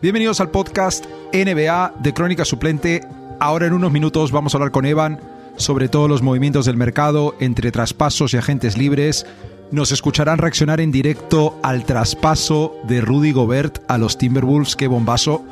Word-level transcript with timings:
Bienvenidos 0.00 0.40
al 0.40 0.52
podcast 0.52 1.06
NBA 1.32 1.94
de 1.98 2.14
Crónica 2.14 2.44
Suplente. 2.44 3.00
Ahora 3.40 3.66
en 3.66 3.72
unos 3.72 3.90
minutos 3.90 4.30
vamos 4.30 4.54
a 4.54 4.58
hablar 4.58 4.70
con 4.70 4.86
Evan 4.86 5.18
sobre 5.56 5.88
todos 5.88 6.08
los 6.08 6.22
movimientos 6.22 6.66
del 6.66 6.76
mercado 6.76 7.34
entre 7.40 7.72
traspasos 7.72 8.32
y 8.32 8.36
agentes 8.36 8.78
libres. 8.78 9.26
Nos 9.72 9.90
escucharán 9.90 10.38
reaccionar 10.38 10.80
en 10.80 10.92
directo 10.92 11.58
al 11.64 11.84
traspaso 11.84 12.76
de 12.84 13.00
Rudy 13.00 13.32
Gobert 13.32 13.82
a 13.88 13.98
los 13.98 14.16
Timberwolves. 14.18 14.76
¡Qué 14.76 14.86
bombazo! 14.86 15.44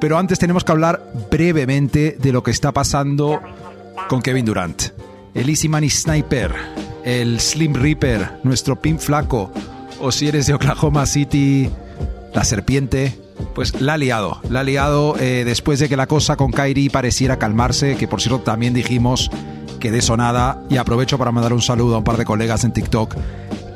Pero 0.00 0.18
antes 0.18 0.38
tenemos 0.38 0.62
que 0.62 0.70
hablar 0.70 1.02
brevemente 1.28 2.16
de 2.16 2.30
lo 2.30 2.44
que 2.44 2.52
está 2.52 2.70
pasando 2.70 3.40
con 4.08 4.22
Kevin 4.22 4.44
Durant. 4.44 4.82
El 5.34 5.48
Easy 5.48 5.68
Money 5.68 5.90
Sniper, 5.90 6.54
el 7.04 7.40
Slim 7.40 7.74
Reaper, 7.74 8.38
nuestro 8.44 8.80
pin 8.80 9.00
flaco, 9.00 9.50
o 10.00 10.12
si 10.12 10.28
eres 10.28 10.46
de 10.46 10.54
Oklahoma 10.54 11.06
City, 11.06 11.68
la 12.32 12.44
serpiente, 12.44 13.23
pues 13.54 13.80
la 13.80 13.94
ha 13.94 13.98
liado. 13.98 14.40
La 14.50 14.60
ha 14.60 14.64
liado 14.64 15.16
eh, 15.18 15.44
después 15.44 15.78
de 15.78 15.88
que 15.88 15.96
la 15.96 16.06
cosa 16.06 16.36
con 16.36 16.50
Kairi 16.50 16.88
pareciera 16.88 17.38
calmarse, 17.38 17.96
que 17.96 18.08
por 18.08 18.20
cierto 18.20 18.40
también 18.40 18.74
dijimos 18.74 19.30
que 19.80 19.90
de 19.90 19.98
eso 19.98 20.16
nada. 20.16 20.62
Y 20.70 20.76
aprovecho 20.76 21.18
para 21.18 21.32
mandar 21.32 21.52
un 21.52 21.62
saludo 21.62 21.94
a 21.94 21.98
un 21.98 22.04
par 22.04 22.16
de 22.16 22.24
colegas 22.24 22.64
en 22.64 22.72
TikTok 22.72 23.16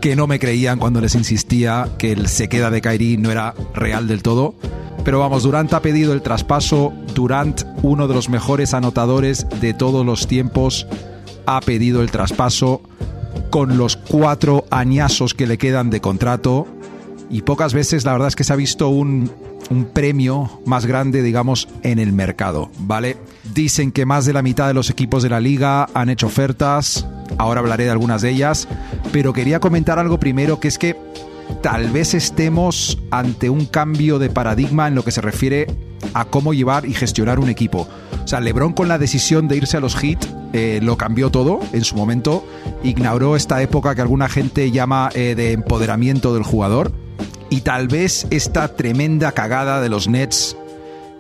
que 0.01 0.17
no 0.17 0.27
me 0.27 0.39
creían 0.39 0.79
cuando 0.79 1.01
les 1.01 1.15
insistía 1.15 1.89
que 1.99 2.13
el 2.13 2.29
se 2.29 2.49
queda 2.49 2.71
de 2.71 2.81
Kairi 2.81 3.17
no 3.17 3.31
era 3.31 3.55
real 3.75 4.07
del 4.07 4.23
todo. 4.23 4.55
Pero 5.05 5.21
vamos, 5.21 5.43
Durant 5.43 5.73
ha 5.73 5.83
pedido 5.83 6.13
el 6.13 6.23
traspaso. 6.23 6.93
Durant, 7.15 7.63
uno 7.83 8.09
de 8.09 8.15
los 8.15 8.29
mejores 8.29 8.75
anotadores 8.75 9.47
de 9.61 9.75
todos 9.75 10.05
los 10.05 10.27
tiempos, 10.27 10.87
ha 11.47 11.61
pedido 11.61 12.03
el 12.03 12.11
traspaso 12.11 12.83
con 13.51 13.79
los 13.79 13.97
cuatro 13.97 14.67
añazos 14.71 15.35
que 15.35 15.47
le 15.47 15.59
quedan 15.59 15.91
de 15.91 16.01
contrato. 16.01 16.67
Y 17.31 17.43
pocas 17.43 17.75
veces 17.75 18.05
la 18.05 18.13
verdad 18.13 18.29
es 18.29 18.37
que 18.37 18.45
se 18.45 18.53
ha 18.53 18.57
visto 18.57 18.89
un, 18.89 19.31
un 19.71 19.85
premio 19.85 20.61
más 20.65 20.87
grande, 20.87 21.23
digamos, 21.23 21.69
en 21.83 21.99
el 21.99 22.13
mercado, 22.13 22.71
¿vale? 22.79 23.17
Dicen 23.55 23.93
que 23.93 24.07
más 24.07 24.25
de 24.25 24.33
la 24.33 24.43
mitad 24.43 24.67
de 24.67 24.75
los 24.75 24.91
equipos 24.91 25.23
de 25.23 25.29
la 25.29 25.41
liga 25.41 25.89
han 25.95 26.09
hecho 26.09 26.27
ofertas, 26.27 27.07
ahora 27.37 27.61
hablaré 27.61 27.85
de 27.85 27.91
algunas 27.91 28.23
de 28.23 28.31
ellas, 28.31 28.69
pero 29.13 29.33
quería 29.33 29.61
comentar 29.61 29.99
algo 29.99 30.19
primero, 30.19 30.59
que 30.61 30.69
es 30.69 30.79
que 30.79 30.97
tal 31.63 31.91
vez 31.91 32.15
estemos 32.15 32.99
ante 33.11 33.51
un 33.51 33.67
cambio 33.67 34.19
de 34.19 34.31
paradigma 34.31 34.89
en 34.89 34.95
lo 34.95 35.05
que 35.05 35.11
se 35.11 35.21
refiere 35.21 35.67
a 36.15 36.25
cómo 36.25 36.55
llevar 36.55 36.87
y 36.87 36.95
gestionar 36.95 37.39
un 37.39 37.49
equipo. 37.49 37.89
O 38.25 38.29
sea, 38.29 38.41
LeBron 38.41 38.73
con 38.73 38.89
la 38.89 38.99
decisión 38.99 39.49
de 39.49 39.57
irse 39.57 39.77
a 39.77 39.81
los 39.81 39.97
Heat 39.97 40.25
eh, 40.53 40.81
lo 40.83 40.97
cambió 40.97 41.31
todo 41.31 41.61
en 41.73 41.85
su 41.85 41.97
momento, 41.97 42.45
ignoró 42.83 43.37
esta 43.37 43.61
época 43.61 43.95
que 43.95 44.01
alguna 44.01 44.29
gente 44.29 44.71
llama 44.71 45.11
eh, 45.15 45.35
de 45.35 45.53
empoderamiento 45.53 46.33
del 46.33 46.43
jugador 46.43 46.93
y 47.51 47.63
tal 47.63 47.89
vez 47.89 48.27
esta 48.31 48.69
tremenda 48.69 49.33
cagada 49.33 49.81
de 49.81 49.89
los 49.89 50.09
Nets, 50.09 50.57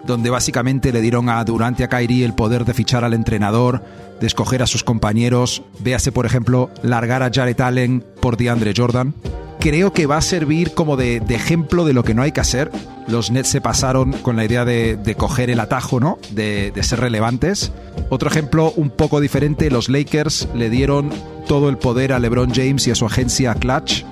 donde 0.06 0.30
básicamente 0.30 0.92
le 0.92 1.00
dieron 1.00 1.28
a 1.28 1.42
Durante 1.44 1.84
a 1.84 1.88
Kyrie 1.88 2.24
el 2.24 2.34
poder 2.34 2.64
de 2.64 2.74
fichar 2.74 3.04
al 3.04 3.14
entrenador, 3.14 3.82
de 4.20 4.26
escoger 4.26 4.62
a 4.62 4.66
sus 4.66 4.84
compañeros, 4.84 5.62
véase 5.80 6.12
por 6.12 6.26
ejemplo 6.26 6.70
largar 6.82 7.22
a 7.22 7.30
Jared 7.32 7.60
Allen 7.60 8.04
por 8.20 8.36
DeAndre 8.36 8.74
Jordan. 8.76 9.14
Creo 9.60 9.92
que 9.92 10.06
va 10.06 10.18
a 10.18 10.22
servir 10.22 10.72
como 10.72 10.96
de, 10.96 11.16
ejemplo 11.28 11.84
de 11.84 11.92
lo 11.92 12.04
que 12.04 12.14
no 12.14 12.22
hay 12.22 12.30
que 12.30 12.40
hacer. 12.40 12.70
Los 13.08 13.32
Nets 13.32 13.48
se 13.48 13.60
pasaron 13.60 14.12
con 14.12 14.36
la 14.36 14.44
idea 14.44 14.64
de, 14.64 14.96
de 14.96 15.14
coger 15.16 15.50
el 15.50 15.58
atajo, 15.58 15.98
¿no? 15.98 16.18
De, 16.30 16.70
de 16.70 16.82
ser 16.84 17.00
relevantes. 17.00 17.72
Otro 18.08 18.30
ejemplo 18.30 18.72
un 18.76 18.90
poco 18.90 19.20
diferente, 19.20 19.68
los 19.70 19.88
Lakers 19.88 20.48
le 20.54 20.70
dieron 20.70 21.10
todo 21.48 21.70
el 21.70 21.76
poder 21.76 22.12
a 22.12 22.20
LeBron 22.20 22.54
James 22.54 22.86
y 22.86 22.92
a 22.92 22.94
su 22.94 23.04
agencia 23.06 23.54
Clutch, 23.54 24.04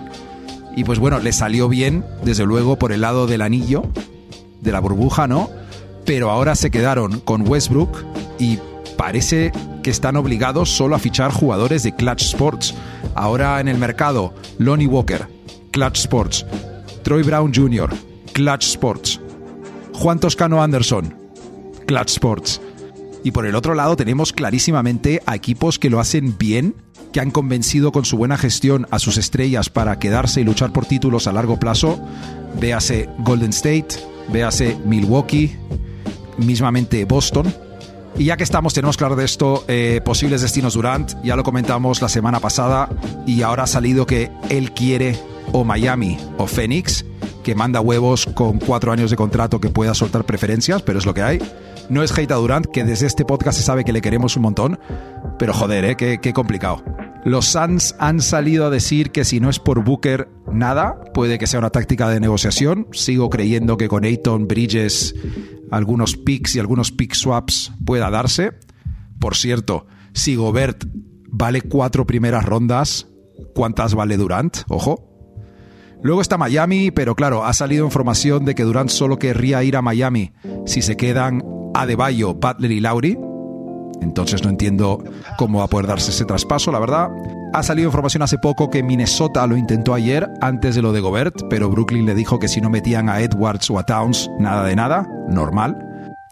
y 0.76 0.84
pues 0.84 0.98
bueno, 0.98 1.18
le 1.18 1.32
salió 1.32 1.68
bien, 1.68 2.04
desde 2.22 2.44
luego, 2.44 2.78
por 2.78 2.92
el 2.92 3.00
lado 3.00 3.26
del 3.26 3.40
anillo, 3.40 3.82
de 4.60 4.72
la 4.72 4.78
burbuja, 4.78 5.26
¿no? 5.26 5.50
Pero 6.04 6.30
ahora 6.30 6.54
se 6.54 6.70
quedaron 6.70 7.18
con 7.20 7.48
Westbrook 7.48 8.04
y 8.38 8.58
parece 8.98 9.52
que 9.82 9.90
están 9.90 10.16
obligados 10.16 10.70
solo 10.70 10.94
a 10.94 10.98
fichar 10.98 11.32
jugadores 11.32 11.82
de 11.82 11.94
Clutch 11.94 12.22
Sports. 12.22 12.74
Ahora 13.14 13.58
en 13.58 13.68
el 13.68 13.78
mercado, 13.78 14.34
Lonnie 14.58 14.86
Walker, 14.86 15.26
Clutch 15.72 16.00
Sports, 16.00 16.44
Troy 17.02 17.22
Brown 17.22 17.52
Jr., 17.54 17.88
Clutch 18.34 18.66
Sports, 18.66 19.18
Juan 19.94 20.20
Toscano 20.20 20.62
Anderson, 20.62 21.14
Clutch 21.86 22.10
Sports. 22.10 22.60
Y 23.24 23.30
por 23.30 23.46
el 23.46 23.54
otro 23.54 23.74
lado 23.74 23.96
tenemos 23.96 24.34
clarísimamente 24.34 25.22
a 25.24 25.34
equipos 25.34 25.78
que 25.78 25.88
lo 25.88 26.00
hacen 26.00 26.36
bien 26.36 26.74
que 27.16 27.20
han 27.20 27.30
convencido 27.30 27.92
con 27.92 28.04
su 28.04 28.18
buena 28.18 28.36
gestión 28.36 28.86
a 28.90 28.98
sus 28.98 29.16
estrellas 29.16 29.70
para 29.70 29.98
quedarse 29.98 30.42
y 30.42 30.44
luchar 30.44 30.70
por 30.70 30.84
títulos 30.84 31.26
a 31.26 31.32
largo 31.32 31.58
plazo. 31.58 31.98
Véase 32.60 33.08
Golden 33.20 33.54
State, 33.54 33.96
véase 34.30 34.76
Milwaukee, 34.84 35.56
mismamente 36.36 37.06
Boston. 37.06 37.50
Y 38.18 38.24
ya 38.24 38.36
que 38.36 38.44
estamos, 38.44 38.74
tenemos 38.74 38.98
claro 38.98 39.16
de 39.16 39.24
esto, 39.24 39.64
eh, 39.66 40.02
posibles 40.04 40.42
destinos 40.42 40.74
Durant, 40.74 41.14
ya 41.24 41.36
lo 41.36 41.42
comentamos 41.42 42.02
la 42.02 42.10
semana 42.10 42.38
pasada 42.38 42.90
y 43.26 43.40
ahora 43.40 43.62
ha 43.62 43.66
salido 43.66 44.04
que 44.04 44.30
él 44.50 44.72
quiere 44.72 45.18
o 45.52 45.64
Miami 45.64 46.18
o 46.36 46.46
Phoenix, 46.46 47.06
que 47.42 47.54
manda 47.54 47.80
huevos 47.80 48.26
con 48.26 48.58
cuatro 48.58 48.92
años 48.92 49.10
de 49.10 49.16
contrato 49.16 49.58
que 49.58 49.70
pueda 49.70 49.94
soltar 49.94 50.24
preferencias, 50.24 50.82
pero 50.82 50.98
es 50.98 51.06
lo 51.06 51.14
que 51.14 51.22
hay. 51.22 51.38
No 51.88 52.02
es 52.02 52.12
hate 52.12 52.32
a 52.32 52.34
Durant, 52.34 52.66
que 52.66 52.84
desde 52.84 53.06
este 53.06 53.24
podcast 53.24 53.56
se 53.56 53.64
sabe 53.64 53.84
que 53.84 53.94
le 53.94 54.02
queremos 54.02 54.36
un 54.36 54.42
montón, 54.42 54.78
pero 55.38 55.54
joder, 55.54 55.86
¿eh? 55.86 55.96
qué 55.96 56.32
complicado. 56.34 56.82
Los 57.26 57.46
Suns 57.46 57.96
han 57.98 58.20
salido 58.20 58.66
a 58.66 58.70
decir 58.70 59.10
que 59.10 59.24
si 59.24 59.40
no 59.40 59.50
es 59.50 59.58
por 59.58 59.82
Booker, 59.82 60.28
nada. 60.52 61.00
Puede 61.12 61.40
que 61.40 61.48
sea 61.48 61.58
una 61.58 61.70
táctica 61.70 62.08
de 62.08 62.20
negociación. 62.20 62.86
Sigo 62.92 63.30
creyendo 63.30 63.76
que 63.76 63.88
con 63.88 64.04
Ayton, 64.04 64.46
Bridges, 64.46 65.12
algunos 65.72 66.16
picks 66.16 66.54
y 66.54 66.60
algunos 66.60 66.92
pick 66.92 67.14
swaps 67.14 67.72
pueda 67.84 68.10
darse. 68.10 68.52
Por 69.18 69.34
cierto, 69.34 69.88
si 70.12 70.36
Gobert 70.36 70.84
vale 71.28 71.62
cuatro 71.62 72.06
primeras 72.06 72.44
rondas, 72.44 73.08
¿cuántas 73.56 73.96
vale 73.96 74.16
Durant? 74.16 74.58
Ojo. 74.68 75.10
Luego 76.04 76.20
está 76.20 76.38
Miami, 76.38 76.92
pero 76.92 77.16
claro, 77.16 77.44
ha 77.44 77.52
salido 77.54 77.84
información 77.84 78.44
de 78.44 78.54
que 78.54 78.62
Durant 78.62 78.90
solo 78.90 79.18
querría 79.18 79.64
ir 79.64 79.74
a 79.76 79.82
Miami 79.82 80.32
si 80.64 80.80
se 80.80 80.96
quedan 80.96 81.42
Adebayo, 81.74 82.34
Butler 82.34 82.70
y 82.70 82.78
Lauri. 82.78 83.18
Entonces 84.00 84.42
no 84.42 84.50
entiendo 84.50 85.02
cómo 85.38 85.58
va 85.58 85.64
a 85.64 85.68
poder 85.68 85.86
darse 85.86 86.10
ese 86.10 86.24
traspaso, 86.24 86.70
la 86.72 86.78
verdad. 86.78 87.10
Ha 87.52 87.62
salido 87.62 87.88
información 87.88 88.22
hace 88.22 88.38
poco 88.38 88.70
que 88.70 88.82
Minnesota 88.82 89.46
lo 89.46 89.56
intentó 89.56 89.94
ayer 89.94 90.28
antes 90.40 90.74
de 90.74 90.82
lo 90.82 90.92
de 90.92 91.00
Gobert, 91.00 91.34
pero 91.48 91.70
Brooklyn 91.70 92.06
le 92.06 92.14
dijo 92.14 92.38
que 92.38 92.48
si 92.48 92.60
no 92.60 92.70
metían 92.70 93.08
a 93.08 93.20
Edwards 93.20 93.70
o 93.70 93.78
a 93.78 93.84
Towns, 93.84 94.30
nada 94.38 94.64
de 94.64 94.76
nada, 94.76 95.08
normal. 95.28 95.82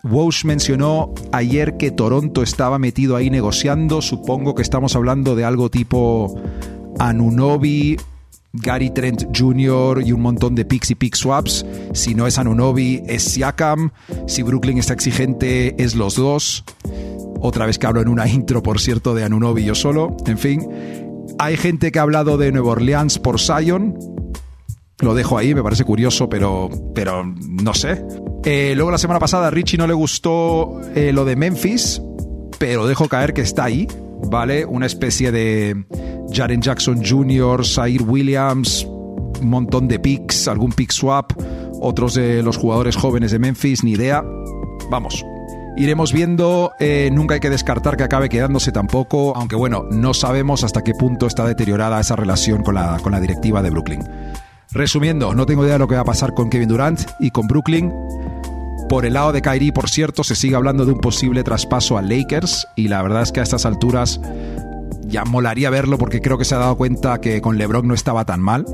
Walsh 0.04 0.44
mencionó 0.44 1.14
ayer 1.32 1.78
que 1.78 1.90
Toronto 1.90 2.42
estaba 2.42 2.78
metido 2.78 3.16
ahí 3.16 3.30
negociando, 3.30 4.02
supongo 4.02 4.54
que 4.54 4.60
estamos 4.60 4.94
hablando 4.96 5.34
de 5.34 5.46
algo 5.46 5.70
tipo 5.70 6.38
Anunobi, 6.98 7.96
Gary 8.52 8.90
Trent 8.90 9.36
Jr. 9.36 10.02
y 10.04 10.12
un 10.12 10.20
montón 10.20 10.54
de 10.54 10.64
picks 10.64 10.90
y 10.90 10.94
pick 10.94 11.16
swaps. 11.16 11.66
Si 11.92 12.14
no 12.14 12.26
es 12.26 12.38
Anunobi, 12.38 13.02
es 13.06 13.24
Siakam. 13.24 13.90
Si 14.26 14.42
Brooklyn 14.42 14.78
está 14.78 14.92
exigente, 14.92 15.82
es 15.82 15.94
los 15.94 16.16
dos. 16.16 16.64
Otra 17.46 17.66
vez 17.66 17.78
que 17.78 17.86
hablo 17.86 18.00
en 18.00 18.08
una 18.08 18.26
intro, 18.26 18.62
por 18.62 18.80
cierto, 18.80 19.14
de 19.14 19.22
Anunobi 19.22 19.64
yo 19.64 19.74
solo. 19.74 20.16
En 20.24 20.38
fin, 20.38 20.66
hay 21.38 21.58
gente 21.58 21.92
que 21.92 21.98
ha 21.98 22.02
hablado 22.02 22.38
de 22.38 22.50
Nueva 22.50 22.70
Orleans 22.70 23.18
por 23.18 23.38
Zion. 23.38 23.98
Lo 25.00 25.14
dejo 25.14 25.36
ahí, 25.36 25.54
me 25.54 25.62
parece 25.62 25.84
curioso, 25.84 26.30
pero, 26.30 26.70
pero 26.94 27.22
no 27.22 27.74
sé. 27.74 28.02
Eh, 28.44 28.72
luego 28.74 28.90
la 28.90 28.96
semana 28.96 29.20
pasada 29.20 29.48
a 29.48 29.50
Richie 29.50 29.76
no 29.76 29.86
le 29.86 29.92
gustó 29.92 30.80
eh, 30.94 31.12
lo 31.12 31.26
de 31.26 31.36
Memphis, 31.36 32.00
pero 32.58 32.86
dejo 32.86 33.10
caer 33.10 33.34
que 33.34 33.42
está 33.42 33.64
ahí, 33.64 33.86
¿vale? 34.30 34.64
Una 34.64 34.86
especie 34.86 35.30
de 35.30 35.84
Jaren 36.32 36.62
Jackson 36.62 37.02
Jr., 37.04 37.66
Zaire 37.66 38.04
Williams, 38.04 38.86
un 38.86 39.50
montón 39.50 39.86
de 39.86 39.98
picks, 39.98 40.48
algún 40.48 40.72
pick 40.72 40.92
swap, 40.92 41.32
otros 41.82 42.14
de 42.14 42.42
los 42.42 42.56
jugadores 42.56 42.96
jóvenes 42.96 43.32
de 43.32 43.38
Memphis, 43.38 43.84
ni 43.84 43.90
idea. 43.90 44.24
Vamos, 44.90 45.22
Iremos 45.76 46.12
viendo, 46.12 46.72
eh, 46.78 47.10
nunca 47.12 47.34
hay 47.34 47.40
que 47.40 47.50
descartar 47.50 47.96
que 47.96 48.04
acabe 48.04 48.28
quedándose 48.28 48.70
tampoco, 48.70 49.36
aunque 49.36 49.56
bueno, 49.56 49.84
no 49.90 50.14
sabemos 50.14 50.62
hasta 50.62 50.82
qué 50.82 50.92
punto 50.94 51.26
está 51.26 51.44
deteriorada 51.46 51.98
esa 52.00 52.14
relación 52.14 52.62
con 52.62 52.76
la, 52.76 52.98
con 53.02 53.10
la 53.10 53.20
directiva 53.20 53.60
de 53.60 53.70
Brooklyn. 53.70 54.04
Resumiendo, 54.70 55.34
no 55.34 55.46
tengo 55.46 55.64
idea 55.64 55.74
de 55.74 55.78
lo 55.80 55.88
que 55.88 55.96
va 55.96 56.02
a 56.02 56.04
pasar 56.04 56.32
con 56.32 56.48
Kevin 56.48 56.68
Durant 56.68 57.00
y 57.18 57.30
con 57.30 57.48
Brooklyn. 57.48 57.92
Por 58.88 59.04
el 59.04 59.14
lado 59.14 59.32
de 59.32 59.42
Kyrie, 59.42 59.72
por 59.72 59.90
cierto, 59.90 60.22
se 60.22 60.36
sigue 60.36 60.54
hablando 60.54 60.84
de 60.84 60.92
un 60.92 61.00
posible 61.00 61.42
traspaso 61.42 61.98
a 61.98 62.02
Lakers 62.02 62.68
y 62.76 62.86
la 62.86 63.02
verdad 63.02 63.22
es 63.22 63.32
que 63.32 63.40
a 63.40 63.42
estas 63.42 63.66
alturas 63.66 64.20
ya 65.06 65.24
molaría 65.24 65.70
verlo 65.70 65.98
porque 65.98 66.20
creo 66.20 66.38
que 66.38 66.44
se 66.44 66.54
ha 66.54 66.58
dado 66.58 66.76
cuenta 66.76 67.20
que 67.20 67.40
con 67.40 67.58
LeBron 67.58 67.86
no 67.86 67.94
estaba 67.94 68.24
tan 68.24 68.40
mal 68.40 68.64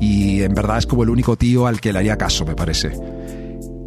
y 0.00 0.42
en 0.42 0.54
verdad 0.54 0.78
es 0.78 0.86
como 0.86 1.02
el 1.04 1.10
único 1.10 1.36
tío 1.36 1.66
al 1.66 1.80
que 1.80 1.92
le 1.92 2.00
haría 2.00 2.16
caso, 2.16 2.44
me 2.44 2.54
parece. 2.54 3.15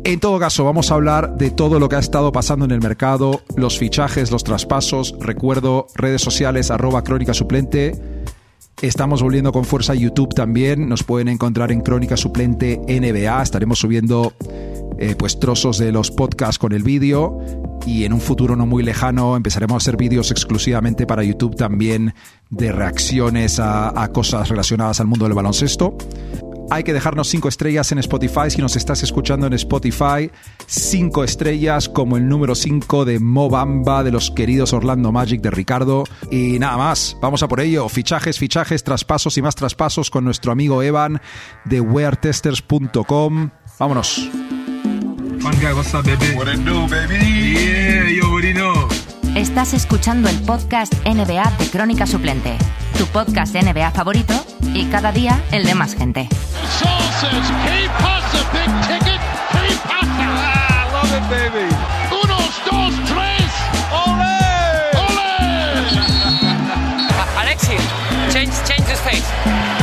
En 0.09 0.19
todo 0.19 0.39
caso, 0.39 0.63
vamos 0.63 0.89
a 0.89 0.95
hablar 0.95 1.35
de 1.35 1.51
todo 1.51 1.79
lo 1.79 1.87
que 1.87 1.95
ha 1.95 1.99
estado 1.99 2.31
pasando 2.31 2.65
en 2.65 2.71
el 2.71 2.81
mercado, 2.81 3.43
los 3.55 3.77
fichajes, 3.77 4.31
los 4.31 4.43
traspasos. 4.43 5.15
Recuerdo 5.19 5.85
redes 5.93 6.23
sociales 6.23 6.71
arroba 6.71 7.03
crónica 7.03 7.35
suplente. 7.35 7.91
Estamos 8.81 9.21
volviendo 9.21 9.51
con 9.51 9.65
fuerza 9.65 9.93
a 9.93 9.95
YouTube 9.95 10.33
también. 10.33 10.89
Nos 10.89 11.03
pueden 11.03 11.27
encontrar 11.27 11.71
en 11.71 11.81
Crónica 11.81 12.17
Suplente 12.17 12.81
NBA. 12.87 13.39
Estaremos 13.39 13.77
subiendo 13.77 14.33
eh, 14.97 15.13
pues 15.15 15.39
trozos 15.39 15.77
de 15.77 15.91
los 15.91 16.09
podcasts 16.09 16.57
con 16.57 16.71
el 16.71 16.81
vídeo 16.81 17.37
y 17.85 18.05
en 18.05 18.13
un 18.13 18.19
futuro 18.19 18.55
no 18.55 18.65
muy 18.65 18.81
lejano 18.81 19.35
empezaremos 19.35 19.75
a 19.75 19.77
hacer 19.77 19.95
vídeos 19.95 20.31
exclusivamente 20.31 21.05
para 21.05 21.23
YouTube 21.23 21.55
también 21.55 22.15
de 22.49 22.71
reacciones 22.71 23.59
a, 23.59 24.01
a 24.01 24.11
cosas 24.11 24.49
relacionadas 24.49 24.99
al 25.01 25.05
mundo 25.05 25.25
del 25.25 25.35
baloncesto. 25.35 25.95
Hay 26.71 26.83
que 26.83 26.93
dejarnos 26.93 27.27
cinco 27.27 27.49
estrellas 27.49 27.91
en 27.91 27.99
Spotify. 27.99 28.49
Si 28.49 28.61
nos 28.61 28.75
estás 28.75 29.01
escuchando 29.01 29.47
en 29.47 29.53
Spotify, 29.53 30.29
cinco 30.67 31.23
estrellas 31.23 31.89
como 31.89 32.15
el 32.17 32.27
número 32.27 32.53
5 32.53 33.05
de 33.05 33.19
Mobamba 33.19 34.03
de 34.03 34.11
los 34.11 34.29
queridos 34.29 34.73
Orlando 34.73 35.11
Magic 35.11 35.41
de 35.41 35.49
Ricardo. 35.49 36.03
Y 36.29 36.59
nada 36.59 36.77
más, 36.77 37.17
vamos 37.21 37.41
a 37.41 37.47
por 37.47 37.59
ello. 37.59 37.89
Fichajes, 37.89 38.37
fichajes, 38.37 38.83
traspasos 38.83 39.37
y 39.37 39.41
más 39.41 39.55
traspasos 39.55 40.11
con 40.11 40.23
nuestro 40.23 40.51
amigo 40.51 40.83
Evan 40.83 41.19
de 41.65 41.81
weartesters.com. 41.81 43.49
Vámonos. 43.79 44.29
Estás 49.39 49.73
escuchando 49.73 50.27
el 50.27 50.37
podcast 50.41 50.93
NBA 51.05 51.49
de 51.57 51.69
Crónica 51.71 52.05
Suplente, 52.05 52.57
tu 52.97 53.05
podcast 53.05 53.55
NBA 53.55 53.89
favorito 53.91 54.33
y 54.73 54.83
cada 54.87 55.13
día 55.13 55.41
el 55.53 55.63
de 55.65 55.75
más 55.75 55.95
gente. 55.95 56.27
Unos, 62.21 62.61
dos, 62.69 62.93
tres. 63.07 63.49
Alexis, 67.39 67.79
change, 68.33 68.51
change 68.65 68.85
the 68.87 68.95
stage. 68.95 69.78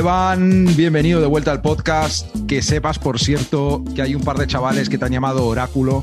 Evan, 0.00 0.64
bienvenido 0.78 1.20
de 1.20 1.26
vuelta 1.26 1.50
al 1.50 1.60
podcast. 1.60 2.26
Que 2.46 2.62
sepas, 2.62 2.98
por 2.98 3.18
cierto, 3.20 3.84
que 3.94 4.00
hay 4.00 4.14
un 4.14 4.22
par 4.22 4.38
de 4.38 4.46
chavales 4.46 4.88
que 4.88 4.96
te 4.96 5.04
han 5.04 5.12
llamado 5.12 5.44
oráculo 5.44 6.02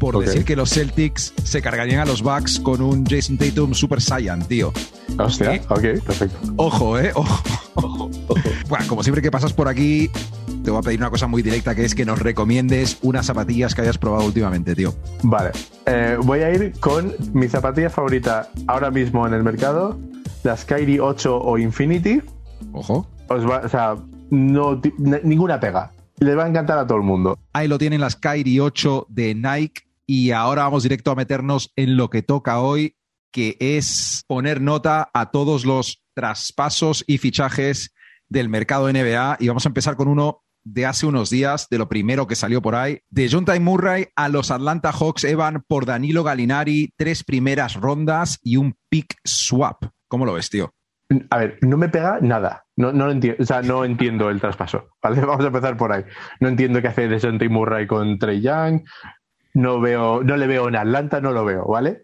por 0.00 0.18
decir 0.18 0.44
que 0.44 0.56
los 0.56 0.70
Celtics 0.70 1.32
se 1.44 1.62
cargarían 1.62 2.00
a 2.00 2.06
los 2.06 2.22
Bucks 2.22 2.58
con 2.58 2.82
un 2.82 3.06
Jason 3.06 3.38
Tatum 3.38 3.72
Super 3.72 4.00
Saiyan, 4.00 4.42
tío. 4.48 4.72
Hostia, 5.16 5.54
¿Eh? 5.54 5.62
ok, 5.68 6.02
perfecto. 6.04 6.38
Ojo, 6.56 6.98
eh, 6.98 7.12
ojo. 7.14 7.40
ojo, 7.74 8.10
ojo. 8.26 8.40
Bueno, 8.68 8.86
como 8.88 9.04
siempre 9.04 9.22
que 9.22 9.30
pasas 9.30 9.52
por 9.52 9.68
aquí, 9.68 10.10
te 10.64 10.72
voy 10.72 10.80
a 10.80 10.82
pedir 10.82 10.98
una 10.98 11.10
cosa 11.10 11.28
muy 11.28 11.42
directa, 11.42 11.76
que 11.76 11.84
es 11.84 11.94
que 11.94 12.04
nos 12.04 12.18
recomiendes 12.18 12.98
unas 13.02 13.26
zapatillas 13.26 13.76
que 13.76 13.82
hayas 13.82 13.98
probado 13.98 14.24
últimamente, 14.24 14.74
tío. 14.74 14.92
Vale, 15.22 15.52
eh, 15.86 16.16
voy 16.20 16.40
a 16.40 16.50
ir 16.52 16.72
con 16.80 17.14
mi 17.32 17.46
zapatilla 17.46 17.90
favorita 17.90 18.50
ahora 18.66 18.90
mismo 18.90 19.24
en 19.24 19.34
el 19.34 19.44
mercado, 19.44 20.00
las 20.42 20.64
Kyrie 20.64 21.00
8 21.00 21.40
o 21.40 21.58
Infinity. 21.58 22.22
Ojo. 22.72 23.06
Os 23.30 23.48
va, 23.48 23.58
o 23.64 23.68
sea, 23.68 23.96
no, 24.30 24.80
ninguna 25.22 25.60
pega. 25.60 25.92
Les 26.18 26.36
va 26.36 26.44
a 26.44 26.48
encantar 26.48 26.78
a 26.78 26.86
todo 26.86 26.98
el 26.98 27.04
mundo. 27.04 27.38
Ahí 27.52 27.68
lo 27.68 27.78
tienen 27.78 28.00
las 28.00 28.16
Kyrie 28.16 28.60
8 28.60 29.06
de 29.08 29.36
Nike 29.36 29.84
y 30.04 30.32
ahora 30.32 30.64
vamos 30.64 30.82
directo 30.82 31.12
a 31.12 31.14
meternos 31.14 31.72
en 31.76 31.96
lo 31.96 32.10
que 32.10 32.22
toca 32.22 32.60
hoy, 32.60 32.96
que 33.30 33.56
es 33.60 34.24
poner 34.26 34.60
nota 34.60 35.10
a 35.14 35.30
todos 35.30 35.64
los 35.64 36.02
traspasos 36.12 37.04
y 37.06 37.18
fichajes 37.18 37.94
del 38.28 38.48
mercado 38.48 38.92
NBA 38.92 39.36
y 39.38 39.46
vamos 39.46 39.64
a 39.64 39.68
empezar 39.68 39.94
con 39.94 40.08
uno 40.08 40.42
de 40.64 40.86
hace 40.86 41.06
unos 41.06 41.30
días, 41.30 41.68
de 41.70 41.78
lo 41.78 41.88
primero 41.88 42.26
que 42.26 42.34
salió 42.34 42.60
por 42.60 42.74
ahí, 42.74 43.00
de 43.10 43.28
John 43.30 43.44
Ty 43.44 43.60
Murray 43.60 44.08
a 44.16 44.28
los 44.28 44.50
Atlanta 44.50 44.90
Hawks 44.90 45.22
Evan 45.22 45.64
por 45.68 45.86
Danilo 45.86 46.24
Gallinari, 46.24 46.92
tres 46.96 47.22
primeras 47.22 47.74
rondas 47.76 48.40
y 48.42 48.56
un 48.56 48.76
pick 48.88 49.14
swap. 49.24 49.84
¿Cómo 50.08 50.26
lo 50.26 50.32
ves, 50.32 50.50
tío? 50.50 50.74
A 51.30 51.38
ver, 51.38 51.58
no 51.62 51.76
me 51.76 51.88
pega 51.88 52.18
nada. 52.20 52.66
No, 52.80 52.94
no, 52.94 53.04
lo 53.04 53.12
entiendo, 53.12 53.42
o 53.42 53.46
sea, 53.46 53.60
no 53.60 53.84
entiendo 53.84 54.30
el 54.30 54.40
traspaso. 54.40 54.88
¿vale? 55.02 55.20
Vamos 55.26 55.44
a 55.44 55.48
empezar 55.48 55.76
por 55.76 55.92
ahí. 55.92 56.02
No 56.40 56.48
entiendo 56.48 56.80
qué 56.80 56.88
hace 56.88 57.08
DeJounte 57.08 57.48
Murray 57.50 57.86
con 57.86 58.18
Trey 58.18 58.40
Young. 58.40 58.80
No, 59.52 59.80
veo, 59.80 60.22
no 60.24 60.36
le 60.38 60.46
veo 60.46 60.68
en 60.68 60.76
Atlanta, 60.76 61.20
no 61.20 61.32
lo 61.32 61.44
veo, 61.44 61.66
¿vale? 61.66 62.02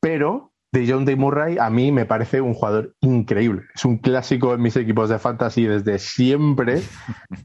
Pero 0.00 0.52
DeJounte 0.72 1.14
Murray 1.14 1.58
a 1.58 1.70
mí 1.70 1.92
me 1.92 2.06
parece 2.06 2.40
un 2.40 2.54
jugador 2.54 2.94
increíble. 3.00 3.62
Es 3.72 3.84
un 3.84 3.98
clásico 3.98 4.52
en 4.54 4.62
mis 4.62 4.76
equipos 4.76 5.08
de 5.10 5.18
fantasy 5.18 5.64
desde 5.66 5.98
siempre. 5.98 6.82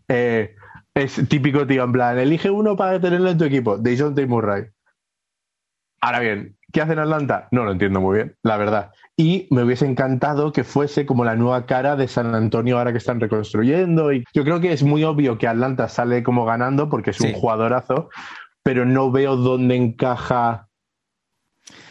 Eh, 0.07 0.55
es 0.93 1.21
típico, 1.29 1.65
tío, 1.65 1.85
en 1.85 1.91
plan, 1.93 2.19
elige 2.19 2.49
uno 2.49 2.75
para 2.75 2.99
tenerlo 2.99 3.29
en 3.29 3.37
tu 3.37 3.45
equipo. 3.45 3.77
DeJounte 3.77 4.25
Murray. 4.25 4.65
Ahora 6.03 6.19
bien, 6.19 6.57
¿qué 6.73 6.81
hace 6.81 6.93
en 6.93 6.99
Atlanta? 6.99 7.47
No 7.51 7.63
lo 7.63 7.71
entiendo 7.71 8.01
muy 8.01 8.15
bien, 8.17 8.35
la 8.41 8.57
verdad. 8.57 8.91
Y 9.15 9.47
me 9.51 9.63
hubiese 9.63 9.85
encantado 9.85 10.51
que 10.51 10.63
fuese 10.63 11.05
como 11.05 11.23
la 11.23 11.35
nueva 11.35 11.67
cara 11.67 11.95
de 11.95 12.07
San 12.07 12.33
Antonio 12.33 12.79
ahora 12.79 12.91
que 12.91 12.97
están 12.97 13.19
reconstruyendo. 13.19 14.11
Y 14.11 14.23
yo 14.33 14.43
creo 14.43 14.59
que 14.59 14.71
es 14.73 14.81
muy 14.81 15.03
obvio 15.03 15.37
que 15.37 15.47
Atlanta 15.47 15.87
sale 15.89 16.23
como 16.23 16.43
ganando 16.43 16.89
porque 16.89 17.11
es 17.11 17.17
Sí. 17.17 17.27
un 17.27 17.33
jugadorazo, 17.33 18.09
pero 18.63 18.85
no 18.85 19.11
veo 19.11 19.35
dónde 19.35 19.75
encaja 19.75 20.67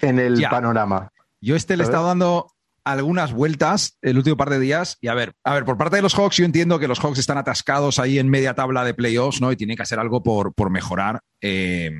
en 0.02 0.18
el 0.18 0.36
Ya. 0.40 0.50
panorama. 0.50 1.10
Yo 1.40 1.54
este 1.54 1.76
le 1.76 1.82
he 1.82 1.86
estado 1.86 2.06
dando 2.08 2.50
algunas 2.82 3.32
vueltas 3.32 3.96
el 4.02 4.16
último 4.16 4.36
par 4.36 4.50
de 4.50 4.58
días 4.58 4.98
y 5.00 5.06
a 5.08 5.14
ver, 5.14 5.34
a 5.44 5.54
ver, 5.54 5.64
por 5.64 5.76
parte 5.78 5.96
de 5.96 6.02
los 6.02 6.14
Hawks 6.14 6.36
yo 6.38 6.44
entiendo 6.44 6.78
que 6.80 6.88
los 6.88 6.98
Hawks 6.98 7.18
están 7.18 7.38
atascados 7.38 7.98
ahí 8.00 8.18
en 8.18 8.28
media 8.28 8.54
tabla 8.54 8.84
de 8.84 8.94
playoffs, 8.94 9.40
¿no? 9.40 9.52
Y 9.52 9.56
tienen 9.56 9.76
que 9.76 9.82
hacer 9.84 10.00
algo 10.00 10.22
por, 10.22 10.52
por 10.54 10.70
mejorar. 10.70 11.20
Eh, 11.40 11.92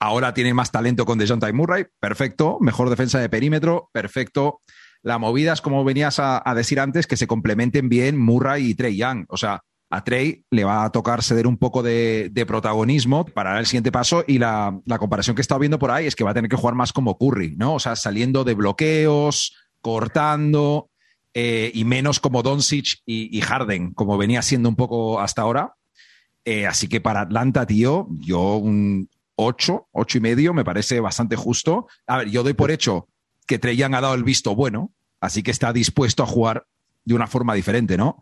ahora 0.00 0.34
tienen 0.34 0.56
más 0.56 0.72
talento 0.72 1.04
con 1.04 1.18
DeJounte 1.18 1.52
Murray, 1.52 1.86
perfecto. 2.00 2.58
Mejor 2.60 2.90
defensa 2.90 3.20
de 3.20 3.28
perímetro, 3.28 3.90
perfecto. 3.92 4.62
La 5.02 5.18
movida 5.18 5.52
es 5.52 5.60
como 5.60 5.84
venías 5.84 6.18
a, 6.18 6.42
decir 6.54 6.80
antes, 6.80 7.06
que 7.06 7.16
se 7.16 7.26
complementen 7.26 7.88
bien 7.88 8.18
Murray 8.18 8.66
y 8.70 8.74
Trey 8.74 8.96
Young. 8.96 9.26
O 9.28 9.36
sea, 9.36 9.62
a 9.90 10.04
Trey 10.04 10.44
le 10.50 10.64
va 10.64 10.84
a 10.84 10.90
tocar 10.90 11.22
ceder 11.22 11.46
un 11.46 11.58
poco 11.58 11.82
de, 11.82 12.32
protagonismo 12.46 13.24
para 13.24 13.58
el 13.58 13.66
siguiente 13.66 13.92
paso 13.92 14.24
y 14.26 14.38
la, 14.38 14.80
comparación 14.98 15.36
que 15.36 15.40
he 15.40 15.42
estado 15.42 15.60
viendo 15.60 15.78
por 15.78 15.90
ahí 15.90 16.06
es 16.06 16.16
que 16.16 16.24
va 16.24 16.30
a 16.30 16.34
tener 16.34 16.50
que 16.50 16.56
jugar 16.56 16.74
más 16.74 16.92
como 16.92 17.18
Curry, 17.18 17.56
¿no? 17.56 17.74
O 17.74 17.80
sea, 17.80 17.96
saliendo 17.96 18.44
de 18.44 18.54
bloqueos, 18.54 19.54
cortando 19.80 20.90
eh, 21.34 21.70
y 21.74 21.84
menos 21.84 22.20
como 22.20 22.42
Doncic 22.42 23.00
y, 23.06 23.36
y 23.36 23.40
Harden, 23.42 23.92
como 23.92 24.18
venía 24.18 24.42
siendo 24.42 24.68
un 24.68 24.76
poco 24.76 25.20
hasta 25.20 25.42
ahora. 25.42 25.74
Eh, 26.44 26.66
así 26.66 26.88
que 26.88 27.00
para 27.00 27.20
Atlanta, 27.20 27.66
tío, 27.66 28.08
yo 28.10 28.56
un 28.56 29.08
8, 29.40 29.88
8 29.92 30.18
y 30.18 30.20
medio 30.20 30.54
me 30.54 30.64
parece 30.64 31.00
bastante 31.00 31.36
justo. 31.36 31.86
A 32.06 32.18
ver, 32.18 32.30
yo 32.30 32.42
doy 32.42 32.54
por 32.54 32.70
hecho 32.70 33.08
que 33.46 33.58
Trey 33.58 33.76
Young 33.76 33.94
ha 33.94 34.00
dado 34.00 34.14
el 34.14 34.24
visto 34.24 34.54
bueno, 34.54 34.92
así 35.20 35.42
que 35.42 35.50
está 35.50 35.72
dispuesto 35.72 36.22
a 36.22 36.26
jugar 36.26 36.66
de 37.04 37.14
una 37.14 37.26
forma 37.26 37.54
diferente, 37.54 37.96
¿no? 37.96 38.20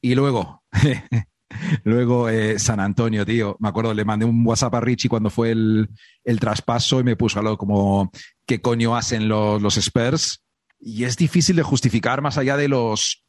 Y 0.00 0.14
luego, 0.14 0.62
luego 1.84 2.28
eh, 2.28 2.58
San 2.58 2.80
Antonio, 2.80 3.24
tío. 3.24 3.56
Me 3.60 3.68
acuerdo, 3.68 3.94
le 3.94 4.04
mandé 4.04 4.24
un 4.24 4.46
WhatsApp 4.46 4.74
a 4.74 4.80
Richie 4.80 5.08
cuando 5.08 5.30
fue 5.30 5.52
el, 5.52 5.88
el 6.24 6.40
traspaso 6.40 7.00
y 7.00 7.04
me 7.04 7.16
puso 7.16 7.38
algo 7.38 7.56
como 7.56 8.10
qué 8.46 8.60
coño 8.60 8.96
hacen 8.96 9.28
los, 9.28 9.62
los 9.62 9.76
Spurs. 9.76 10.42
Y 10.80 11.04
es 11.04 11.16
difícil 11.16 11.56
de 11.56 11.62
justificar 11.62 12.20
más 12.20 12.36
allá 12.36 12.56
de 12.56 12.68
los 12.68 13.24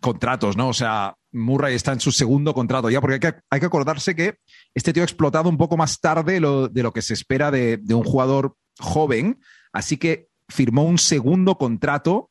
contratos, 0.00 0.56
¿no? 0.56 0.68
O 0.68 0.74
sea, 0.74 1.16
Murray 1.36 1.74
está 1.74 1.92
en 1.92 2.00
su 2.00 2.10
segundo 2.12 2.54
contrato 2.54 2.90
ya, 2.90 3.00
porque 3.00 3.14
hay 3.14 3.20
que, 3.20 3.38
hay 3.50 3.60
que 3.60 3.66
acordarse 3.66 4.14
que 4.16 4.36
este 4.74 4.92
tío 4.92 5.02
ha 5.02 5.06
explotado 5.06 5.48
un 5.48 5.56
poco 5.58 5.76
más 5.76 6.00
tarde 6.00 6.40
lo- 6.40 6.68
de 6.68 6.82
lo 6.82 6.92
que 6.92 7.02
se 7.02 7.14
espera 7.14 7.50
de, 7.50 7.76
de 7.76 7.94
un 7.94 8.04
jugador 8.04 8.56
joven, 8.78 9.38
así 9.72 9.96
que 9.96 10.28
firmó 10.48 10.84
un 10.84 10.98
segundo 10.98 11.56
contrato, 11.58 12.30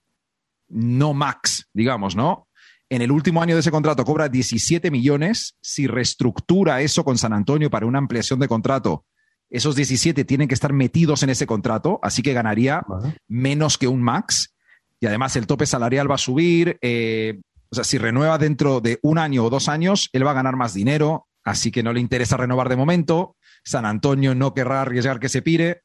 no 0.70 1.14
max, 1.14 1.70
digamos, 1.74 2.16
¿no? 2.16 2.48
En 2.90 3.02
el 3.02 3.12
último 3.12 3.42
año 3.42 3.56
de 3.56 3.62
ese 3.62 3.72
contrato 3.72 4.06
cobra 4.06 4.30
17 4.30 4.92
millones. 4.92 5.56
Si 5.62 5.88
reestructura 5.88 6.82
eso 6.82 7.04
con 7.04 7.18
San 7.18 7.34
Antonio 7.34 7.70
para 7.70 7.86
una 7.88 7.98
ampliación 7.98 8.40
de 8.40 8.48
contrato, 8.48 9.06
esos 9.50 9.76
17 9.76 10.24
tienen 10.24 10.48
que 10.48 10.54
estar 10.54 10.72
metidos 10.72 11.24
en 11.24 11.30
ese 11.32 11.48
contrato, 11.48 12.00
así 12.04 12.22
que 12.22 12.34
ganaría 12.34 12.84
Vale. 12.88 13.18
menos 13.28 13.78
que 13.78 13.88
un 13.88 14.02
max. 14.04 14.54
Y 15.00 15.08
además 15.08 15.36
el 15.36 15.48
tope 15.48 15.66
salarial 15.66 16.10
va 16.10 16.16
a 16.16 16.20
subir. 16.20 16.78
eh, 16.82 17.42
o 17.69 17.75
sea, 17.75 17.84
si 17.84 17.98
renueva 17.98 18.38
dentro 18.38 18.81
de 18.81 19.00
un 19.01 19.17
año 19.17 19.43
o 19.43 19.50
dos 19.50 19.69
años, 19.69 20.10
él 20.13 20.25
va 20.25 20.31
a 20.31 20.36
ganar 20.36 20.55
más 20.55 20.74
dinero, 20.74 21.27
así 21.43 21.72
que 21.72 21.84
no 21.84 21.93
le 21.93 22.00
interesa 22.00 22.38
renovar 22.38 22.69
de 22.69 22.75
momento. 22.75 23.36
San 23.63 23.86
Antonio 23.86 24.36
no 24.36 24.53
querrá 24.53 24.81
arriesgar 24.81 25.19
que 25.19 25.29
se 25.29 25.41
pire. 25.41 25.84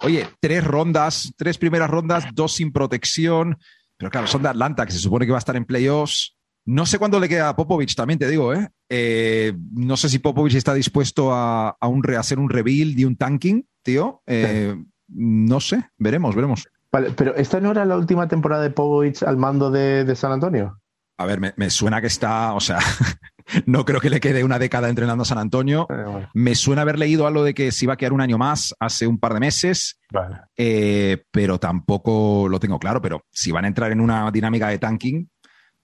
Oye, 0.00 0.26
tres 0.40 0.64
rondas, 0.64 1.32
tres 1.36 1.58
primeras 1.58 1.90
rondas, 1.90 2.24
dos 2.34 2.54
sin 2.54 2.72
protección. 2.72 3.58
Pero 3.96 4.10
claro, 4.10 4.26
son 4.26 4.42
de 4.42 4.48
Atlanta, 4.48 4.86
que 4.86 4.92
se 4.92 4.98
supone 4.98 5.26
que 5.26 5.32
va 5.32 5.38
a 5.38 5.40
estar 5.40 5.56
en 5.56 5.64
playoffs. 5.64 6.36
No 6.64 6.84
sé 6.86 6.98
cuándo 6.98 7.18
le 7.18 7.28
queda 7.28 7.48
a 7.48 7.56
Popovich, 7.56 7.94
también 7.94 8.18
te 8.18 8.28
digo, 8.28 8.52
¿eh? 8.52 8.68
Eh, 8.88 9.54
no 9.72 9.96
sé 9.96 10.08
si 10.08 10.18
Popovich 10.18 10.54
está 10.54 10.74
dispuesto 10.74 11.32
a, 11.32 11.70
a 11.70 11.88
un 11.88 12.02
a 12.14 12.20
hacer 12.20 12.38
un 12.38 12.50
rebuild 12.50 12.98
y 12.98 13.04
un 13.04 13.16
tanking, 13.16 13.66
tío. 13.82 14.22
Eh, 14.26 14.76
No 15.08 15.60
sé, 15.60 15.88
veremos, 15.96 16.34
veremos. 16.34 16.68
Vale, 16.92 17.10
pero 17.16 17.34
¿esta 17.36 17.60
no 17.60 17.70
era 17.70 17.84
la 17.86 17.96
última 17.96 18.28
temporada 18.28 18.62
de 18.62 18.70
Povich 18.70 19.22
al 19.22 19.38
mando 19.38 19.70
de, 19.70 20.04
de 20.04 20.14
San 20.14 20.32
Antonio? 20.32 20.78
A 21.18 21.26
ver, 21.26 21.40
me, 21.40 21.52
me 21.56 21.68
suena 21.70 22.00
que 22.00 22.06
está, 22.06 22.54
o 22.54 22.60
sea, 22.60 22.78
no 23.66 23.84
creo 23.84 24.00
que 24.00 24.08
le 24.10 24.20
quede 24.20 24.44
una 24.44 24.58
década 24.58 24.88
entrenando 24.88 25.22
a 25.22 25.26
San 25.26 25.38
Antonio. 25.38 25.86
Eh, 25.90 26.02
bueno, 26.06 26.28
Me 26.34 26.54
suena 26.54 26.82
haber 26.82 26.98
leído 26.98 27.26
algo 27.26 27.42
de 27.44 27.54
que 27.54 27.72
se 27.72 27.84
iba 27.86 27.94
a 27.94 27.96
quedar 27.96 28.12
un 28.12 28.20
año 28.20 28.38
más 28.38 28.74
hace 28.78 29.06
un 29.06 29.18
par 29.18 29.34
de 29.34 29.40
meses, 29.40 29.98
vale. 30.12 30.36
eh, 30.56 31.24
pero 31.32 31.58
tampoco 31.58 32.48
lo 32.48 32.60
tengo 32.60 32.78
claro. 32.78 33.02
Pero 33.02 33.22
si 33.30 33.50
van 33.52 33.64
a 33.64 33.68
entrar 33.68 33.90
en 33.92 34.00
una 34.00 34.30
dinámica 34.30 34.68
de 34.68 34.78
tanking, 34.78 35.28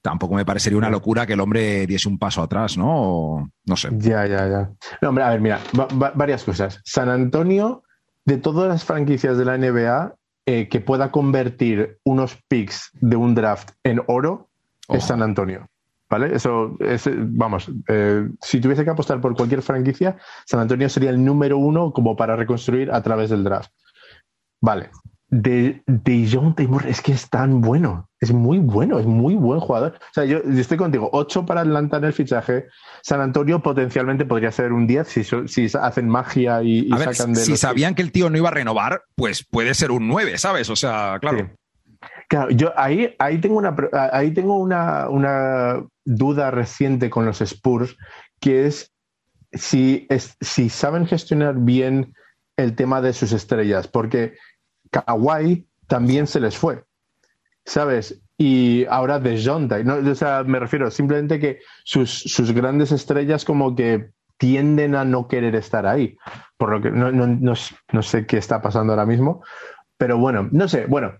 tampoco 0.01 0.35
me 0.35 0.45
parecería 0.45 0.79
una 0.79 0.91
locura 0.91 1.27
que 1.27 1.33
el 1.33 1.41
hombre 1.41 1.87
diese 1.87 2.09
un 2.09 2.19
paso 2.19 2.43
atrás, 2.43 2.77
¿no? 2.77 2.87
O, 2.89 3.49
no 3.67 3.77
sé. 3.77 3.89
Ya, 3.93 4.27
ya, 4.27 4.47
ya. 4.49 4.71
No, 5.03 5.09
hombre, 5.09 5.25
a 5.25 5.31
ver, 5.31 5.41
mira, 5.41 5.61
va- 5.79 5.89
va- 6.01 6.13
varias 6.15 6.45
cosas. 6.45 6.81
San 6.85 7.09
Antonio, 7.09 7.83
de 8.25 8.37
todas 8.37 8.69
las 8.69 8.85
franquicias 8.85 9.37
de 9.39 9.45
la 9.47 9.57
NBA, 9.59 10.15
eh, 10.47 10.69
que 10.69 10.81
pueda 10.81 11.11
convertir 11.11 11.99
unos 12.05 12.39
picks 12.49 12.91
de 13.01 13.17
un 13.17 13.35
draft 13.35 13.71
en 13.83 14.03
oro, 14.07 14.51
es. 14.89 15.05
San 15.05 15.23
Antonio. 15.23 15.67
¿Vale? 16.11 16.35
Eso 16.37 16.77
es, 16.81 17.09
vamos, 17.17 17.71
eh, 17.89 18.29
si 18.41 18.61
tuviese 18.61 18.85
que 18.85 18.91
apostar 18.91 19.21
por 19.21 19.35
cualquier 19.35 19.63
franquicia, 19.63 20.17
San 20.47 20.61
Antonio 20.61 20.89
sería 20.89 21.11
el 21.11 21.25
número 21.25 21.57
uno 21.59 21.93
como 21.93 22.15
para 22.15 22.37
reconstruir 22.37 22.93
a 22.93 23.03
través 23.03 23.31
del 23.31 23.43
draft. 23.43 23.71
Vale. 24.63 24.91
De, 25.29 25.83
de 25.87 26.29
John 26.31 26.55
Taymor 26.55 26.87
es 26.87 27.01
que 27.01 27.11
es 27.13 27.29
tan 27.29 27.61
bueno, 27.61 28.09
es 28.21 28.31
muy 28.33 28.59
bueno, 28.59 29.01
es 29.01 29.07
muy 29.07 29.35
buen 29.35 29.59
jugador. 29.59 29.95
O 29.99 30.13
sea, 30.13 30.25
yo, 30.27 30.43
yo 30.45 30.61
estoy 30.61 30.77
contigo, 30.77 31.09
8 31.13 31.45
para 31.47 31.63
Atlanta 31.63 31.97
en 31.97 32.05
el 32.05 32.13
fichaje. 32.13 32.67
San 33.03 33.21
Antonio 33.21 33.61
potencialmente 33.61 34.27
podría 34.27 34.53
ser 34.53 34.73
un 34.73 34.87
10 34.87 35.09
si, 35.09 35.25
si 35.25 35.67
hacen 35.77 36.09
magia 36.09 36.63
y, 36.63 36.87
y 36.87 36.93
A 36.93 36.99
ver, 36.99 37.15
sacan 37.15 37.33
de 37.35 37.41
si 37.41 37.53
los- 37.53 37.61
sabían 37.61 37.95
que 37.97 38.03
el 38.03 38.13
tío 38.13 38.31
no 38.31 38.37
iba 38.37 38.49
a 38.51 38.53
renovar, 38.53 39.03
pues 39.17 39.45
puede 39.45 39.75
ser 39.75 39.91
un 39.91 40.07
9, 40.07 40.39
¿sabes? 40.39 40.71
O 40.71 40.77
sea, 40.77 41.19
claro. 41.21 41.39
Sí. 41.39 41.45
Yo 42.51 42.73
ahí, 42.77 43.15
ahí 43.19 43.39
tengo, 43.39 43.59
una, 43.59 43.75
ahí 44.13 44.33
tengo 44.33 44.57
una, 44.57 45.09
una 45.09 45.85
duda 46.05 46.51
reciente 46.51 47.11
con 47.11 47.27
los 47.27 47.41
Spurs, 47.41 47.97
que 48.41 48.67
es 48.67 48.93
si, 49.53 50.07
es 50.11 50.37
si 50.41 50.69
saben 50.69 51.07
gestionar 51.07 51.55
bien 51.57 52.15
el 52.57 52.75
tema 52.75 53.01
de 53.01 53.13
sus 53.13 53.33
estrellas, 53.33 53.89
porque 53.89 54.35
Kawhi 54.91 55.67
también 55.87 56.27
se 56.27 56.41
les 56.41 56.57
fue, 56.57 56.85
¿sabes? 57.65 58.21
Y 58.37 58.85
ahora 58.87 59.21
de 59.21 59.37
no, 59.85 60.11
o 60.11 60.15
sea, 60.15 60.43
me 60.45 60.59
refiero 60.59 60.91
simplemente 60.91 61.39
que 61.39 61.61
sus, 61.85 62.11
sus 62.11 62.53
grandes 62.53 62.91
estrellas 62.91 63.45
como 63.45 63.77
que 63.77 64.11
tienden 64.39 64.97
a 64.97 65.05
no 65.05 65.29
querer 65.29 65.55
estar 65.55 65.87
ahí, 65.87 66.17
por 66.57 66.71
lo 66.71 66.81
que 66.81 66.91
no, 66.91 67.13
no, 67.13 67.27
no, 67.29 67.55
no 67.93 68.03
sé 68.03 68.27
qué 68.27 68.37
está 68.39 68.61
pasando 68.61 68.93
ahora 68.93 69.07
mismo, 69.07 69.45
pero 69.97 70.19
bueno, 70.19 70.49
no 70.51 70.67
sé, 70.67 70.87
bueno, 70.87 71.15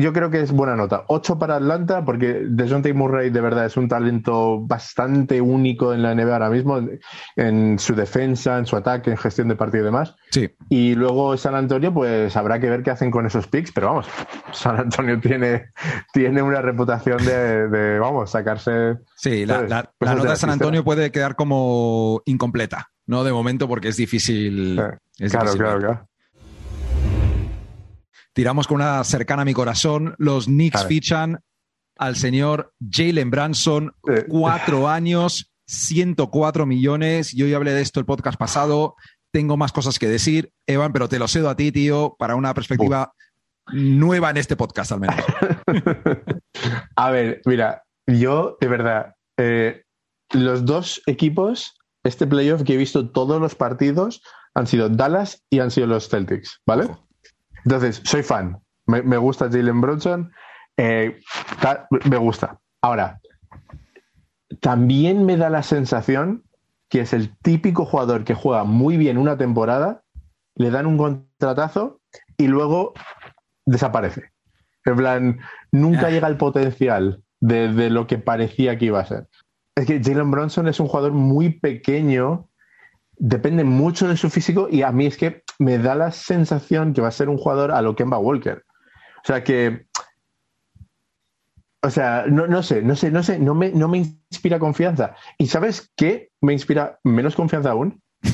yo 0.00 0.12
creo 0.12 0.30
que 0.30 0.40
es 0.40 0.52
buena 0.52 0.76
nota. 0.76 1.04
8 1.08 1.38
para 1.38 1.56
Atlanta, 1.56 2.04
porque 2.04 2.42
DeJounte 2.48 2.92
Murray 2.94 3.30
de 3.30 3.40
verdad 3.40 3.66
es 3.66 3.76
un 3.76 3.88
talento 3.88 4.60
bastante 4.60 5.40
único 5.40 5.92
en 5.92 6.02
la 6.02 6.14
NBA 6.14 6.32
ahora 6.32 6.50
mismo, 6.50 6.78
en, 6.78 7.00
en 7.36 7.78
su 7.78 7.94
defensa, 7.94 8.58
en 8.58 8.66
su 8.66 8.76
ataque, 8.76 9.10
en 9.10 9.16
gestión 9.16 9.48
de 9.48 9.56
partido 9.56 9.82
y 9.82 9.86
demás. 9.86 10.14
Sí. 10.30 10.50
Y 10.68 10.94
luego 10.94 11.36
San 11.36 11.54
Antonio, 11.54 11.92
pues 11.92 12.36
habrá 12.36 12.60
que 12.60 12.70
ver 12.70 12.82
qué 12.82 12.90
hacen 12.90 13.10
con 13.10 13.26
esos 13.26 13.46
picks, 13.46 13.72
pero 13.72 13.88
vamos, 13.88 14.06
San 14.52 14.76
Antonio 14.78 15.20
tiene, 15.20 15.66
tiene 16.12 16.42
una 16.42 16.62
reputación 16.62 17.18
de, 17.24 17.68
de, 17.68 17.98
vamos, 17.98 18.30
sacarse. 18.30 18.96
Sí, 19.16 19.46
la, 19.46 19.62
la- 19.62 19.90
la 20.00 20.14
nota 20.14 20.30
de 20.30 20.36
San 20.36 20.50
Antonio 20.50 20.84
puede 20.84 21.10
quedar 21.10 21.34
como 21.36 22.22
incompleta, 22.24 22.88
¿no? 23.06 23.24
De 23.24 23.32
momento, 23.32 23.66
porque 23.68 23.88
es 23.88 23.96
difícil. 23.96 24.76
Sí. 24.78 25.24
es 25.24 25.30
Claro, 25.32 25.46
difícil 25.46 25.64
claro, 25.64 25.78
claro. 25.80 26.08
Tiramos 28.38 28.68
con 28.68 28.76
una 28.76 29.02
cercana 29.02 29.42
a 29.42 29.44
mi 29.44 29.52
corazón. 29.52 30.14
Los 30.16 30.44
Knicks 30.44 30.86
fichan 30.86 31.40
al 31.96 32.14
señor 32.14 32.72
Jalen 32.88 33.30
Branson, 33.32 33.92
Eh. 34.08 34.26
cuatro 34.28 34.88
años, 34.88 35.50
104 35.66 36.64
millones. 36.64 37.32
Yo 37.32 37.48
ya 37.48 37.56
hablé 37.56 37.72
de 37.72 37.80
esto 37.80 37.98
el 37.98 38.06
podcast 38.06 38.38
pasado. 38.38 38.94
Tengo 39.32 39.56
más 39.56 39.72
cosas 39.72 39.98
que 39.98 40.06
decir, 40.06 40.52
Evan, 40.68 40.92
pero 40.92 41.08
te 41.08 41.18
lo 41.18 41.26
cedo 41.26 41.50
a 41.50 41.56
ti, 41.56 41.72
tío, 41.72 42.14
para 42.16 42.36
una 42.36 42.54
perspectiva 42.54 43.12
nueva 43.72 44.30
en 44.30 44.36
este 44.36 44.54
podcast, 44.54 44.92
al 44.92 45.00
menos. 45.00 45.16
A 46.94 47.10
ver, 47.10 47.42
mira, 47.44 47.82
yo 48.06 48.56
de 48.60 48.68
verdad, 48.68 49.16
eh, 49.36 49.82
los 50.32 50.64
dos 50.64 51.02
equipos, 51.06 51.74
este 52.04 52.24
playoff 52.28 52.62
que 52.62 52.74
he 52.74 52.76
visto 52.76 53.10
todos 53.10 53.40
los 53.40 53.56
partidos, 53.56 54.22
han 54.54 54.68
sido 54.68 54.88
Dallas 54.88 55.42
y 55.50 55.58
han 55.58 55.72
sido 55.72 55.88
los 55.88 56.08
Celtics, 56.08 56.60
¿vale? 56.64 56.84
Ojo. 56.84 57.07
Entonces, 57.68 58.00
soy 58.04 58.22
fan. 58.22 58.58
Me, 58.86 59.02
me 59.02 59.18
gusta 59.18 59.50
Jalen 59.50 59.82
Bronson. 59.82 60.32
eh, 60.78 61.20
me 62.08 62.16
gusta. 62.16 62.58
Ahora, 62.80 63.20
también 64.62 65.26
me 65.26 65.36
da 65.36 65.50
la 65.50 65.62
sensación 65.62 66.44
que 66.88 67.00
es 67.02 67.12
el 67.12 67.36
típico 67.42 67.84
jugador 67.84 68.24
que 68.24 68.32
juega 68.32 68.64
muy 68.64 68.96
bien 68.96 69.18
una 69.18 69.36
temporada, 69.36 70.02
le 70.54 70.70
dan 70.70 70.86
un 70.86 70.96
contratazo 70.96 72.00
y 72.38 72.46
luego 72.46 72.94
desaparece. 73.66 74.30
En 74.86 74.96
plan, 74.96 75.38
nunca 75.70 76.08
llega 76.08 76.26
al 76.26 76.38
potencial 76.38 77.22
de, 77.40 77.70
de 77.70 77.90
lo 77.90 78.06
que 78.06 78.16
parecía 78.16 78.78
que 78.78 78.86
iba 78.86 79.00
a 79.00 79.04
ser. 79.04 79.28
Es 79.76 79.84
que 79.84 80.02
Jalen 80.02 80.30
Bronson 80.30 80.68
es 80.68 80.80
un 80.80 80.88
jugador 80.88 81.12
muy 81.12 81.50
pequeño, 81.50 82.48
depende 83.18 83.64
mucho 83.64 84.08
de 84.08 84.16
su 84.16 84.30
físico 84.30 84.68
y 84.70 84.80
a 84.80 84.90
mí 84.90 85.04
es 85.04 85.18
que 85.18 85.42
me 85.58 85.78
da 85.78 85.94
la 85.94 86.12
sensación 86.12 86.92
que 86.92 87.00
va 87.00 87.08
a 87.08 87.12
ser 87.12 87.28
un 87.28 87.36
jugador 87.38 87.72
a 87.72 87.82
lo 87.82 87.96
Kemba 87.96 88.18
Walker. 88.18 88.64
O 89.22 89.26
sea 89.26 89.42
que, 89.44 89.86
o 91.82 91.90
sea, 91.90 92.24
no, 92.28 92.46
no 92.46 92.62
sé, 92.62 92.82
no 92.82 92.96
sé, 92.96 93.10
no 93.10 93.22
sé, 93.22 93.38
no 93.38 93.54
me, 93.54 93.70
no 93.70 93.88
me 93.88 93.98
inspira 93.98 94.58
confianza. 94.58 95.14
¿Y 95.38 95.46
sabes 95.46 95.92
qué 95.96 96.30
me 96.40 96.52
inspira 96.52 96.98
menos 97.04 97.34
confianza 97.34 97.70
aún? 97.70 98.02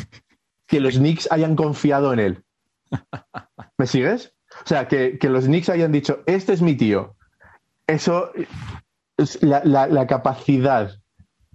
Que 0.67 0.81
los 0.81 0.97
Knicks 0.97 1.29
hayan 1.31 1.57
confiado 1.57 2.15
en 2.15 2.19
él. 2.21 2.45
¿Me 3.77 3.87
sigues? 3.87 4.35
O 4.65 4.67
sea, 4.67 4.89
que, 4.89 5.19
que 5.19 5.29
los 5.29 5.45
Knicks 5.45 5.69
hayan 5.69 5.93
dicho, 5.93 6.23
este 6.25 6.55
es 6.55 6.63
mi 6.63 6.75
tío. 6.75 7.15
Eso, 7.87 8.31
es 9.19 9.43
la, 9.43 9.63
la- 9.65 9.87
la 9.87 10.07
capacidad 10.07 10.91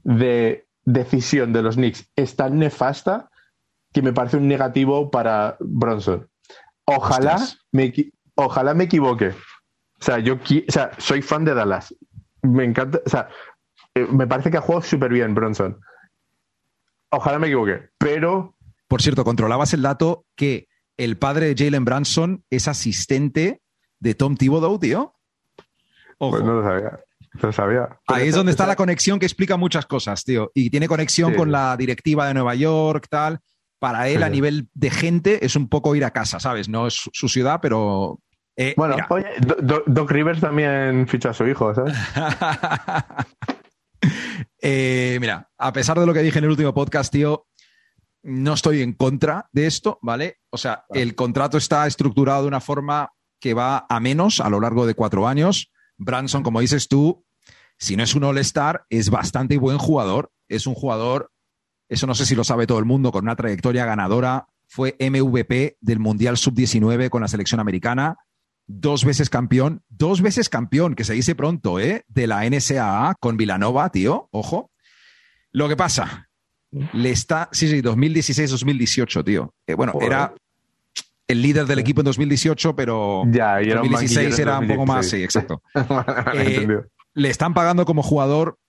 de 0.03 0.67
decisión 0.85 1.53
de 1.53 1.63
los 1.63 1.75
Knicks 1.75 2.07
es 2.15 2.35
tan 2.35 2.59
nefasta 2.59 3.31
que 3.93 4.01
me 4.01 4.13
parece 4.13 4.37
un 4.37 4.47
negativo 4.47 5.09
para 5.09 5.57
Bronson. 5.59 6.29
Ojalá, 6.85 7.39
me, 7.71 7.93
ojalá 8.35 8.73
me 8.73 8.85
equivoque. 8.85 9.29
O 9.29 10.03
sea, 10.03 10.19
yo 10.19 10.35
o 10.35 10.71
sea, 10.71 10.91
soy 10.97 11.21
fan 11.21 11.45
de 11.45 11.53
Dallas. 11.53 11.93
Me 12.41 12.63
encanta, 12.63 12.99
o 13.05 13.09
sea, 13.09 13.29
eh, 13.95 14.07
me 14.11 14.27
parece 14.27 14.49
que 14.49 14.57
ha 14.57 14.61
jugado 14.61 14.81
súper 14.81 15.11
bien 15.11 15.35
Bronson. 15.35 15.79
Ojalá 17.11 17.39
me 17.39 17.47
equivoque, 17.47 17.89
pero 17.97 18.55
Por 18.87 19.01
cierto, 19.01 19.23
controlabas 19.23 19.73
el 19.73 19.81
dato 19.81 20.25
que 20.35 20.67
el 20.97 21.17
padre 21.17 21.53
de 21.53 21.65
Jalen 21.65 21.85
Branson 21.85 22.43
es 22.49 22.67
asistente 22.67 23.61
de 23.99 24.15
Tom 24.15 24.35
Thibodeau, 24.35 24.79
tío. 24.79 25.15
Ojo. 26.17 26.31
pues 26.31 26.43
no 26.43 26.55
lo 26.55 26.63
sabía. 26.63 26.99
No 27.33 27.41
lo 27.41 27.51
sabía. 27.51 27.99
Ahí 28.07 28.27
es 28.27 28.35
donde 28.35 28.51
está 28.51 28.67
la 28.67 28.75
conexión 28.75 29.19
que 29.19 29.25
explica 29.25 29.57
muchas 29.57 29.85
cosas, 29.85 30.23
tío. 30.23 30.51
Y 30.53 30.69
tiene 30.69 30.87
conexión 30.87 31.31
Sí, 31.31 31.37
con 31.37 31.51
la 31.51 31.77
directiva 31.77 32.27
de 32.27 32.33
Nueva 32.33 32.55
York, 32.55 33.07
tal. 33.09 33.39
Para 33.79 34.09
él, 34.09 34.17
Sí, 34.17 34.23
a 34.23 34.29
nivel 34.29 34.69
de 34.73 34.89
gente, 34.91 35.45
es 35.45 35.55
un 35.55 35.69
poco 35.69 35.95
ir 35.95 36.03
a 36.05 36.11
casa, 36.11 36.39
¿sabes? 36.39 36.67
No 36.69 36.87
es 36.87 36.95
su, 37.13 37.29
ciudad, 37.29 37.59
pero. 37.61 38.19
eh, 38.57 38.73
Bueno, 38.75 38.95
mira. 38.95 39.07
oye, 39.09 39.27
Do- 39.39 39.57
Do- 39.61 39.83
Doc 39.85 40.11
Rivers 40.11 40.41
también 40.41 41.07
ficha 41.07 41.29
a 41.29 41.33
su 41.33 41.47
hijo, 41.47 41.73
¿sabes? 41.73 41.95
Eh, 44.61 45.17
mira, 45.21 45.49
a 45.57 45.73
pesar 45.73 45.99
de 45.99 46.05
lo 46.05 46.13
que 46.13 46.21
dije 46.21 46.37
en 46.39 46.45
el 46.45 46.51
último 46.51 46.73
podcast, 46.73 47.11
tío, 47.11 47.47
no 48.23 48.53
estoy 48.53 48.81
en 48.81 48.93
contra 48.93 49.47
de 49.53 49.67
esto, 49.67 49.99
¿vale? 50.01 50.37
O 50.49 50.57
sea, 50.57 50.85
el 50.89 51.15
contrato 51.15 51.57
está 51.57 51.87
estructurado 51.87 52.41
de 52.43 52.47
una 52.49 52.59
forma 52.61 53.13
que 53.39 53.53
va 53.53 53.85
a 53.89 53.99
menos 53.99 54.39
a 54.41 54.49
lo 54.49 54.59
largo 54.59 54.85
de 54.85 54.95
cuatro 54.95 55.27
años. 55.27 55.71
Branson, 55.97 56.43
como 56.43 56.59
dices 56.59 56.87
tú, 56.89 57.25
si 57.77 57.95
no 57.95 58.03
es 58.03 58.15
un 58.15 58.23
All-Star, 58.25 58.83
es 58.89 59.09
bastante 59.09 59.57
buen 59.57 59.77
jugador. 59.77 60.31
Es 60.49 60.67
un 60.67 60.75
jugador, 60.75 61.31
eso 61.89 62.07
no 62.07 62.15
sé 62.15 62.25
si 62.25 62.35
lo 62.35 62.43
sabe 62.43 62.67
todo 62.67 62.79
el 62.79 62.85
mundo, 62.85 63.11
con 63.11 63.23
una 63.23 63.35
trayectoria 63.35 63.85
ganadora. 63.85 64.47
Fue 64.67 64.95
MVP 64.99 65.77
del 65.81 65.99
Mundial 65.99 66.37
Sub-19 66.37 67.09
con 67.09 67.21
la 67.21 67.27
selección 67.27 67.59
americana. 67.59 68.17
Dos 68.67 69.03
veces 69.03 69.31
campeón, 69.31 69.81
dos 69.89 70.21
veces 70.21 70.47
campeón, 70.47 70.93
que 70.93 71.03
se 71.03 71.13
dice 71.13 71.33
pronto, 71.33 71.79
¿eh? 71.79 72.05
De 72.07 72.27
la 72.27 72.47
NSAA 72.47 73.15
con 73.19 73.35
Vilanova, 73.35 73.89
tío, 73.89 74.29
ojo. 74.31 74.69
Lo 75.51 75.67
que 75.67 75.75
pasa, 75.75 76.29
le 76.93 77.09
está, 77.09 77.49
sí, 77.51 77.67
sí, 77.67 77.81
2016-2018, 77.81 79.23
tío. 79.25 79.55
Eh, 79.65 79.73
bueno, 79.73 79.93
Joder. 79.93 80.07
era 80.07 80.33
el 81.27 81.41
líder 81.41 81.65
del 81.65 81.79
equipo 81.79 82.01
en 82.01 82.05
2018, 82.05 82.75
pero 82.75 83.23
Ya, 83.27 83.61
y 83.61 83.71
era 83.71 83.81
un 83.81 83.89
2016 83.89 84.29
banquillero 84.29 84.49
era 84.51 84.59
un 84.59 84.67
poco 84.67 84.85
más, 84.85 85.05
2016. 85.05 85.09
sí, 85.09 85.23
exacto. 85.23 85.63
Eh, 86.35 86.67
le 87.15 87.29
están 87.29 87.55
pagando 87.55 87.85
como 87.85 88.03
jugador, 88.03 88.59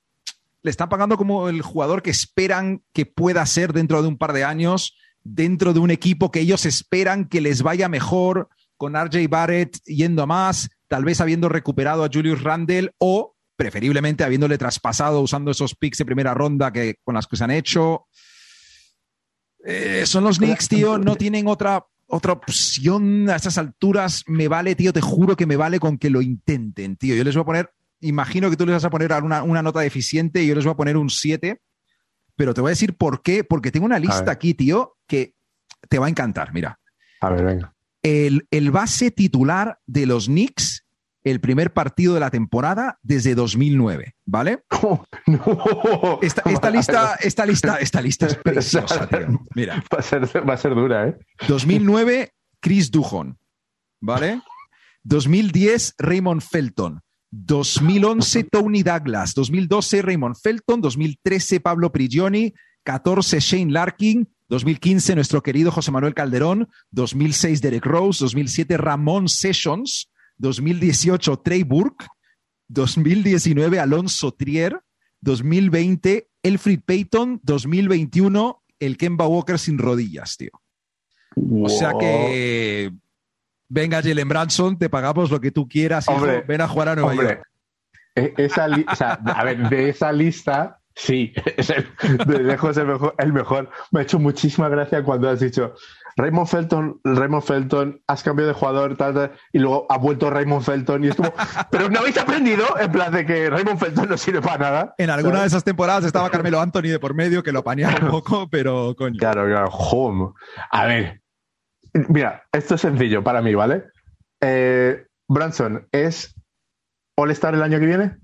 le 0.63 0.71
están 0.71 0.89
pagando 0.89 1.17
como 1.17 1.49
el 1.49 1.63
jugador 1.63 2.03
que 2.03 2.11
esperan 2.11 2.83
que 2.93 3.07
pueda 3.07 3.45
ser 3.47 3.73
dentro 3.73 4.03
de 4.03 4.09
un 4.09 4.19
par 4.19 4.33
de 4.33 4.45
años, 4.45 4.97
dentro 5.23 5.73
de 5.73 5.81
un 5.81 5.91
equipo 5.91 6.31
que 6.31 6.41
ellos 6.41 6.67
esperan 6.67 7.29
que 7.29 7.41
les 7.41 7.63
vaya 7.63 7.89
mejor, 7.89 8.49
con 8.77 8.95
RJ 8.95 9.29
Barrett 9.29 9.79
yendo 9.85 10.23
a 10.23 10.27
más, 10.27 10.71
tal 10.89 11.05
vez 11.05 11.21
habiendo 11.21 11.49
recuperado 11.49 12.05
a 12.05 12.09
Julius 12.13 12.43
Randle 12.43 12.93
o 12.99 13.37
preferiblemente 13.57 14.25
habiéndole 14.25 14.57
traspasado 14.57 15.21
usando 15.21 15.51
esos 15.51 15.75
picks 15.75 15.99
de 15.99 16.07
primera 16.07 16.33
ronda 16.33 16.73
que, 16.73 16.97
con 17.05 17.15
las 17.15 17.27
que 17.27 17.37
se 17.37 17.45
han 17.45 17.51
hecho. 17.51 18.07
Eh, 19.63 20.05
son 20.07 20.25
los 20.25 20.39
Knicks, 20.39 20.69
tío, 20.69 20.97
no 20.97 21.17
tienen 21.17 21.47
otra, 21.47 21.85
otra 22.07 22.33
opción 22.33 23.29
a 23.29 23.37
estas 23.37 23.59
alturas. 23.59 24.25
Me 24.27 24.49
vale, 24.49 24.75
tío, 24.75 24.95
te 24.95 25.03
juro 25.03 25.37
que 25.37 25.45
me 25.45 25.57
vale 25.57 25.79
con 25.79 25.99
que 25.99 26.09
lo 26.09 26.23
intenten, 26.23 26.97
tío. 26.97 27.15
Yo 27.15 27.23
les 27.23 27.35
voy 27.35 27.43
a 27.43 27.45
poner, 27.45 27.71
imagino 28.01 28.51
que 28.51 28.57
tú 28.57 28.67
les 28.67 28.75
vas 28.75 28.85
a 28.85 28.91
poner 28.91 29.13
una, 29.23 29.43
una 29.43 29.63
nota 29.63 29.81
deficiente 29.81 30.43
y 30.43 30.47
yo 30.47 30.55
les 30.55 30.65
voy 30.65 30.73
a 30.73 30.77
poner 30.77 30.97
un 30.97 31.11
7, 31.11 31.61
pero 32.37 32.55
te 32.55 32.61
voy 32.61 32.69
a 32.69 32.77
decir 32.77 32.97
por 32.97 33.23
qué, 33.23 33.45
porque 33.45 33.71
tengo 33.71 33.87
una 33.87 33.99
lista 33.99 34.31
aquí, 34.31 34.55
tío, 34.55 34.97
que 35.07 35.35
te 35.89 35.99
va 35.99 36.07
a 36.07 36.11
encantar, 36.11 36.53
mira. 36.53 36.79
A 37.21 37.31
ver, 37.31 37.45
venga. 37.45 37.75
El, 38.03 38.47
el 38.51 38.71
base 38.71 39.11
titular 39.11 39.79
de 39.87 40.07
los 40.07 40.27
Knicks 40.27 40.85
el 41.23 41.41
primer 41.41 41.73
partido 41.73 42.15
de 42.15 42.21
la 42.21 42.31
temporada 42.31 42.99
desde 43.03 43.35
2009, 43.35 44.15
¿vale? 44.25 44.65
Oh, 44.83 45.05
no. 45.27 46.19
Esta, 46.23 46.43
esta 46.47 46.71
lista, 46.71 47.15
esta 47.21 47.45
lista, 47.45 47.77
esta 47.77 48.01
lista 48.01 48.27
es 48.27 48.35
preciosa, 48.43 49.07
tío. 49.07 49.47
Mira, 49.55 49.85
Va 49.93 49.99
a 49.99 50.03
ser, 50.03 50.49
va 50.49 50.55
a 50.55 50.57
ser 50.57 50.75
dura, 50.75 51.09
¿eh? 51.09 51.19
2009, 51.47 52.33
Chris 52.61 52.91
Dujon, 52.91 53.39
¿vale? 54.01 54.41
2010, 55.03 55.97
Raymond 55.99 56.41
Felton. 56.41 57.03
2011, 57.31 58.45
Tony 58.45 58.83
Douglas. 58.83 59.35
2012, 59.35 60.03
Raymond 60.03 60.37
Felton. 60.37 60.81
2013, 60.81 61.61
Pablo 61.61 61.93
Prigioni. 61.93 62.53
14, 62.83 63.41
Shane 63.41 63.73
Larkin. 63.73 64.29
2015, 64.49 65.15
nuestro 65.15 65.43
querido 65.43 65.71
José 65.71 65.91
Manuel 65.93 66.15
Calderón. 66.15 66.69
2006, 66.91 67.63
Derek 67.63 67.87
Rose. 67.87 68.25
2007, 68.25 68.77
Ramón 68.77 69.29
Sessions. 69.29 70.11
2018, 70.39 71.39
Trey 71.41 71.63
Burke. 71.63 72.07
2019, 72.69 73.79
Alonso 73.79 74.33
Trier. 74.33 74.81
2020, 75.21 76.29
Elfrid 76.43 76.81
Payton. 76.85 77.41
2021, 77.43 78.63
el 78.81 78.97
Kemba 78.97 79.27
Walker 79.27 79.59
sin 79.59 79.79
rodillas, 79.79 80.37
tío. 80.37 80.51
O 81.37 81.69
sea 81.69 81.93
que. 81.99 82.93
Venga, 83.73 84.03
Jalen 84.03 84.29
Branson, 84.29 84.77
te 84.77 84.91
pagamos 84.91 85.31
lo 85.31 85.41
que 85.41 85.53
tú 85.53 85.67
quieras. 85.69 86.07
hijo. 86.09 86.17
Hombre, 86.19 86.45
Ven 86.47 86.61
a 86.61 86.69
jugar 86.69 86.89
a 86.91 86.95
Nueva 86.97 87.11
Hombre, 87.13 87.27
York. 87.29 87.43
e- 88.17 88.35
esa 88.37 88.67
li- 88.69 88.85
o 88.91 88.97
sea, 88.97 89.13
a 89.13 89.45
ver, 89.45 89.69
de 89.69 89.89
esa 89.89 90.11
lista, 90.13 90.81
sí, 90.95 91.33
es 91.57 91.71
el, 91.71 91.87
de 92.27 92.41
lejos 92.43 92.77
el 92.77 92.87
mejor, 92.87 93.15
el 93.17 93.33
mejor. 93.33 93.71
Me 93.93 94.01
ha 94.01 94.03
hecho 94.03 94.19
muchísima 94.19 94.69
gracia 94.69 95.05
cuando 95.05 95.31
has 95.31 95.39
dicho 95.41 95.75
Raymond 96.17 96.49
Felton, 96.49 97.01
Raymond 97.05 97.45
Felton, 97.45 98.03
has 98.09 98.25
cambiado 98.25 98.49
de 98.49 98.55
jugador, 98.55 98.97
tal, 98.97 99.15
tal, 99.15 99.33
y 99.53 99.61
luego 99.61 99.87
ha 99.89 99.97
vuelto 99.97 100.29
Raymond 100.29 100.65
Felton, 100.65 101.05
y 101.05 101.09
es 101.09 101.15
como, 101.15 101.33
pero 101.71 101.89
no 101.89 102.01
habéis 102.01 102.19
aprendido, 102.19 102.65
en 102.79 102.91
plan 102.91 103.13
de 103.13 103.25
que 103.25 103.49
Raymond 103.49 103.79
Felton 103.79 104.09
no 104.09 104.17
sirve 104.19 104.43
para 104.43 104.59
nada. 104.59 104.95
En 104.99 105.09
alguna 105.09 105.43
de 105.43 105.47
esas 105.47 105.63
temporadas 105.63 106.05
estaba 106.05 106.29
Carmelo 106.29 106.61
Anthony 106.61 106.89
de 106.91 106.99
por 106.99 107.15
medio, 107.15 107.45
que 107.45 107.53
lo 107.53 107.63
paneaba 107.63 107.95
un 108.05 108.11
poco, 108.11 108.49
pero 108.51 108.95
coño. 108.99 109.17
Claro, 109.19 109.47
claro, 109.47 109.69
home. 109.69 110.33
A 110.73 110.85
ver, 110.87 111.20
mira, 112.09 112.45
esto 112.53 112.75
es 112.75 112.81
sencillo 112.81 113.23
para 113.23 113.43
mí, 113.43 113.55
¿vale? 113.55 113.85
Eh, 114.41 115.07
Branson, 115.29 115.87
¿es 115.93 116.35
All-Star 117.17 117.55
el 117.55 117.63
año 117.63 117.79
que 117.79 117.87
viene? 117.87 118.17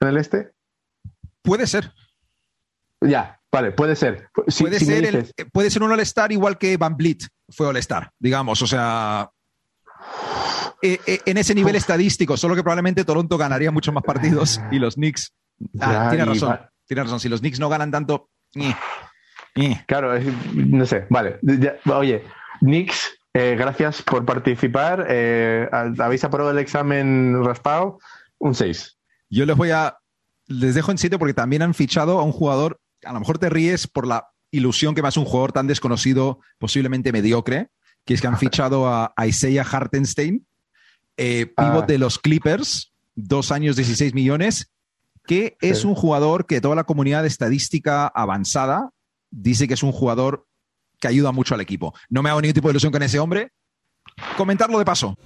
¿En 0.00 0.08
el 0.08 0.16
este? 0.18 0.52
Puede 1.42 1.66
ser. 1.66 1.92
Ya, 3.00 3.40
vale, 3.52 3.72
puede 3.72 3.96
ser. 3.96 4.28
Si- 4.48 4.64
puede, 4.64 4.78
si 4.78 4.86
ser 4.86 5.04
el- 5.04 5.14
dices- 5.24 5.32
puede 5.52 5.70
ser 5.70 5.82
un 5.82 5.92
All-Star 5.92 6.32
igual 6.32 6.58
que 6.58 6.76
Van 6.76 6.96
Vliet 6.96 7.24
fue 7.48 7.66
All-Star, 7.66 8.10
digamos. 8.18 8.60
O 8.62 8.66
sea. 8.66 9.30
eh, 10.82 11.00
eh, 11.06 11.20
en 11.24 11.38
ese 11.38 11.54
nivel 11.54 11.74
estadístico, 11.74 12.36
solo 12.36 12.54
que 12.54 12.62
probablemente 12.62 13.04
Toronto 13.04 13.38
ganaría 13.38 13.70
muchos 13.70 13.94
más 13.94 14.04
partidos 14.04 14.60
y 14.70 14.78
los 14.78 14.94
Knicks. 14.94 15.32
Ah, 15.80 16.08
tiene 16.10 16.24
razón. 16.26 16.50
va- 16.50 16.70
Tiene 16.86 17.02
razón. 17.02 17.18
Si 17.18 17.28
los 17.28 17.40
Knicks 17.40 17.58
no 17.58 17.68
ganan 17.68 17.90
tanto. 17.90 18.28
eh. 18.54 19.82
Claro, 19.86 20.14
es- 20.14 20.26
no 20.54 20.84
sé, 20.84 21.06
vale. 21.08 21.38
Ya- 21.42 21.76
oye, 21.94 22.22
Nix, 22.60 23.18
eh, 23.34 23.56
gracias 23.58 24.02
por 24.02 24.24
participar. 24.24 25.06
Eh, 25.08 25.68
¿Habéis 25.70 26.24
aprobado 26.24 26.52
el 26.52 26.58
examen 26.58 27.44
raspado? 27.44 27.98
Un 28.38 28.54
6. 28.54 28.98
Yo 29.30 29.46
les 29.46 29.56
voy 29.56 29.70
a. 29.70 29.98
Les 30.46 30.74
dejo 30.74 30.90
en 30.92 30.98
sitio 30.98 31.18
porque 31.18 31.34
también 31.34 31.62
han 31.62 31.74
fichado 31.74 32.18
a 32.20 32.22
un 32.22 32.32
jugador. 32.32 32.80
A 33.04 33.12
lo 33.12 33.20
mejor 33.20 33.38
te 33.38 33.50
ríes 33.50 33.86
por 33.86 34.06
la 34.06 34.28
ilusión 34.50 34.94
que 34.94 35.02
me 35.02 35.08
hace 35.08 35.18
un 35.18 35.26
jugador 35.26 35.52
tan 35.52 35.66
desconocido, 35.66 36.38
posiblemente 36.58 37.12
mediocre, 37.12 37.68
que 38.04 38.14
es 38.14 38.20
que 38.20 38.28
han 38.28 38.38
fichado 38.38 38.88
a 38.88 39.12
Isaiah 39.26 39.66
Hartenstein, 39.70 40.46
eh, 41.16 41.46
pivot 41.46 41.82
Ah. 41.82 41.86
de 41.86 41.98
los 41.98 42.18
Clippers, 42.18 42.92
dos 43.16 43.50
años, 43.50 43.76
16 43.76 44.14
millones, 44.14 44.70
que 45.26 45.56
es 45.60 45.84
un 45.84 45.94
jugador 45.94 46.46
que 46.46 46.60
toda 46.60 46.76
la 46.76 46.84
comunidad 46.84 47.22
de 47.22 47.28
estadística 47.28 48.06
avanzada 48.06 48.90
dice 49.30 49.66
que 49.66 49.74
es 49.74 49.82
un 49.82 49.92
jugador 49.92 50.45
que 51.00 51.08
ayuda 51.08 51.32
mucho 51.32 51.54
al 51.54 51.60
equipo. 51.60 51.94
No 52.08 52.22
me 52.22 52.30
hago 52.30 52.40
ningún 52.40 52.54
tipo 52.54 52.68
de 52.68 52.72
ilusión 52.72 52.92
con 52.92 53.02
ese 53.02 53.18
hombre. 53.18 53.52
Comentarlo 54.36 54.78
de 54.78 54.84
paso. 54.84 55.16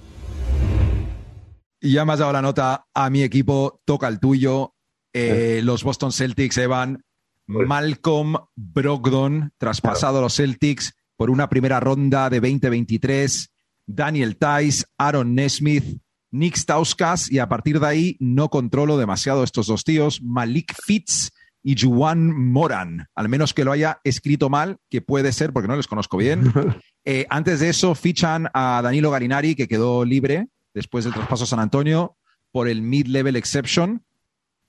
Y 1.79 1.93
ya 1.93 2.05
me 2.05 2.13
has 2.13 2.19
dado 2.19 2.33
la 2.33 2.41
nota 2.41 2.85
a 2.93 3.09
mi 3.09 3.23
equipo, 3.23 3.81
toca 3.85 4.07
el 4.07 4.19
tuyo. 4.19 4.75
Eh, 5.13 5.61
Los 5.63 5.83
Boston 5.83 6.11
Celtics, 6.11 6.57
Evan, 6.57 7.03
Malcolm 7.47 8.35
Brogdon, 8.55 9.51
traspasado 9.57 10.19
a 10.19 10.21
los 10.21 10.35
Celtics 10.35 10.93
por 11.17 11.29
una 11.29 11.49
primera 11.49 11.79
ronda 11.79 12.29
de 12.29 12.39
2023. 12.39 13.51
Daniel 13.85 14.37
Tice, 14.37 14.85
Aaron 14.97 15.35
Nesmith, 15.35 16.01
Nick 16.31 16.55
Stauskas, 16.55 17.29
y 17.29 17.39
a 17.39 17.49
partir 17.49 17.79
de 17.79 17.87
ahí 17.87 18.17
no 18.19 18.49
controlo 18.49 18.97
demasiado 18.97 19.43
estos 19.43 19.67
dos 19.67 19.83
tíos, 19.83 20.21
Malik 20.21 20.73
Fitz 20.85 21.31
y 21.63 21.79
Juan 21.79 22.31
Moran, 22.51 23.07
al 23.15 23.29
menos 23.29 23.53
que 23.53 23.63
lo 23.63 23.71
haya 23.71 23.99
escrito 24.03 24.49
mal, 24.49 24.77
que 24.89 25.01
puede 25.01 25.31
ser 25.31 25.53
porque 25.53 25.67
no 25.67 25.75
les 25.75 25.87
conozco 25.87 26.17
bien. 26.17 26.51
Eh, 27.03 27.25
antes 27.31 27.59
de 27.59 27.69
eso, 27.69 27.95
fichan 27.95 28.47
a 28.53 28.79
Danilo 28.83 29.09
Garinari, 29.09 29.55
que 29.55 29.67
quedó 29.67 30.05
libre 30.05 30.49
después 30.71 31.03
del 31.03 31.15
traspaso 31.15 31.45
a 31.45 31.47
San 31.47 31.59
Antonio 31.59 32.15
por 32.51 32.67
el 32.67 32.83
mid-level 32.83 33.35
exception. 33.35 34.03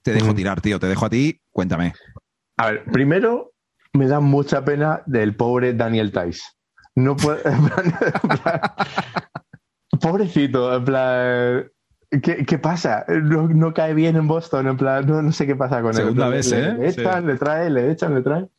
Te 0.01 0.15
dejo 0.15 0.35
tirar, 0.35 0.63
tío, 0.63 0.81
te 0.81 0.87
dejo 0.87 1.05
a 1.05 1.11
ti, 1.11 1.43
cuéntame. 1.51 1.93
A 2.57 2.71
ver, 2.71 2.85
primero 2.85 3.53
me 3.93 4.07
da 4.07 4.21
mucha 4.21 4.65
pena 4.65 5.03
del 5.05 5.37
pobre 5.37 5.75
Daniel 5.75 6.11
Tice. 6.11 6.43
No 6.95 7.17
puede. 7.17 7.43
pobrecito, 10.01 10.75
en 10.75 10.85
plan. 10.85 11.71
¿Qué, 12.21 12.45
qué 12.45 12.59
pasa? 12.59 13.05
No, 13.09 13.49
no 13.49 13.73
cae 13.73 13.95
bien 13.95 14.17
en 14.17 14.29
Boston, 14.29 14.67
en 14.69 14.77
plan, 14.77 15.07
no, 15.07 15.23
no 15.23 15.33
sé 15.33 15.47
qué 15.47 15.57
pasa 15.57 15.81
con 15.81 15.95
Segunda 15.95 16.27
él. 16.27 16.33
vez, 16.33 16.51
le, 16.51 16.59
¿eh? 16.69 16.75
Le 16.75 16.89
echan, 16.89 17.27
le 17.27 17.37
traen, 17.37 17.73
le 17.75 17.91
echan, 17.91 18.15
le 18.15 18.21
traen. 18.23 18.51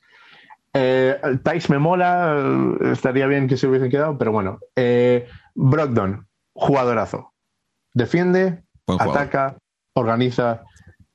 Eh, 0.73 1.19
Tice 1.43 1.71
me 1.71 1.77
mola, 1.77 2.35
estaría 2.91 3.27
bien 3.27 3.47
que 3.47 3.57
se 3.57 3.67
hubiesen 3.67 3.91
quedado, 3.91 4.17
pero 4.17 4.31
bueno. 4.31 4.59
Eh, 4.75 5.27
Brogdon, 5.53 6.27
jugadorazo. 6.53 7.31
Defiende, 7.93 8.63
ataca, 8.87 9.55
organiza, 9.93 10.63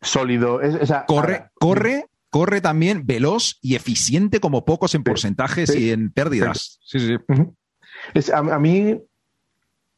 sólido. 0.01 0.61
es- 0.61 0.77
Corre, 1.09 1.35
ahora, 1.35 1.51
corre, 1.55 2.07
corre 2.31 2.61
también 2.61 3.05
veloz 3.05 3.59
y 3.61 3.75
eficiente 3.75 4.39
como 4.39 4.65
pocos 4.65 4.95
en 4.95 5.01
Sí, 5.01 5.05
porcentajes 5.05 5.71
sí. 5.71 5.87
y 5.87 5.91
en 5.91 6.13
pérdidas. 6.13 6.79
Sí, 6.85 7.01
sí. 7.01 7.17
Ujú. 7.29 7.57
Es- 8.15 8.31
a, 8.33 8.39
a 8.39 8.59
mí 8.61 9.03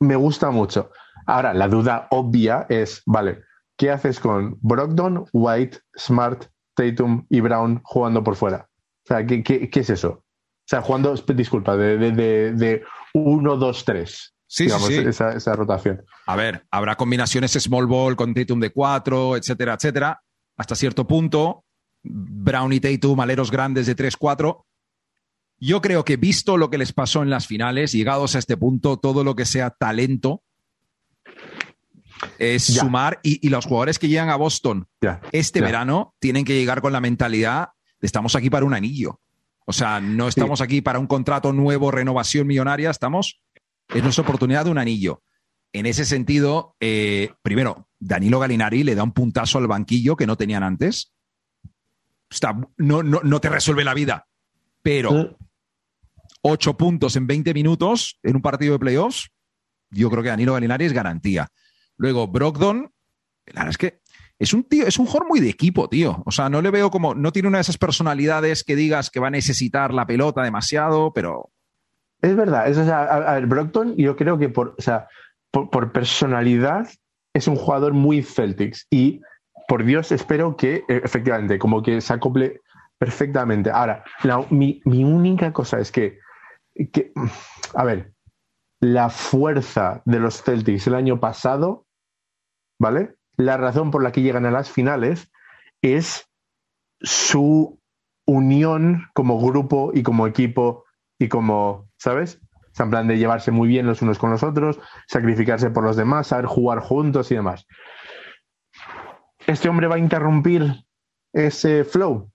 me 0.00 0.16
gusta 0.16 0.50
mucho. 0.50 0.90
Ahora, 1.30 1.54
la 1.54 1.68
duda 1.68 2.08
obvia 2.10 2.66
es, 2.68 3.02
vale, 3.06 3.42
¿qué 3.76 3.90
haces 3.90 4.18
con 4.18 4.58
Brogdon, 4.60 5.26
White, 5.32 5.78
Smart, 5.96 6.46
Tatum 6.74 7.26
y 7.30 7.40
Brown 7.40 7.80
jugando 7.84 8.24
por 8.24 8.34
fuera? 8.36 8.68
O 9.04 9.06
sea, 9.06 9.24
¿qué, 9.24 9.42
qué- 9.42 9.70
qué 9.70 9.80
es 9.80 9.90
eso? 9.90 10.08
O 10.10 10.24
sea, 10.66 10.82
jugando, 10.82 11.14
disculpa, 11.14 11.76
de, 11.76 11.98
de, 11.98 12.12
de, 12.12 12.52
de 12.52 12.82
1, 13.14 13.56
2, 13.56 13.84
3. 13.84 14.10
Sí, 14.10 14.34
sí, 14.46 14.64
digamos, 14.64 14.88
sí. 14.88 14.94
Esa, 14.98 15.32
esa 15.32 15.54
rotación. 15.54 16.04
A 16.26 16.34
ver, 16.36 16.66
habrá 16.70 16.96
combinaciones 16.96 17.52
small 17.52 17.86
ball 17.86 18.16
con 18.16 18.34
Tatum 18.34 18.58
de 18.58 18.70
4, 18.72 19.36
etcétera, 19.36 19.74
etcétera, 19.74 20.20
hasta 20.56 20.74
cierto 20.74 21.06
punto. 21.06 21.64
Brown 22.02 22.72
y 22.72 22.80
Tatum, 22.80 23.20
aleros 23.20 23.50
grandes 23.52 23.86
de 23.86 23.94
3-4. 23.94 24.64
Yo 25.58 25.80
creo 25.80 26.04
que 26.04 26.16
visto 26.16 26.56
lo 26.56 26.70
que 26.70 26.78
les 26.78 26.92
pasó 26.92 27.22
en 27.22 27.30
las 27.30 27.46
finales, 27.46 27.92
llegados 27.92 28.34
a 28.34 28.38
este 28.38 28.56
punto, 28.56 28.96
todo 28.96 29.22
lo 29.22 29.36
que 29.36 29.44
sea 29.44 29.70
talento 29.70 30.42
es 32.38 32.68
Ya. 32.68 32.80
sumar 32.82 33.20
y, 33.22 33.44
y 33.46 33.50
los 33.50 33.66
jugadores 33.66 33.98
que 33.98 34.08
llegan 34.08 34.28
a 34.30 34.36
Boston 34.36 34.86
Ya. 35.00 35.20
este 35.32 35.60
Ya. 35.60 35.66
verano 35.66 36.14
tienen 36.18 36.44
que 36.44 36.54
llegar 36.54 36.80
con 36.80 36.92
la 36.92 37.00
mentalidad 37.00 37.70
de 38.00 38.06
estamos 38.06 38.34
aquí 38.36 38.50
para 38.50 38.64
un 38.64 38.74
anillo. 38.74 39.20
O 39.66 39.72
sea, 39.72 40.00
no 40.00 40.26
estamos 40.28 40.60
aquí 40.60 40.80
para 40.80 40.98
un 40.98 41.06
contrato 41.06 41.52
nuevo, 41.52 41.90
renovación 41.90 42.46
millonaria, 42.46 42.90
estamos, 42.90 43.40
es 43.88 44.02
nuestra 44.02 44.22
oportunidad 44.22 44.64
de 44.64 44.70
un 44.70 44.78
anillo. 44.78 45.22
En 45.72 45.86
ese 45.86 46.04
sentido, 46.04 46.74
eh, 46.80 47.30
primero, 47.42 47.88
Danilo 48.00 48.40
Galinari 48.40 48.82
le 48.82 48.94
da 48.96 49.04
un 49.04 49.12
puntazo 49.12 49.58
al 49.58 49.68
banquillo 49.68 50.16
que 50.16 50.26
no 50.26 50.36
tenían 50.36 50.64
antes. 50.64 51.12
Está, 52.28 52.56
no, 52.78 53.02
no, 53.02 53.20
no 53.22 53.40
te 53.40 53.48
resuelve 53.48 53.84
la 53.84 53.94
vida, 53.94 54.26
pero 54.82 55.36
ocho 56.42 56.76
puntos 56.76 57.14
en 57.16 57.26
20 57.26 57.54
minutos 57.54 58.18
en 58.22 58.36
un 58.36 58.42
partido 58.42 58.72
de 58.72 58.78
playoffs, 58.78 59.30
yo 59.90 60.10
creo 60.10 60.22
que 60.22 60.28
Danilo 60.30 60.54
Galinari 60.54 60.84
es 60.86 60.92
garantía. 60.92 61.48
Luego, 62.00 62.28
Brogdon, 62.28 62.90
la 63.44 63.64
verdad 63.64 63.68
es 63.68 63.76
que 63.76 64.00
es 64.38 64.54
un 64.54 64.64
tío, 64.64 64.86
es 64.86 64.98
un 64.98 65.04
jugador 65.04 65.28
muy 65.28 65.38
de 65.38 65.50
equipo, 65.50 65.86
tío. 65.90 66.22
O 66.24 66.30
sea, 66.30 66.48
no 66.48 66.62
le 66.62 66.70
veo 66.70 66.90
como, 66.90 67.14
no 67.14 67.30
tiene 67.30 67.48
una 67.48 67.58
de 67.58 67.62
esas 67.62 67.76
personalidades 67.76 68.64
que 68.64 68.74
digas 68.74 69.10
que 69.10 69.20
va 69.20 69.26
a 69.26 69.30
necesitar 69.30 69.92
la 69.92 70.06
pelota 70.06 70.42
demasiado, 70.42 71.12
pero. 71.12 71.50
Es 72.22 72.34
verdad, 72.34 72.68
es, 72.68 72.78
a, 72.78 73.34
ver, 73.34 73.46
Brockton, 73.46 73.96
yo 73.96 74.16
creo 74.16 74.38
que 74.38 74.48
por, 74.48 74.74
o 74.78 74.82
sea, 74.82 75.08
por, 75.50 75.92
personalidad 75.92 76.88
es 77.34 77.46
un 77.46 77.56
jugador 77.56 77.92
muy 77.92 78.22
Celtics 78.22 78.86
y 78.90 79.20
por 79.68 79.84
Dios 79.84 80.10
espero 80.10 80.56
que 80.56 80.76
eh, 80.88 81.02
efectivamente 81.04 81.58
como 81.58 81.82
que 81.82 82.00
se 82.00 82.14
acople 82.14 82.62
perfectamente. 82.96 83.70
Ahora, 83.70 84.04
la- 84.22 84.46
mi, 84.48 84.80
mi 84.86 85.04
única 85.04 85.52
cosa 85.52 85.80
es 85.80 85.92
que, 85.92 86.18
a 87.74 87.84
ver, 87.84 88.14
la 88.80 89.10
fuerza 89.10 90.00
de 90.06 90.18
los 90.18 90.42
Celtics 90.42 90.86
el 90.86 90.94
año 90.94 91.20
pasado, 91.20 91.84
¿vale? 92.80 93.14
La 93.36 93.56
razón 93.56 93.92
por 93.92 94.02
la 94.02 94.10
que 94.10 94.22
llegan 94.22 94.46
a 94.46 94.50
las 94.50 94.70
finales 94.70 95.30
es 95.82 96.28
su 97.00 97.78
unión 98.26 99.08
como 99.14 99.40
grupo 99.40 99.92
y 99.94 100.02
como 100.02 100.26
equipo 100.26 100.84
y 101.18 101.28
como, 101.28 101.88
¿sabes? 101.98 102.40
O 102.52 102.74
sea, 102.74 102.84
en 102.84 102.90
plan 102.90 103.06
de 103.06 103.18
llevarse 103.18 103.50
muy 103.50 103.68
bien 103.68 103.86
los 103.86 104.02
unos 104.02 104.18
con 104.18 104.30
los 104.30 104.42
otros, 104.42 104.80
sacrificarse 105.06 105.70
por 105.70 105.84
los 105.84 105.96
demás, 105.96 106.28
saber 106.28 106.46
jugar 106.46 106.80
juntos 106.80 107.30
y 107.30 107.34
demás. 107.34 107.66
¿Este 109.46 109.68
hombre 109.68 109.86
va 109.86 109.96
a 109.96 109.98
interrumpir 109.98 110.84
ese 111.32 111.84
flow? 111.84 112.30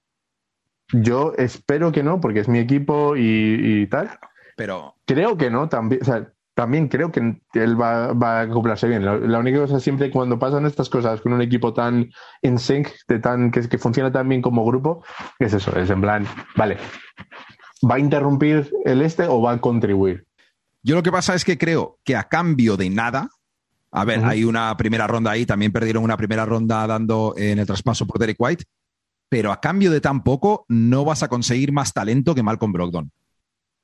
Yo 0.92 1.34
espero 1.38 1.92
que 1.92 2.04
no, 2.04 2.22
porque 2.22 2.42
es 2.42 2.48
mi 2.48 2.60
equipo 2.60 3.16
y, 3.16 3.82
y 3.82 3.88
tal. 3.88 4.20
Pero 4.56 4.96
Creo 5.06 5.38
que 5.38 5.50
no, 5.50 5.70
también, 5.70 6.02
o 6.02 6.06
sea, 6.06 6.34
también 6.56 6.88
creo 6.88 7.12
que 7.12 7.20
él 7.54 7.80
va, 7.80 8.14
va 8.14 8.40
a 8.40 8.42
acoplarse 8.44 8.88
bien. 8.88 9.06
La, 9.06 9.18
la 9.18 9.40
única 9.40 9.60
cosa 9.60 9.80
siempre 9.80 10.10
cuando 10.10 10.40
pasan 10.40 10.66
estas 10.66 10.90
cosas 10.90 11.22
con 11.22 11.34
un 11.34 11.42
equipo 11.42 11.74
tan 11.74 12.10
en 12.42 12.58
sync, 12.58 12.88
de 13.08 13.20
tan, 13.20 13.52
que, 13.52 13.68
que 13.68 13.78
funciona 13.78 14.12
tan 14.12 14.28
bien 14.28 14.42
como 14.42 14.66
grupo, 14.66 15.04
es 15.38 15.54
eso, 15.54 15.78
es 15.78 15.90
en 15.90 16.02
plan, 16.02 16.26
vale, 16.56 16.78
¿va 17.90 17.96
a 17.96 18.00
interrumpir 18.00 18.72
el 18.86 19.02
este 19.02 19.28
o 19.28 19.42
va 19.42 19.52
a 19.52 19.62
contribuir? 19.62 20.26
Yo 20.82 20.96
lo 20.96 21.04
que 21.04 21.12
pasa 21.12 21.36
es 21.36 21.44
que 21.44 21.58
creo 21.58 22.00
que 22.04 22.16
a 22.16 22.24
cambio 22.24 22.78
de 22.78 22.90
nada, 22.90 23.30
a 23.92 24.06
ver, 24.06 24.24
hay 24.24 24.44
una 24.44 24.76
primera 24.78 25.08
ronda 25.08 25.32
ahí, 25.32 25.46
también 25.46 25.72
perdieron 25.72 26.04
una 26.04 26.18
primera 26.18 26.46
ronda 26.46 26.88
dando 26.88 27.34
en 27.38 27.60
el 27.60 27.66
traspaso 27.66 28.08
por 28.08 28.20
Derek 28.20 28.38
White, 28.40 28.64
pero 29.28 29.52
a 29.52 29.60
cambio 29.60 29.92
de 29.92 30.00
tan 30.00 30.24
poco 30.24 30.66
no 30.70 31.04
vas 31.04 31.24
a 31.24 31.28
conseguir 31.28 31.72
más 31.74 31.92
talento 31.92 32.34
que 32.34 32.44
Malcolm 32.44 32.72
Brogdon. 32.72 33.12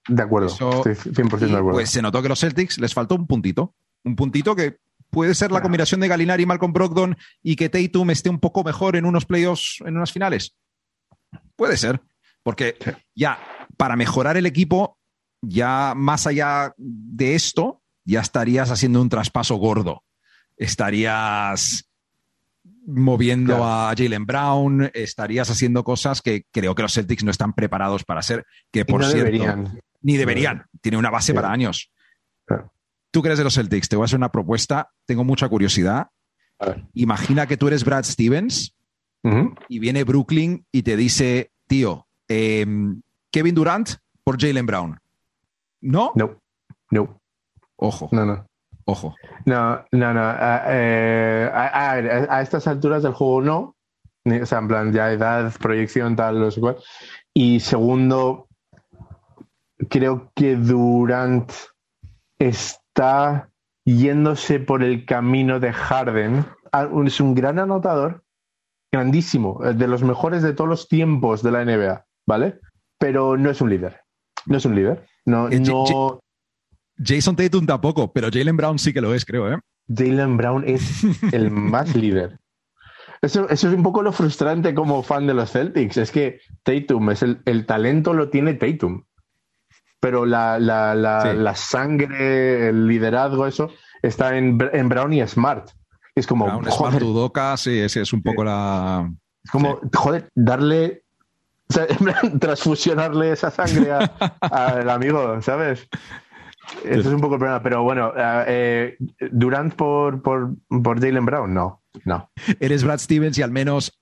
De 0.08 0.24
acuerdo, 0.24 0.48
Eso- 0.48 0.84
estoy 0.86 0.96
100% 1.14 1.40
de 1.40 1.46
acuerdo. 1.60 1.72
pues 1.78 1.90
se 1.90 2.02
notó 2.02 2.22
que 2.22 2.30
los 2.30 2.40
Celtics 2.40 2.80
les 2.80 2.94
faltó 2.94 3.16
un 3.16 3.28
puntito, 3.28 3.76
un 4.04 4.16
puntito 4.16 4.56
que 4.56 4.78
puede 5.10 5.36
ser 5.36 5.52
la 5.52 5.62
combinación 5.62 6.00
de 6.02 6.08
Galinari 6.08 6.44
y 6.44 6.46
Malcolm 6.46 6.74
Brogdon 6.74 7.18
y 7.44 7.56
que 7.56 7.70
Tatum 7.70 8.10
esté 8.12 8.30
un 8.30 8.40
poco 8.40 8.64
mejor 8.64 8.96
en 8.96 9.06
unos 9.06 9.26
playoffs, 9.26 9.78
en 9.86 9.96
unas 9.98 10.12
finales. 10.12 10.56
Puede 11.56 11.78
ser, 11.78 12.02
porque 12.44 12.76
Sí. 12.80 12.92
ya 13.16 13.38
para 13.78 13.96
mejorar 13.96 14.38
el 14.38 14.46
equipo, 14.46 14.98
ya 15.42 15.94
más 15.96 16.28
allá 16.28 16.74
de 16.78 17.36
esto, 17.36 17.82
ya 18.06 18.22
estarías 18.22 18.72
haciendo 18.72 19.02
un 19.02 19.10
traspaso 19.10 19.56
gordo. 19.56 20.04
Estarías 20.58 21.86
moviendo 22.88 23.58
Claro. 23.58 23.66
a 23.66 23.94
Jalen 23.96 24.26
Brown, 24.26 24.90
estarías 24.94 25.50
haciendo 25.50 25.84
cosas 25.84 26.22
que 26.22 26.46
creo 26.52 26.74
que 26.74 26.82
los 26.82 26.94
Celtics 26.94 27.24
no 27.24 27.30
están 27.32 27.54
preparados 27.54 28.04
para 28.04 28.22
hacer, 28.22 28.46
que 28.72 28.86
por 28.86 29.02
no 29.02 29.08
cierto, 29.08 29.26
deberían. 29.26 29.80
Ni 30.02 30.18
deberían. 30.18 30.66
Tiene 30.82 30.98
una 30.98 31.10
base 31.10 31.28
Sí. 31.28 31.34
para 31.34 31.52
años. 31.52 31.92
Claro. 32.46 32.72
Tú 33.12 33.22
crees 33.22 33.38
de 33.38 33.44
los 33.44 33.54
Celtics, 33.56 33.90
te 33.90 33.96
voy 33.96 34.04
a 34.04 34.06
hacer 34.06 34.18
una 34.18 34.32
propuesta, 34.32 34.90
tengo 35.06 35.24
mucha 35.24 35.48
curiosidad. 35.50 36.08
A 36.60 36.66
ver. 36.68 36.86
Imagina 36.94 37.46
que 37.48 37.58
tú 37.58 37.68
eres 37.68 37.84
Brad 37.84 38.04
Stevens 38.04 38.76
y 39.68 39.80
viene 39.80 40.04
Brooklyn 40.04 40.66
y 40.72 40.82
te 40.84 40.96
dice, 40.98 41.52
tío, 41.68 42.08
eh, 42.28 42.66
Kevin 43.32 43.54
Durant 43.56 43.90
por 44.24 44.40
Jalen 44.40 44.66
Brown. 44.66 45.00
¿No? 45.82 46.12
No, 46.16 46.40
no, 46.92 47.20
Ojo, 47.76 48.10
no, 48.12 48.26
no. 48.26 48.46
ojo. 48.86 49.16
No, 49.46 49.84
no, 49.92 50.14
no. 50.14 50.22
A, 50.22 50.64
eh, 50.68 51.50
a- 51.54 52.42
estas 52.42 52.68
alturas 52.68 53.04
del 53.04 53.14
juego 53.14 53.42
no. 53.42 53.76
O 54.42 54.46
sea, 54.46 54.60
en 54.60 54.68
plan, 54.68 54.94
ya 54.94 55.12
edad, 55.12 55.52
proyección, 55.60 56.16
tal, 56.16 56.40
no 56.40 56.52
sé 56.52 56.62
cuál. 56.62 56.78
Y 57.34 57.60
segundo, 57.60 58.48
creo 59.89 60.32
que 60.36 60.56
Durant 60.56 61.52
está 62.39 63.50
yéndose 63.86 64.60
por 64.60 64.84
el 64.84 65.06
camino 65.06 65.60
de 65.60 65.74
Harden. 65.74 66.46
Ah, 66.72 66.88
Es 67.06 67.20
un 67.20 67.36
gran 67.36 67.60
anotador, 67.60 68.24
grandísimo, 68.91 69.60
eh, 69.65 69.74
de 69.74 69.88
los 69.88 70.04
mejores 70.04 70.41
de 70.44 70.54
todos 70.54 70.70
los 70.70 70.88
tiempos 70.88 71.44
de 71.44 71.52
la 71.52 71.65
NBA, 71.65 72.06
¿vale? 72.28 72.60
Pero 72.98 73.38
no 73.38 73.50
es 73.50 73.62
un 73.62 73.70
líder. 73.70 74.02
No 74.46 74.58
es 74.58 74.65
un 74.65 74.76
líder. 74.76 75.06
No, 75.26 75.50
Eh, 75.50 75.60
no. 75.60 76.20
Jason 77.04 77.36
Tatum 77.36 77.65
tampoco, 77.65 78.12
pero 78.13 78.30
Jalen 78.32 78.58
Brown 78.58 78.78
sí 78.78 78.94
que 78.94 79.02
lo 79.02 79.13
es, 79.13 79.26
creo, 79.26 79.52
¿eh? 79.52 79.58
Jalen 79.88 80.38
Brown 80.38 80.63
es 80.67 81.04
el 81.34 81.50
más 81.50 81.96
líder. 81.96 82.38
Eso, 83.22 83.48
eso 83.50 83.67
es 83.67 83.74
un 83.74 83.84
poco 83.84 84.02
lo 84.02 84.12
frustrante 84.12 84.74
como 84.74 85.04
fan 85.04 85.28
de 85.28 85.34
los 85.34 85.52
Celtics. 85.52 85.98
Es 85.98 86.12
que 86.12 86.39
Tatum, 86.63 87.12
es 87.12 87.22
el, 87.22 87.41
el 87.46 87.65
talento 87.65 88.13
lo 88.13 88.30
tiene 88.30 88.54
Tatum. 88.56 89.04
Pero 90.02 90.26
la, 90.26 90.60
la, 90.60 90.94
la, 90.96 91.22
Sí. 91.22 91.38
la 91.38 91.56
sangre, 91.56 92.68
el 92.70 92.88
liderazgo, 92.88 93.48
eso, 93.48 93.70
está 94.02 94.36
en, 94.38 94.58
en 94.74 94.90
Brown 94.90 95.14
y 95.14 95.26
Smart. 95.26 95.70
Es 96.16 96.28
como, 96.28 96.46
Brown, 96.46 96.64
Smart, 96.64 96.76
joder, 96.76 97.04
Udoka, 97.04 97.56
sí, 97.56 97.80
ese 97.80 98.02
es 98.02 98.12
un 98.12 98.22
poco 98.22 98.44
la... 98.44 99.10
es 99.44 99.52
como, 99.52 99.80
joder, 99.96 100.30
darle, 100.36 101.04
o 101.70 101.74
sea, 101.74 101.88
transfusionarle 102.40 103.32
esa 103.32 103.52
sangre 103.52 103.92
al 104.42 104.90
amigo, 104.90 105.42
¿sabes? 105.42 105.88
Eso 106.84 107.00
es 107.00 107.06
un 107.08 107.22
poco 107.22 107.36
el 107.36 107.40
problema. 107.40 107.62
Pero 107.62 107.84
bueno, 107.84 108.12
eh, 108.16 108.98
eh, 108.98 109.30
Durant 109.32 109.76
por, 109.76 110.22
por, 110.22 110.56
por 110.84 111.00
Jalen 111.00 111.26
Brown, 111.26 111.54
no, 111.54 111.82
no. 112.06 112.30
Eres 112.60 112.84
Brad 112.84 113.00
Stevens 113.00 113.38
y 113.38 113.42
al 113.42 113.52
menos 113.52 114.02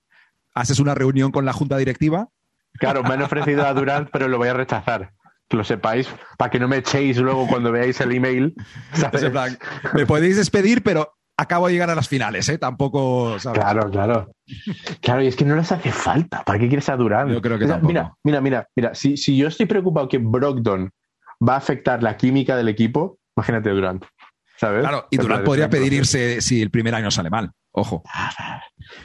haces 0.55 0.79
una 0.79 0.95
reunión 0.95 1.31
con 1.31 1.45
la 1.45 1.53
junta 1.53 1.77
directiva. 1.77 2.29
Claro, 2.73 3.03
me 3.03 3.15
han 3.15 3.21
ofrecido 3.23 3.65
a 3.65 3.73
Durant, 3.73 4.09
pero 4.11 4.27
lo 4.27 4.37
voy 4.37 4.47
a 4.47 4.53
rechazar. 4.53 5.13
Que 5.49 5.57
lo 5.57 5.63
sepáis, 5.63 6.07
para 6.37 6.51
que 6.51 6.59
no 6.59 6.67
me 6.67 6.77
echéis 6.77 7.17
luego 7.17 7.47
cuando 7.47 7.71
veáis 7.71 7.99
el 8.01 8.11
email. 8.11 8.53
me 9.93 10.05
podéis 10.05 10.37
despedir, 10.37 10.83
pero 10.83 11.11
acabo 11.37 11.67
de 11.67 11.73
llegar 11.73 11.89
a 11.89 11.95
las 11.95 12.07
finales, 12.07 12.47
¿eh? 12.49 12.57
Tampoco, 12.57 13.39
¿sabes? 13.39 13.59
Claro, 13.59 13.89
claro. 13.89 14.31
Claro, 15.01 15.23
y 15.23 15.27
es 15.27 15.35
que 15.35 15.45
no 15.45 15.55
les 15.55 15.71
hace 15.71 15.91
falta. 15.91 16.43
¿Para 16.43 16.59
qué 16.59 16.67
quieres 16.67 16.87
a 16.89 16.95
Durant? 16.97 17.31
Yo 17.31 17.41
creo 17.41 17.57
que 17.57 17.63
O 17.65 17.67
sea, 17.67 17.75
tampoco. 17.77 17.87
Mira, 17.93 18.13
mira, 18.23 18.41
mira, 18.41 18.67
mira. 18.75 18.93
Si, 18.93 19.17
si 19.17 19.37
yo 19.37 19.47
estoy 19.47 19.65
preocupado 19.65 20.07
que 20.07 20.17
Brogdon 20.19 20.91
va 21.47 21.53
a 21.55 21.57
afectar 21.57 22.03
la 22.03 22.15
química 22.17 22.55
del 22.55 22.67
equipo, 22.67 23.17
imagínate 23.35 23.69
Durant. 23.69 24.05
¿Sabes? 24.57 24.81
Claro, 24.81 25.07
y 25.09 25.17
la- 25.17 25.43
podría 25.43 25.69
pedir 25.69 25.93
irse 25.93 26.41
si 26.41 26.61
el 26.61 26.69
primer 26.69 26.93
año 26.93 27.09
sale 27.09 27.29
mal. 27.29 27.49
Ojo. 27.71 28.03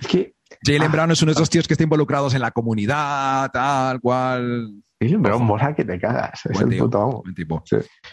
Es 0.00 0.08
que 0.08 0.34
Jalen 0.66 0.82
Ah. 0.82 0.88
Brown 0.88 1.10
es 1.12 1.22
uno 1.22 1.30
de 1.30 1.34
esos 1.36 1.48
tíos 1.48 1.68
que 1.68 1.74
está 1.74 1.84
involucrados 1.84 2.34
en 2.34 2.40
la 2.40 2.50
comunidad, 2.50 3.50
tal 3.52 4.00
cual. 4.00 4.72
Ojo. 5.12 5.38
mola 5.40 5.74
que 5.74 5.84
te 5.84 5.98
cagas. 5.98 6.46
Es 6.46 6.52
Buen 6.52 6.68
el 6.68 6.74
tío, 6.74 6.84
puto 6.84 7.02
amo. 7.02 7.22
tipo. 7.34 7.62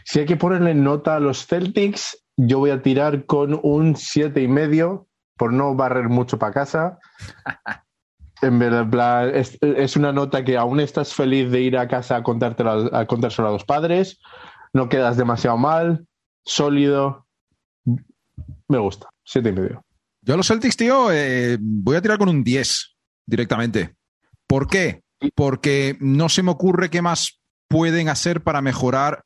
Si 0.06 0.20
hay 0.20 0.26
que 0.26 0.38
ponerle 0.38 0.74
nota 0.74 1.16
a 1.16 1.20
los 1.20 1.46
Celtics, 1.46 2.26
yo 2.38 2.60
voy 2.60 2.72
a 2.72 2.82
tirar 2.82 3.26
con 3.26 3.60
un 3.64 3.96
siete 3.96 4.42
y 4.42 4.48
medio 4.48 5.08
por 5.38 5.54
no 5.54 5.76
barrer 5.76 6.10
mucho 6.10 6.38
para 6.40 6.54
casa. 6.54 7.00
En 8.44 8.58
verdad, 8.58 9.30
es, 9.36 9.60
es 9.62 9.96
una 9.96 10.12
nota 10.12 10.44
que 10.44 10.58
aún 10.58 10.80
estás 10.80 11.14
feliz 11.14 11.52
de 11.52 11.62
ir 11.62 11.78
a 11.78 11.88
casa 11.88 12.16
a, 12.16 12.24
contártelo 12.24 12.90
a 12.92 13.06
contárselo 13.06 13.50
a 13.50 13.52
los 13.52 13.66
padres. 13.66 14.20
No 14.74 14.90
quedas 14.90 15.16
demasiado 15.16 15.58
mal, 15.58 16.08
sólido. 16.44 17.28
Me 18.68 18.80
gusta, 18.80 19.10
siete 19.24 19.50
y 19.50 19.52
medio. 19.52 19.86
Yo 20.24 20.34
a 20.34 20.38
los 20.38 20.48
Celtics, 20.48 20.76
tío, 20.76 21.12
eh, 21.12 21.58
voy 21.60 21.98
a 21.98 22.02
tirar 22.02 22.18
con 22.18 22.30
un 22.30 22.44
10 22.44 22.96
directamente. 23.28 23.96
¿Por 24.48 24.68
qué? 24.68 25.01
Porque 25.36 25.98
no 26.00 26.30
se 26.30 26.44
me 26.44 26.52
ocurre 26.52 26.90
qué 26.90 27.02
más 27.02 27.42
pueden 27.68 28.10
hacer 28.10 28.42
para 28.42 28.62
mejorar 28.62 29.24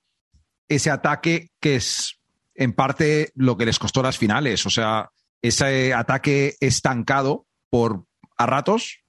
ese 0.68 0.92
ataque 0.92 1.50
que 1.60 1.76
es 1.76 2.20
en 2.54 2.74
parte 2.74 3.32
lo 3.36 3.58
que 3.58 3.66
les 3.66 3.80
costó 3.80 4.02
las 4.02 4.18
finales. 4.18 4.66
O 4.66 4.70
sea, 4.70 5.10
ese 5.42 5.94
ataque 5.94 6.56
estancado 6.60 7.46
por 7.70 8.06
a 8.38 8.46
ratos. 8.46 9.00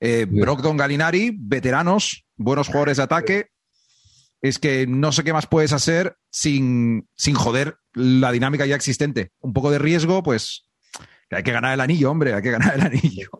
Eh. 0.00 0.26
Brogdon 0.28 0.76
Galinari, 0.76 1.34
veteranos, 1.36 2.24
buenos 2.36 2.68
jugadores 2.68 2.98
de 2.98 3.02
ataque. 3.02 3.48
Es 4.42 4.58
que 4.58 4.86
no 4.86 5.12
sé 5.12 5.24
qué 5.24 5.32
más 5.32 5.46
puedes 5.46 5.72
hacer 5.72 6.16
sin, 6.30 7.08
sin 7.16 7.34
joder 7.34 7.78
la 7.94 8.30
dinámica 8.32 8.66
ya 8.66 8.76
existente. 8.76 9.30
Un 9.40 9.52
poco 9.54 9.70
de 9.70 9.78
riesgo, 9.78 10.22
pues 10.22 10.68
que 11.28 11.36
hay 11.36 11.42
que 11.42 11.52
ganar 11.52 11.72
el 11.72 11.80
anillo, 11.80 12.10
hombre, 12.10 12.34
hay 12.34 12.42
que 12.42 12.50
ganar 12.50 12.74
el 12.74 12.82
anillo. 12.82 13.30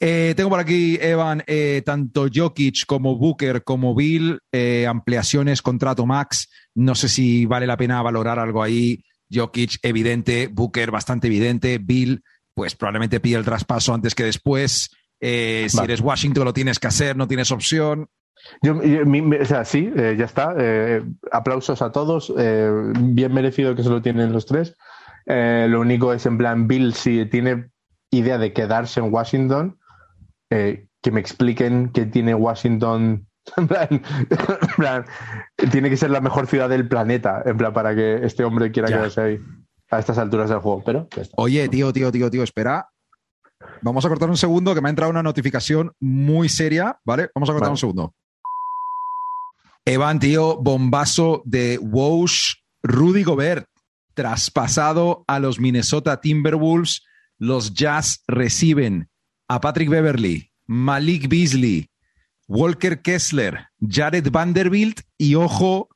Eh, 0.00 0.34
tengo 0.36 0.50
por 0.50 0.60
aquí, 0.60 0.96
Evan, 1.00 1.42
eh, 1.46 1.82
tanto 1.84 2.26
Jokic 2.32 2.86
como 2.86 3.16
Booker 3.16 3.64
como 3.64 3.94
Bill, 3.96 4.38
eh, 4.52 4.86
ampliaciones, 4.86 5.60
contrato 5.60 6.06
max. 6.06 6.48
No 6.74 6.94
sé 6.94 7.08
si 7.08 7.46
vale 7.46 7.66
la 7.66 7.76
pena 7.76 8.00
valorar 8.02 8.38
algo 8.38 8.62
ahí. 8.62 9.02
Jokic, 9.32 9.78
evidente, 9.82 10.48
Booker, 10.52 10.90
bastante 10.90 11.26
evidente, 11.26 11.78
Bill, 11.78 12.22
pues 12.54 12.74
probablemente 12.76 13.20
pide 13.20 13.36
el 13.38 13.44
traspaso 13.44 13.92
antes 13.92 14.14
que 14.14 14.24
después. 14.24 14.90
Si 15.20 15.26
eres 15.82 16.00
Washington 16.00 16.44
lo 16.44 16.52
tienes 16.52 16.78
que 16.78 16.86
hacer, 16.86 17.16
no 17.16 17.26
tienes 17.26 17.50
opción. 17.50 18.08
Yo, 18.62 18.80
yo- 18.84 19.04
mi- 19.04 19.20
mi- 19.20 19.36
o 19.36 19.44
sea, 19.44 19.64
sí, 19.64 19.90
ya 19.96 20.24
está. 20.24 20.54
Aplausos 21.32 21.82
a 21.82 21.90
todos. 21.90 22.32
bien 22.36 23.34
merecido 23.34 23.74
que 23.74 23.82
se 23.82 23.88
lo 23.90 24.00
tienen 24.00 24.32
los 24.32 24.46
tres. 24.46 24.76
Lo 25.26 25.80
único 25.80 26.12
es 26.12 26.24
en 26.24 26.38
plan, 26.38 26.68
Bill, 26.68 26.94
si 26.94 27.26
tiene 27.26 27.70
idea 28.10 28.38
de 28.38 28.52
quedarse 28.52 29.00
en 29.00 29.12
Washington, 29.12 29.77
eh, 30.50 30.86
que 31.02 31.10
me 31.10 31.20
expliquen 31.20 31.90
que 31.92 32.06
tiene 32.06 32.34
Washington. 32.34 33.24
En 33.56 33.66
plan, 33.66 33.88
en 33.90 34.74
plan, 34.76 35.04
tiene 35.72 35.88
que 35.88 35.96
ser 35.96 36.10
la 36.10 36.20
mejor 36.20 36.46
ciudad 36.48 36.68
del 36.68 36.86
planeta, 36.86 37.42
en 37.46 37.56
plan, 37.56 37.72
para 37.72 37.94
que 37.94 38.16
este 38.26 38.44
hombre 38.44 38.70
quiera 38.70 38.90
Ya. 38.90 38.96
quedarse 38.96 39.20
ahí 39.22 39.38
a 39.90 39.98
estas 39.98 40.18
alturas 40.18 40.50
del 40.50 40.58
juego. 40.58 40.82
Pero. 40.84 41.08
Oye, 41.36 41.66
tío, 41.70 41.90
tío, 41.90 42.12
tío, 42.12 42.30
tío, 42.30 42.42
espera. 42.42 42.90
Vamos 43.80 44.04
a 44.04 44.08
cortar 44.10 44.28
un 44.28 44.36
segundo 44.36 44.74
que 44.74 44.82
me 44.82 44.88
ha 44.88 44.90
entrado 44.90 45.10
una 45.10 45.22
notificación 45.22 45.92
muy 45.98 46.50
seria, 46.50 47.00
¿vale? 47.06 47.30
Vamos 47.34 47.48
a 47.48 47.52
cortar 47.52 47.68
Vale. 47.68 47.72
un 47.72 47.78
segundo. 47.78 48.14
Evan, 49.84 50.18
tío, 50.18 50.58
bombazo 50.58 51.40
de 51.46 51.78
Woush, 51.80 52.56
Rudy 52.82 53.22
Gobert, 53.22 53.66
traspasado 54.14 55.24
a 55.26 55.38
los 55.38 55.58
Minnesota 55.58 56.20
Timberwolves. 56.20 57.02
Los 57.38 57.72
Jazz 57.72 58.22
reciben 58.26 59.08
a 59.48 59.60
Patrick 59.60 59.88
Beverly, 59.88 60.50
Malik 60.66 61.28
Beasley, 61.28 61.90
Walker 62.46 63.00
Kessler, 63.02 63.66
Jared 63.80 64.30
Vanderbilt 64.30 65.00
y, 65.16 65.34
ojo, 65.34 65.88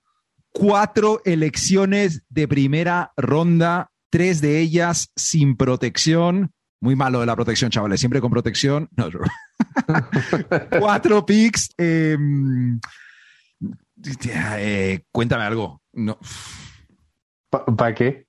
cuatro 0.53 1.21
elecciones 1.25 2.23
de 2.29 2.49
primera 2.49 3.13
ronda, 3.17 3.91
tres 4.11 4.41
de 4.41 4.61
ellas 4.61 5.13
sin 5.17 5.57
protección. 5.57 6.53
Muy 6.81 6.97
malo 6.97 7.21
de 7.21 7.27
la 7.27 7.37
protección, 7.37 7.71
chavales, 7.71 8.01
siempre 8.01 8.21
con 8.21 8.33
protección. 8.33 8.89
Cuatro 10.81 11.25
picks. 11.25 11.71
eh, 11.79 12.17
eh, 14.59 15.05
cuéntame 15.13 15.45
algo. 15.45 15.81
No. 15.93 16.19
¿Para 17.51 17.95
qué? 17.95 18.27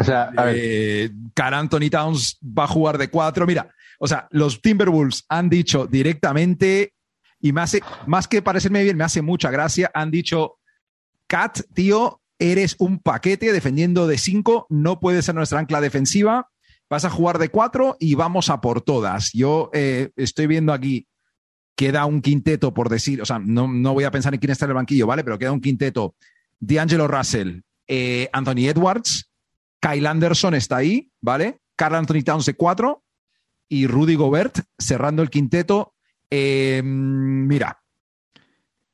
O 0.00 0.04
sea, 0.04 0.32
a 0.36 0.44
ver. 0.44 0.56
Eh, 0.58 1.10
Anthony 1.36 1.90
Towns 1.90 2.38
va 2.42 2.64
a 2.64 2.68
jugar 2.68 2.98
de 2.98 3.08
cuatro. 3.08 3.46
Mira, 3.46 3.72
o 3.98 4.06
sea, 4.06 4.28
los 4.30 4.60
Timberwolves 4.60 5.24
han 5.28 5.48
dicho 5.48 5.86
directamente, 5.86 6.94
y 7.40 7.52
me 7.52 7.60
hace, 7.60 7.80
más 8.06 8.28
que 8.28 8.42
parecerme 8.42 8.82
bien, 8.82 8.96
me 8.96 9.04
hace 9.04 9.22
mucha 9.22 9.50
gracia, 9.50 9.90
han 9.94 10.10
dicho, 10.10 10.58
Cat, 11.26 11.60
tío, 11.74 12.22
eres 12.38 12.76
un 12.78 13.00
paquete 13.00 13.52
defendiendo 13.52 14.06
de 14.06 14.18
cinco, 14.18 14.66
no 14.70 15.00
puedes 15.00 15.24
ser 15.24 15.34
nuestra 15.34 15.58
ancla 15.58 15.80
defensiva, 15.80 16.48
vas 16.88 17.04
a 17.04 17.10
jugar 17.10 17.38
de 17.38 17.50
cuatro 17.50 17.96
y 17.98 18.14
vamos 18.14 18.50
a 18.50 18.60
por 18.60 18.80
todas. 18.80 19.32
Yo 19.32 19.70
eh, 19.74 20.10
estoy 20.16 20.46
viendo 20.46 20.72
aquí, 20.72 21.06
queda 21.76 22.06
un 22.06 22.22
quinteto, 22.22 22.72
por 22.72 22.88
decir, 22.88 23.20
o 23.20 23.26
sea, 23.26 23.38
no, 23.38 23.68
no 23.68 23.94
voy 23.94 24.04
a 24.04 24.10
pensar 24.10 24.32
en 24.32 24.40
quién 24.40 24.52
está 24.52 24.64
en 24.64 24.70
el 24.70 24.76
banquillo, 24.76 25.06
¿vale? 25.06 25.24
Pero 25.24 25.38
queda 25.38 25.52
un 25.52 25.60
quinteto. 25.60 26.14
D'Angelo 26.60 27.06
Russell, 27.06 27.60
eh, 27.86 28.28
Anthony 28.32 28.68
Edwards, 28.68 29.27
Kyle 29.80 30.06
Anderson 30.06 30.54
está 30.54 30.76
ahí, 30.76 31.10
¿vale? 31.20 31.60
Carl 31.76 31.94
Anthony 31.94 32.22
Towns 32.24 32.46
de 32.46 32.54
cuatro 32.54 33.04
y 33.68 33.86
Rudy 33.86 34.14
Gobert 34.14 34.60
cerrando 34.78 35.22
el 35.22 35.30
quinteto. 35.30 35.94
Eh, 36.30 36.82
mira, 36.84 37.82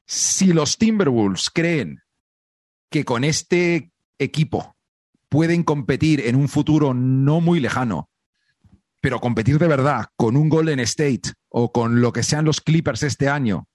si 0.07 0.53
los 0.53 0.79
Timberwolves 0.79 1.51
creen 1.51 2.03
que 2.91 3.05
con 3.05 3.25
este 3.25 3.93
equipo 4.19 4.77
pueden 5.29 5.63
competir 5.65 6.21
en 6.21 6.37
un 6.37 6.49
futuro 6.49 6.95
no 6.95 7.41
muy 7.41 7.61
lejano, 7.61 8.11
pero 9.01 9.21
competir 9.21 9.59
de 9.59 9.67
verdad 9.67 10.07
con 10.17 10.37
un 10.37 10.49
Golden 10.49 10.81
State 10.81 11.33
o 11.49 11.73
con 11.73 12.01
lo 12.01 12.13
que 12.13 12.23
sean 12.23 12.45
los 12.45 12.61
Clippers 12.61 13.03
este 13.03 13.29
año, 13.29 13.67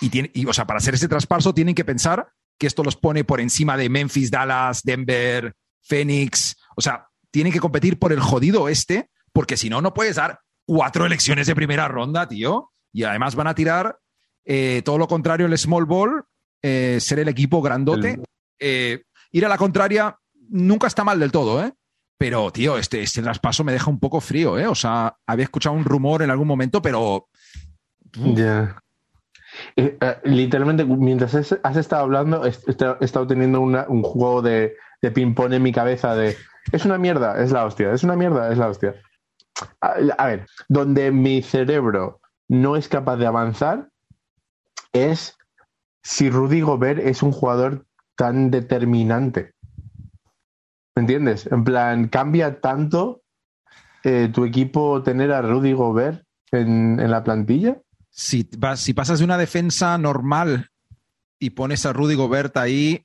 y, 0.00 0.40
y 0.40 0.46
o 0.46 0.52
sea, 0.52 0.66
para 0.66 0.78
hacer 0.78 0.94
ese 0.94 1.08
traspaso 1.08 1.54
tienen 1.54 1.74
que 1.74 1.84
pensar 1.84 2.28
que 2.58 2.66
esto 2.66 2.82
los 2.82 2.96
pone 2.96 3.24
por 3.24 3.40
encima 3.40 3.76
de 3.76 3.88
Memphis, 3.88 4.30
Dallas, 4.30 4.82
Denver, 4.82 5.54
Phoenix. 5.84 6.56
O 6.76 6.80
sea, 6.80 7.06
tienen 7.30 7.52
que 7.52 7.60
competir 7.60 7.98
por 7.98 8.12
el 8.12 8.20
jodido 8.20 8.68
este, 8.68 9.10
porque 9.32 9.56
si 9.56 9.70
no, 9.70 9.80
no 9.80 9.94
puedes 9.94 10.16
dar 10.16 10.40
cuatro 10.66 11.06
elecciones 11.06 11.46
de 11.46 11.54
primera 11.54 11.88
ronda, 11.88 12.28
tío. 12.28 12.70
Y 12.92 13.04
además 13.04 13.34
van 13.34 13.48
a 13.48 13.54
tirar 13.54 13.98
eh, 14.44 14.82
todo 14.84 14.98
lo 14.98 15.08
contrario 15.08 15.46
el 15.46 15.58
small 15.58 15.84
ball, 15.84 16.24
eh, 16.62 16.98
ser 17.00 17.18
el 17.18 17.28
equipo 17.28 17.60
grandote. 17.60 18.20
Eh, 18.58 19.02
ir 19.32 19.46
a 19.46 19.48
la 19.48 19.58
contraria 19.58 20.16
nunca 20.48 20.86
está 20.86 21.04
mal 21.04 21.18
del 21.18 21.32
todo, 21.32 21.64
¿eh? 21.64 21.72
Pero, 22.16 22.52
tío, 22.52 22.78
este, 22.78 23.02
este 23.02 23.22
traspaso 23.22 23.64
me 23.64 23.72
deja 23.72 23.90
un 23.90 23.98
poco 23.98 24.20
frío, 24.20 24.58
¿eh? 24.58 24.66
O 24.66 24.74
sea, 24.74 25.16
había 25.26 25.44
escuchado 25.44 25.74
un 25.74 25.84
rumor 25.84 26.22
en 26.22 26.30
algún 26.30 26.46
momento, 26.46 26.80
pero. 26.80 27.28
Ya. 28.14 28.80
Eh, 29.76 29.98
eh, 30.00 30.16
literalmente, 30.24 30.84
mientras 30.84 31.34
has, 31.34 31.76
estado 31.76 32.02
hablando, 32.02 32.46
he, 32.46 32.50
estado 32.50 33.26
teniendo 33.26 33.60
una- 33.60 33.86
un 33.88 34.02
juego 34.02 34.42
de, 34.42 34.74
de 35.04 35.10
ping-pong 35.10 35.52
en 35.52 35.62
mi 35.62 35.70
cabeza 35.70 36.14
de 36.14 36.34
es 36.72 36.86
una 36.86 36.96
mierda, 36.96 37.42
es 37.42 37.52
la 37.52 37.66
hostia, 37.66 37.92
es 37.92 38.04
una 38.04 38.16
mierda, 38.16 38.50
es 38.50 38.56
la 38.56 38.68
hostia. 38.68 38.94
A, 39.80 40.26
ver, 40.26 40.46
donde 40.68 41.12
mi 41.12 41.42
cerebro 41.42 42.20
no 42.48 42.74
es 42.74 42.88
capaz 42.88 43.16
de 43.16 43.26
avanzar 43.26 43.90
es 44.92 45.36
si 46.02 46.30
Rudy 46.30 46.62
Gobert 46.62 47.00
es 47.00 47.22
un 47.22 47.32
jugador 47.32 47.84
tan 48.16 48.50
determinante. 48.50 49.52
¿Me 50.96 51.02
entiendes? 51.02 51.46
En 51.52 51.64
plan, 51.64 52.08
cambia 52.08 52.60
tanto 52.60 53.22
eh, 54.04 54.30
tu 54.32 54.44
equipo 54.44 55.02
tener 55.02 55.32
a 55.32 55.42
Rudy 55.42 55.74
Gobert 55.74 56.24
en, 56.50 57.10
la 57.10 57.22
plantilla. 57.22 57.76
si, 58.10 58.48
si 58.76 58.94
pasas 58.94 59.18
de 59.18 59.24
una 59.24 59.38
defensa 59.38 59.98
normal 59.98 60.70
y 61.38 61.50
pones 61.50 61.84
a 61.84 61.92
Rudy 61.92 62.14
Gobert 62.14 62.56
ahí, 62.56 63.04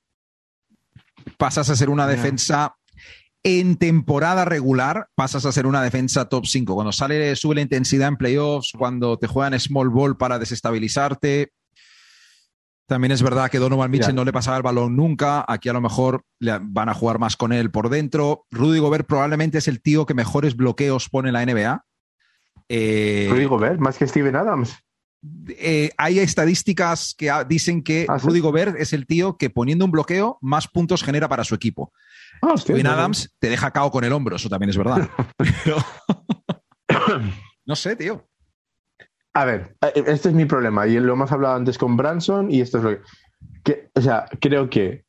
pasas 1.38 1.70
a 1.70 1.76
ser 1.76 1.90
una 1.90 2.08
defensa 2.08 2.76
en 3.44 3.78
temporada 3.78 4.46
regular, 4.46 5.08
pasas 5.16 5.46
a 5.46 5.52
ser 5.52 5.66
una 5.66 5.82
defensa 5.82 6.26
top 6.26 6.46
5. 6.46 6.76
Cuando 6.76 6.92
sale, 6.92 7.36
sube 7.36 7.56
la 7.56 7.62
intensidad 7.62 8.10
en 8.10 8.18
playoffs, 8.18 8.74
cuando 8.78 9.18
te 9.18 9.28
juegan 9.28 9.58
small 9.60 9.90
ball 9.90 10.18
para 10.18 10.40
desestabilizarte. 10.40 11.52
También 12.86 13.12
es 13.12 13.22
verdad 13.22 13.52
que 13.52 13.60
Donovan 13.60 13.92
Mitchell 13.92 14.14
Mira. 14.14 14.22
no 14.22 14.26
le 14.26 14.34
pasaba 14.34 14.58
el 14.58 14.64
balón 14.64 14.96
nunca. 14.96 15.46
Aquí 15.48 15.70
a 15.70 15.74
lo 15.74 15.82
mejor 15.82 16.24
le 16.40 16.58
van 16.60 16.90
a 16.90 16.96
jugar 16.96 17.20
más 17.20 17.38
con 17.38 17.54
él 17.54 17.70
por 17.70 17.90
dentro. 17.90 18.46
Rudy 18.50 18.80
Gobert 18.80 19.08
probablemente 19.08 19.60
es 19.60 19.68
el 19.68 19.80
tío 19.80 20.08
que 20.08 20.16
mejores 20.16 20.56
bloqueos 20.56 21.08
pone 21.08 21.30
en 21.30 21.34
la 21.34 21.46
NBA. 21.46 21.86
Eh, 22.68 23.28
Rudy 23.30 23.46
Gobert, 23.46 23.80
más 23.80 23.98
que 23.98 24.08
Steven 24.08 24.36
Adams. 24.36 24.76
Eh, 25.50 25.92
hay 25.98 26.20
estadísticas 26.20 27.14
que 27.18 27.30
ah, 27.30 27.44
dicen 27.44 27.84
que 27.84 28.06
Ah, 28.08 28.20
¿sí? 28.20 28.28
Rudy 28.28 28.40
Gobert 28.40 28.76
es 28.80 28.94
el 28.94 29.06
tío 29.06 29.38
que 29.38 29.50
poniendo 29.50 29.86
un 29.86 29.92
bloqueo 29.92 30.38
más 30.42 30.68
puntos 30.68 31.04
genera 31.04 31.28
para 31.28 31.44
su 31.44 31.56
equipo. 31.56 31.92
Ah, 32.42 32.56
Steven. 32.58 32.88
Adams 32.88 33.36
te 33.40 33.50
deja 33.50 33.72
cao 33.72 33.92
con 33.92 34.04
el 34.04 34.14
hombro, 34.14 34.36
eso 34.38 34.50
también 34.50 34.70
es 34.70 34.78
verdad. 34.78 35.10
Pero- 35.38 35.78
no 37.66 37.76
sé, 37.76 37.96
tío. 37.96 38.26
A 39.34 39.46
ver, 39.46 39.76
eh, 39.82 40.04
este 40.08 40.30
es 40.30 40.36
mi 40.36 40.46
problema 40.46 40.88
y 40.88 41.00
lo 41.00 41.14
hemos 41.14 41.32
hablado 41.32 41.56
antes 41.56 41.78
con 41.78 41.96
Branson 41.98 42.52
y 42.52 42.62
esto 42.62 42.78
es 42.80 42.84
lo 42.84 42.90
que, 42.92 43.02
que- 43.64 43.92
o 43.96 44.02
sea, 44.02 44.26
creo 44.42 44.70
que 44.70 45.06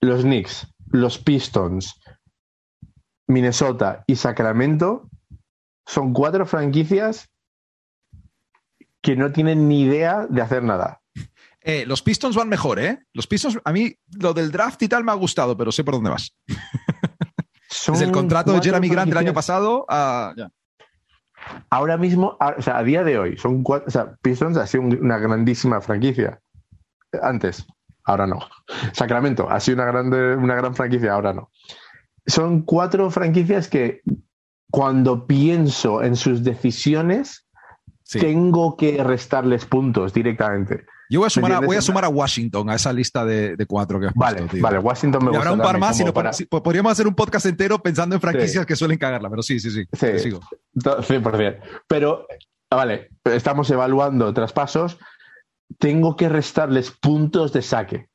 los 0.00 0.22
Knicks, 0.22 0.66
los 0.90 1.18
Pistons, 1.18 1.98
Minnesota 3.28 4.04
y 4.06 4.16
Sacramento 4.16 5.08
son 5.86 6.12
cuatro 6.12 6.46
franquicias 6.46 7.28
que 9.06 9.14
no 9.14 9.30
tienen 9.30 9.68
ni 9.68 9.82
idea 9.82 10.26
de 10.28 10.42
hacer 10.42 10.64
nada. 10.64 11.00
Eh, 11.60 11.84
los 11.86 12.02
Pistons 12.02 12.34
van 12.34 12.48
mejor, 12.48 12.80
¿eh? 12.80 12.98
Los 13.12 13.28
Pistons, 13.28 13.56
a 13.64 13.72
mí 13.72 13.94
lo 14.20 14.34
del 14.34 14.50
draft 14.50 14.82
y 14.82 14.88
tal 14.88 15.04
me 15.04 15.12
ha 15.12 15.14
gustado, 15.14 15.56
pero 15.56 15.70
sé 15.70 15.84
por 15.84 15.94
dónde 15.94 16.10
vas. 16.10 16.36
Desde 17.86 18.04
el 18.04 18.10
contrato 18.10 18.52
de 18.52 18.60
Jeremy 18.60 18.88
Grant 18.88 19.12
el 19.12 19.18
año 19.18 19.32
pasado 19.32 19.86
a... 19.88 20.34
ya. 20.36 20.50
Ahora 21.70 21.96
mismo, 21.96 22.36
a- 22.40 22.56
o 22.58 22.62
sea, 22.62 22.78
a 22.78 22.82
día 22.82 23.04
de 23.04 23.16
hoy, 23.16 23.36
son 23.38 23.62
cuatro, 23.62 23.86
o 23.86 23.90
sea, 23.92 24.16
Pistons 24.22 24.56
ha 24.56 24.66
sido 24.66 24.82
un- 24.82 24.98
una 25.00 25.18
grandísima 25.18 25.80
franquicia. 25.80 26.40
Antes, 27.22 27.64
ahora 28.04 28.26
no. 28.26 28.40
Sacramento 28.92 29.48
ha 29.48 29.60
sido 29.60 29.76
una, 29.76 29.84
grande, 29.86 30.34
una 30.34 30.56
gran 30.56 30.74
franquicia, 30.74 31.12
ahora 31.12 31.32
no. 31.32 31.52
Son 32.26 32.62
cuatro 32.62 33.08
franquicias 33.12 33.68
que 33.68 34.00
cuando 34.68 35.28
pienso 35.28 36.02
en 36.02 36.16
sus 36.16 36.42
decisiones, 36.42 37.45
Sí. 38.08 38.20
tengo 38.20 38.76
que 38.76 39.02
restarles 39.02 39.64
puntos 39.66 40.12
directamente. 40.14 40.86
Yo 41.10 41.20
voy 41.20 41.26
a, 41.26 41.30
sumar 41.30 41.50
a, 41.50 41.54
entiendes? 41.54 41.66
voy 41.66 41.76
a 41.76 41.82
sumar 41.82 42.04
a 42.04 42.08
Washington 42.08 42.70
a 42.70 42.74
esa 42.76 42.92
lista 42.92 43.24
de, 43.24 43.56
de 43.56 43.66
cuatro 43.66 43.98
que 43.98 44.06
has 44.06 44.14
Vale, 44.14 44.38
puesto, 44.38 44.54
tío. 44.54 44.62
vale, 44.62 44.78
Washington 44.78 45.24
me 45.24 45.32
Y 45.32 45.36
habrá 45.36 45.50
gusta 45.50 45.62
un 45.66 45.72
par 45.72 45.80
más 45.80 45.98
y 46.00 46.04
no- 46.04 46.12
para- 46.14 46.30
podríamos 46.62 46.92
hacer 46.92 47.06
un 47.08 47.14
podcast 47.16 47.46
entero 47.46 47.80
pensando 47.82 48.14
en 48.14 48.20
franquicias 48.20 48.62
Sí. 48.62 48.66
que 48.66 48.76
suelen 48.76 48.98
cagarla, 48.98 49.28
pero 49.28 49.42
sí, 49.42 49.58
sí, 49.58 49.70
sí. 49.70 49.84
Sí. 49.92 50.18
sigo. 50.20 50.40
To- 50.82 51.02
100%. 51.02 51.58
Pero, 51.88 52.26
vale, 52.70 53.08
estamos 53.24 53.68
evaluando 53.70 54.32
traspasos. 54.34 54.98
Tengo 55.78 56.14
que 56.16 56.28
restarles 56.28 56.90
puntos 56.92 57.52
de 57.52 57.62
saque. 57.62 58.08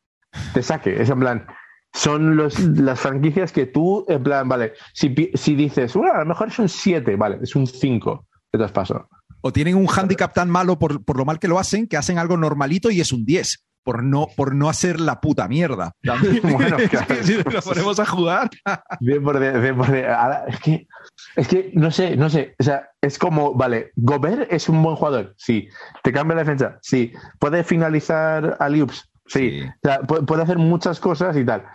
De 0.53 0.63
saque. 0.63 1.01
Es 1.01 1.09
en 1.09 1.19
plan, 1.19 1.47
son 1.93 2.37
los, 2.37 2.57
las 2.59 2.99
franquicias 3.01 3.51
que 3.51 3.65
tú, 3.65 4.05
en 4.07 4.23
plan, 4.23 4.47
vale, 4.47 4.73
si, 4.93 5.13
si 5.33 5.55
dices, 5.55 5.93
bueno, 5.93 6.13
a 6.13 6.19
lo 6.19 6.25
mejor 6.25 6.47
es 6.47 6.59
un 6.59 6.69
7, 6.69 7.15
vale, 7.17 7.39
es 7.41 7.55
un 7.55 7.67
5 7.67 8.25
de 8.53 8.59
traspaso. 8.59 9.09
O 9.41 9.51
tienen 9.51 9.75
un 9.75 9.87
handicap 9.87 10.33
tan 10.33 10.49
malo 10.49 10.79
por, 10.79 11.03
por, 11.03 11.17
lo 11.17 11.25
mal 11.25 11.39
que 11.39 11.47
lo 11.47 11.59
hacen, 11.59 11.87
que 11.87 11.97
hacen 11.97 12.17
algo 12.17 12.37
normalito 12.37 12.91
y 12.91 13.01
es 13.01 13.11
un 13.11 13.25
10 13.25 13.65
por 13.83 14.03
no, 14.03 14.27
por 14.35 14.55
no 14.55 14.69
hacer 14.69 14.99
la 14.99 15.21
puta 15.21 15.47
mierda. 15.47 15.93
bueno, 16.03 16.77
claro. 16.89 17.15
si 17.23 17.35
lo 17.35 17.61
ponemos 17.61 17.99
a 17.99 18.05
jugar. 18.05 18.49
Bien 18.99 19.23
por 19.23 19.39
de, 19.39 19.59
bien 19.59 19.75
por. 19.75 19.87
Ahora, 19.87 20.45
es, 20.47 20.59
que, 20.59 20.87
es 21.35 21.47
que 21.47 21.71
no 21.73 21.91
sé, 21.91 22.15
no 22.15 22.29
sé. 22.29 22.55
O 22.59 22.63
sea, 22.63 22.89
es 23.01 23.17
como, 23.17 23.53
vale, 23.53 23.91
Gobert 23.95 24.51
es 24.51 24.69
un 24.69 24.81
buen 24.83 24.95
jugador, 24.95 25.33
sí. 25.37 25.67
Te 26.03 26.11
cambia 26.11 26.35
la 26.35 26.43
defensa, 26.43 26.77
sí. 26.81 27.11
Puede 27.39 27.63
finalizar 27.63 28.57
a 28.59 28.69
Liups, 28.69 29.09
sí. 29.25 29.61
O 29.63 29.87
sea, 29.87 30.01
puede, 30.01 30.43
hacer 30.43 30.57
muchas 30.57 30.99
cosas 30.99 31.35
y 31.37 31.45
tal. 31.45 31.65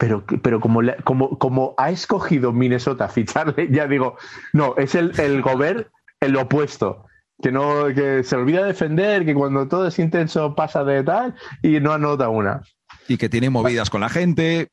Pero, 0.00 0.24
pero 0.42 0.60
como, 0.60 0.80
le, 0.80 0.96
como, 1.04 1.38
como 1.38 1.74
ha 1.76 1.90
escogido 1.90 2.52
Minnesota 2.52 3.08
ficharle, 3.08 3.68
ya 3.70 3.86
digo, 3.86 4.16
no, 4.54 4.74
es 4.78 4.94
el, 4.94 5.12
el 5.20 5.42
Gobert 5.42 5.88
el 6.20 6.36
opuesto 6.36 7.04
que 7.42 7.52
no 7.52 7.86
que 7.94 8.22
se 8.22 8.36
olvida 8.36 8.64
defender, 8.64 9.24
que 9.24 9.34
cuando 9.34 9.68
todo 9.68 9.86
es 9.86 9.98
intenso 9.98 10.54
pasa 10.54 10.84
de 10.84 11.02
tal 11.02 11.34
y 11.62 11.80
no 11.80 11.92
anota 11.92 12.28
una. 12.28 12.62
Y 13.08 13.16
que 13.16 13.28
tiene 13.28 13.50
movidas 13.50 13.90
con 13.90 14.00
la 14.00 14.08
gente. 14.08 14.68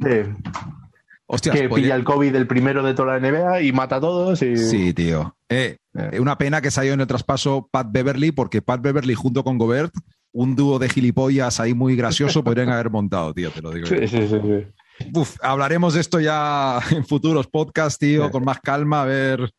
Sí. 0.00 0.22
Hostias, 1.26 1.56
que 1.56 1.68
pilla 1.68 1.94
el 1.94 2.04
COVID 2.04 2.34
el 2.34 2.46
primero 2.46 2.82
de 2.82 2.94
toda 2.94 3.18
la 3.18 3.30
NBA 3.30 3.62
y 3.62 3.72
mata 3.72 3.96
a 3.96 4.00
todos. 4.00 4.40
Y... 4.42 4.56
Sí, 4.56 4.94
tío. 4.94 5.36
Eh, 5.48 5.76
eh. 5.94 6.20
Una 6.20 6.38
pena 6.38 6.60
que 6.60 6.70
salió 6.70 6.94
en 6.94 7.00
el 7.00 7.06
traspaso 7.06 7.68
Pat 7.70 7.88
Beverly, 7.90 8.32
porque 8.32 8.62
Pat 8.62 8.80
Beverly 8.80 9.14
junto 9.14 9.44
con 9.44 9.58
Gobert, 9.58 9.92
un 10.38 10.54
dúo 10.54 10.78
de 10.78 10.88
gilipollas 10.88 11.58
ahí 11.58 11.74
muy 11.74 11.96
gracioso, 11.96 12.44
podrían 12.44 12.68
haber 12.68 12.90
montado, 12.90 13.34
tío, 13.34 13.50
te 13.50 13.60
lo 13.60 13.72
digo. 13.72 13.88
Sí, 13.88 14.06
sí, 14.06 14.28
sí, 14.28 14.38
sí. 14.40 15.08
Uf, 15.12 15.36
hablaremos 15.42 15.94
de 15.94 16.00
esto 16.00 16.20
ya 16.20 16.80
en 16.92 17.04
futuros 17.04 17.48
podcasts, 17.48 17.98
tío, 17.98 18.26
sí. 18.26 18.30
con 18.30 18.44
más 18.44 18.60
calma, 18.60 19.02
a 19.02 19.04
ver 19.04 19.52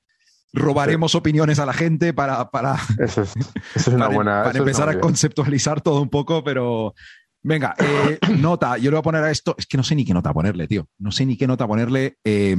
robaremos 0.52 1.13
opiniones 1.13 1.60
a 1.60 1.65
la 1.65 1.74
gente 1.74 2.12
para, 2.12 2.50
para, 2.50 2.76
eso 2.98 3.22
es, 3.22 3.36
eso 3.36 3.52
es 3.76 3.88
una 3.89 4.08
buena, 4.08 4.42
para 4.42 4.58
empezar 4.58 4.89
a 4.89 5.00
conceptualizar 5.00 5.80
todo 5.80 6.02
un 6.02 6.10
poco, 6.10 6.44
pero 6.44 6.96
venga, 7.44 7.76
eh, 7.78 8.18
nota, 8.39 8.78
yo 8.78 8.86
le 8.86 8.96
voy 8.96 9.00
a 9.00 9.04
poner 9.04 9.24
a 9.26 9.32
esto, 9.32 9.56
es 9.60 9.68
que 9.68 9.78
no 9.78 9.84
sé 9.84 9.96
ni 9.96 10.06
qué 10.06 10.13
nota 10.13 10.34
ponerle, 10.34 10.68
tío, 10.68 10.88
no 10.98 11.12
sé 11.12 11.26
ni 11.26 11.38
qué 11.38 11.46
nota 11.46 11.68
ponerle. 11.68 12.18
Eh, 12.24 12.56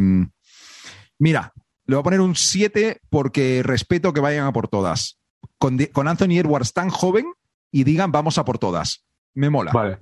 mira, 1.19 1.53
le 1.87 1.97
voy 1.97 2.01
a 2.01 2.05
poner 2.05 2.21
un 2.21 2.37
7 2.37 3.01
porque 3.09 3.63
respeto 3.65 4.13
que 4.13 4.21
vayan 4.21 4.47
a 4.47 4.53
por 4.53 4.69
todas. 4.69 5.19
Con, 5.59 5.79
con 5.93 6.07
Anthony 6.07 6.39
Edwards 6.39 6.73
tan 6.73 6.91
joven 6.91 7.33
y 7.71 7.85
digan 7.85 8.13
vamos 8.13 8.39
a 8.39 8.45
por 8.45 8.59
todas. 8.59 9.05
Me 9.35 9.51
mola. 9.51 9.73
Vale. 9.73 9.99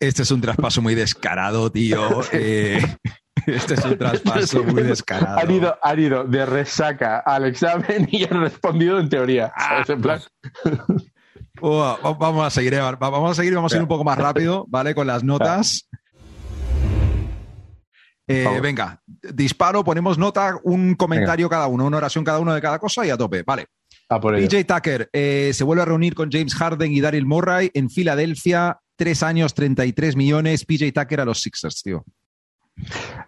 Este 0.00 0.22
es 0.22 0.30
un 0.30 0.40
traspaso 0.40 0.82
muy 0.82 0.94
descarado, 0.94 1.70
tío. 1.70 2.20
Eh, 2.32 2.82
este 3.46 3.74
es 3.74 3.84
un 3.84 3.98
traspaso 3.98 4.62
muy 4.62 4.82
descarado. 4.82 5.38
Han 5.38 5.50
ido, 5.50 5.76
han 5.82 5.98
ido 5.98 6.24
de 6.24 6.46
resaca 6.46 7.18
al 7.18 7.46
examen 7.46 8.08
y 8.10 8.24
han 8.24 8.40
respondido 8.40 9.00
en 9.00 9.08
teoría. 9.08 9.52
plan. 10.00 10.20
Oh, 11.60 12.16
vamos 12.18 12.46
a 12.46 12.50
seguir, 12.50 12.74
Evan. 12.74 12.96
Vamos 12.98 13.30
a 13.30 13.34
seguir, 13.34 13.54
vamos 13.54 13.72
a 13.72 13.76
ir 13.76 13.82
un 13.82 13.88
poco 13.88 14.04
más 14.04 14.18
rápido, 14.18 14.64
¿vale? 14.68 14.94
Con 14.94 15.06
las 15.06 15.24
notas. 15.24 15.88
Eh, 18.26 18.60
venga, 18.60 19.00
disparo, 19.06 19.84
ponemos 19.84 20.18
nota, 20.18 20.58
un 20.62 20.94
comentario 20.94 21.48
venga. 21.48 21.56
cada 21.56 21.66
uno, 21.66 21.84
una 21.84 21.96
oración 21.98 22.24
cada 22.24 22.38
uno 22.38 22.54
de 22.54 22.60
cada 22.60 22.78
cosa 22.78 23.04
y 23.04 23.10
a 23.10 23.16
tope. 23.16 23.42
Vale. 23.42 23.66
A 24.12 24.20
por 24.20 24.36
PJ 24.36 24.64
Tucker 24.64 25.08
eh, 25.12 25.52
se 25.54 25.64
vuelve 25.64 25.82
a 25.82 25.86
reunir 25.86 26.14
con 26.14 26.30
James 26.30 26.54
Harden 26.54 26.92
y 26.92 27.00
Daryl 27.00 27.26
Murray 27.26 27.70
en 27.74 27.88
Filadelfia. 27.88 28.78
Tres 28.96 29.22
años, 29.22 29.54
33 29.54 30.16
millones. 30.16 30.64
PJ 30.64 30.92
Tucker 30.92 31.20
a 31.20 31.24
los 31.24 31.40
Sixers, 31.40 31.82
tío. 31.82 32.04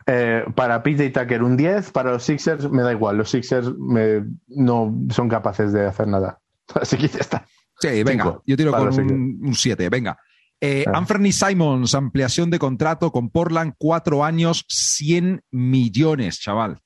Eh, 0.07 0.45
para 0.55 0.83
PJ 0.83 1.11
Tucker 1.11 1.43
un 1.43 1.57
10, 1.57 1.91
para 1.91 2.13
los 2.13 2.25
Sixers 2.25 2.71
me 2.71 2.83
da 2.83 2.93
igual. 2.93 3.17
Los 3.17 3.31
Sixers 3.31 3.73
me, 3.79 4.25
no 4.49 4.95
son 5.11 5.29
capaces 5.29 5.73
de 5.73 5.87
hacer 5.87 6.07
nada. 6.07 6.39
Así 6.75 6.97
que 6.97 7.09
ya 7.09 7.21
está. 7.21 7.47
Sí, 7.81 8.03
venga, 8.05 8.25
Cinco, 8.25 8.43
yo 8.47 8.57
tiro 8.57 8.73
con 8.73 8.89
un 8.89 9.55
7, 9.55 9.89
venga. 9.89 10.19
Eh, 10.61 10.85
ah. 10.87 10.99
Anthony 10.99 11.33
Simons, 11.33 11.95
ampliación 11.95 12.51
de 12.51 12.59
contrato 12.59 13.11
con 13.11 13.31
Portland, 13.31 13.75
cuatro 13.77 14.25
años, 14.25 14.65
100 14.69 15.43
millones, 15.51 16.41
chaval. 16.41 16.81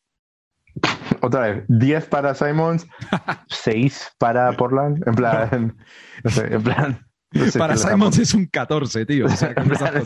Otra 1.20 1.40
vez, 1.40 1.64
10 1.68 2.06
para 2.06 2.34
Simons, 2.34 2.86
6 3.48 4.12
para 4.18 4.52
Portland. 4.52 5.02
En 5.06 5.14
plan, 5.14 5.76
no 6.24 6.30
sé, 6.30 6.54
en 6.54 6.62
plan. 6.62 7.06
No 7.32 7.46
sé 7.46 7.58
para 7.58 7.76
Simons 7.76 8.18
es 8.18 8.34
un 8.34 8.46
14, 8.46 9.06
tío. 9.06 9.26
Sí, 9.38 9.46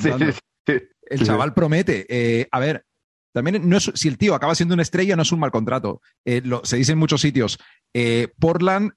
sí, 0.01 0.33
sí. 0.67 0.75
El 1.03 1.27
chaval 1.27 1.55
promete. 1.55 2.07
Eh, 2.09 2.49
a 2.51 2.61
ver, 2.61 2.85
también 3.33 3.69
no 3.69 3.77
es, 3.77 3.91
si 3.95 4.09
el 4.09 4.19
tío 4.19 4.35
acaba 4.35 4.55
siendo 4.55 4.75
una 4.75 4.83
estrella, 4.83 5.17
no 5.17 5.23
es 5.23 5.33
un 5.33 5.41
mal 5.41 5.51
contrato. 5.51 6.01
Eh, 6.25 6.41
lo, 6.45 6.65
se 6.65 6.77
dice 6.77 6.93
en 6.93 6.99
muchos 6.99 7.21
sitios. 7.21 7.59
Eh, 7.93 8.29
Portland 8.39 8.93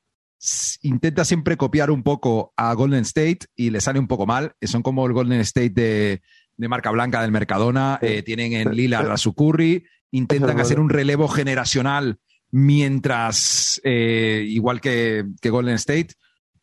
intenta 0.81 1.25
siempre 1.25 1.57
copiar 1.57 1.89
un 1.89 2.03
poco 2.03 2.53
a 2.55 2.73
Golden 2.73 3.01
State 3.01 3.39
y 3.55 3.69
le 3.71 3.81
sale 3.81 3.99
un 3.99 4.07
poco 4.07 4.25
mal. 4.25 4.53
Son 4.61 4.83
como 4.83 5.05
el 5.07 5.13
Golden 5.13 5.39
State 5.41 5.71
de, 5.71 6.21
de 6.55 6.67
marca 6.67 6.91
blanca 6.91 7.21
del 7.21 7.31
Mercadona. 7.31 7.99
Tienen 8.23 8.53
en 8.53 8.75
Lillard 8.75 9.11
a 9.11 9.17
su 9.17 9.33
Curry. 9.33 9.85
Intentan 10.17 10.59
hacer 10.59 10.79
un 10.79 10.89
relevo 10.89 11.27
generacional 11.27 12.19
mientras, 12.51 13.81
igual 13.83 14.81
que, 14.81 15.25
que 15.41 15.49
Golden 15.49 15.75
State. 15.75 16.09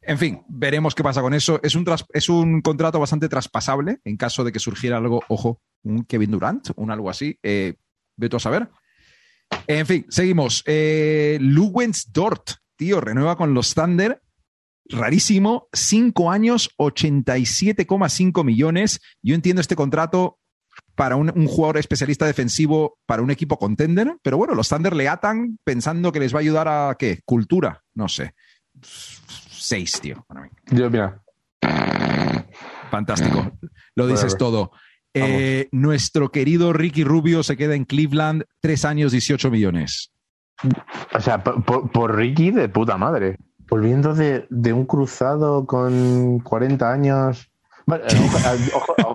En 0.05 0.19
fin, 0.19 0.43
veremos 0.49 0.95
qué 0.95 1.03
pasa 1.03 1.21
con 1.21 1.33
eso. 1.33 1.61
Es 1.63 1.77
un, 1.77 1.87
es 2.13 2.29
un 2.29 2.61
contrato 2.61 2.99
bastante 2.99 3.29
traspasable 3.29 4.01
en 4.05 4.17
caso 4.17 4.43
de 4.43 4.51
que 4.51 4.59
surgiera 4.59 4.97
algo, 4.97 5.23
ojo, 5.29 5.61
un 5.85 6.05
Kevin 6.05 6.33
Durant, 6.33 6.71
un 6.77 6.91
algo 6.91 7.09
así. 7.09 7.39
Eh, 7.43 7.75
Veto 8.17 8.37
a 8.37 8.41
saber. 8.41 8.69
En 9.67 9.87
fin, 9.87 10.07
seguimos. 10.09 10.65
Eh, 10.67 11.39
Luwens 11.41 12.13
Dort, 12.13 12.51
tío, 12.77 13.01
renueva 13.01 13.37
con 13.37 13.55
los 13.55 13.75
Thunder. 13.75 14.21
Rarísimo, 14.87 15.69
cinco 15.73 16.33
años, 16.33 16.71
87,5 16.79 18.45
millones. 18.45 19.01
Yo 19.23 19.35
entiendo 19.37 19.61
este 19.61 19.77
contrato 19.77 20.39
para 20.95 21.17
un, 21.17 21.33
un, 21.35 21.47
jugador 21.47 21.79
especialista 21.79 22.27
defensivo 22.27 22.99
para 23.07 23.23
un 23.23 23.31
equipo 23.31 23.59
contender, 23.59 24.17
pero 24.23 24.37
bueno, 24.37 24.55
los 24.55 24.69
Thunder 24.69 24.95
le 24.95 25.09
atan 25.09 25.59
pensando 25.65 26.13
que 26.13 26.21
les 26.21 26.35
va 26.35 26.39
a 26.39 26.41
ayudar 26.41 26.69
a 26.69 26.97
qué? 26.99 27.21
Cultura, 27.25 27.83
no 27.95 28.09
sé. 28.09 28.35
6, 28.83 30.01
tío, 30.01 30.25
para 30.27 30.43
mí. 30.43 30.49
Yo, 30.71 30.91
mira. 30.91 31.23
Fantástico. 32.91 33.53
Lo 33.95 34.07
dices 34.07 34.37
todo. 34.37 34.73
Eh, 35.15 35.69
nuestro 35.73 36.31
querido 36.31 36.73
Ricky 36.73 37.05
Rubio 37.05 37.43
se 37.43 37.57
queda 37.57 37.75
en 37.75 37.85
Cleveland, 37.85 38.45
tres 38.61 38.85
años, 38.85 39.13
18 39.13 39.51
millones. 39.51 40.13
O 41.15 41.21
sea, 41.21 41.43
por, 41.43 41.91
por 41.91 42.17
Ricky 42.17 42.51
de 42.51 42.69
puta 42.69 42.97
madre. 42.97 43.37
Volviendo 43.69 44.15
de, 44.15 44.47
de, 44.51 44.73
un 44.73 44.87
cruzado 44.87 45.67
con 45.67 46.41
40 46.41 46.93
años. 46.93 47.51
Bueno, 47.87 48.05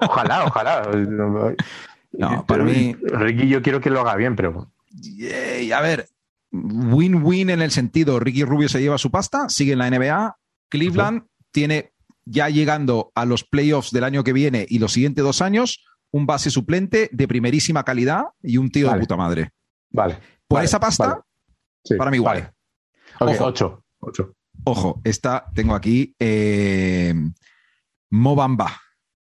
ojalá, 0.01 0.45
ojalá, 0.45 0.45
ojalá. 0.45 1.55
No, 2.11 2.45
para 2.45 2.63
mí. 2.63 2.95
Ricky, 3.03 3.47
yo 3.47 3.61
quiero 3.61 3.79
que 3.79 3.89
lo 3.89 3.99
haga 3.99 4.15
bien, 4.15 4.35
pero. 4.35 4.71
Yeah, 4.89 5.77
a 5.77 5.81
ver, 5.81 6.07
win-win 6.51 7.49
en 7.49 7.61
el 7.61 7.71
sentido, 7.71 8.19
Ricky 8.19 8.43
Rubio 8.43 8.69
se 8.69 8.81
lleva 8.81 8.97
su 8.97 9.11
pasta, 9.11 9.49
sigue 9.49 9.73
en 9.73 9.79
la 9.79 9.89
NBA, 9.89 10.37
Cleveland 10.69 11.23
tiene 11.51 11.93
ya 12.25 12.49
llegando 12.49 13.11
a 13.15 13.25
los 13.25 13.43
playoffs 13.43 13.91
del 13.91 14.03
año 14.03 14.23
que 14.23 14.33
viene 14.33 14.65
y 14.67 14.79
los 14.79 14.93
siguientes 14.93 15.23
dos 15.23 15.41
años, 15.41 15.85
un 16.11 16.25
base 16.25 16.49
suplente 16.49 17.09
de 17.11 17.27
primerísima 17.27 17.83
calidad 17.83 18.25
y 18.41 18.57
un 18.57 18.69
tío 18.69 18.87
vale. 18.87 18.99
de 18.99 19.03
puta 19.03 19.17
madre. 19.17 19.49
Vale. 19.91 20.15
Por 20.47 20.57
vale, 20.57 20.65
esa 20.65 20.79
pasta, 20.79 21.07
vale. 21.07 21.21
Sí, 21.83 21.95
para 21.95 22.11
mí 22.11 22.17
igual. 22.17 22.53
Okay, 23.19 23.35
ojo, 23.35 23.45
ocho, 23.45 23.83
ocho. 23.99 24.33
Ojo, 24.63 25.01
esta 25.03 25.45
tengo 25.53 25.75
aquí 25.75 26.15
eh, 26.19 27.13
Mobamba. 28.09 28.81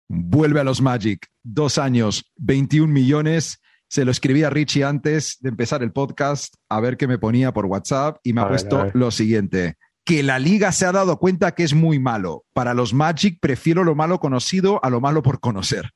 Vuelve 0.08 0.60
a 0.60 0.64
los 0.64 0.80
Magic. 0.80 1.26
Dos 1.42 1.78
años, 1.78 2.32
21 2.36 2.92
millones. 2.92 3.60
Se 3.88 4.04
lo 4.04 4.10
escribí 4.10 4.42
a 4.42 4.50
Richie 4.50 4.84
antes 4.84 5.38
de 5.40 5.48
empezar 5.48 5.82
el 5.82 5.92
podcast 5.92 6.54
a 6.68 6.80
ver 6.80 6.96
qué 6.96 7.06
me 7.06 7.18
ponía 7.18 7.52
por 7.52 7.66
WhatsApp 7.66 8.18
y 8.22 8.32
me 8.32 8.40
ha 8.40 8.48
puesto 8.48 8.90
lo 8.94 9.10
siguiente. 9.10 9.76
Que 10.05 10.22
la 10.22 10.38
liga 10.38 10.70
se 10.72 10.86
ha 10.86 10.92
dado 10.92 11.18
cuenta 11.18 11.55
que 11.55 11.64
es 11.64 11.74
muy 11.74 11.98
malo. 11.98 12.44
Para 12.53 12.74
los 12.74 12.94
Magic 12.94 13.38
prefiero 13.40 13.82
lo 13.82 13.94
malo 13.94 14.20
conocido 14.20 14.84
a 14.84 14.90
lo 14.90 15.01
malo 15.01 15.22
por 15.22 15.40
conocer. 15.40 15.90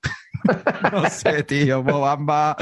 no 0.93 1.09
sé, 1.11 1.43
tío. 1.45 1.83
Mobamba, 1.83 2.57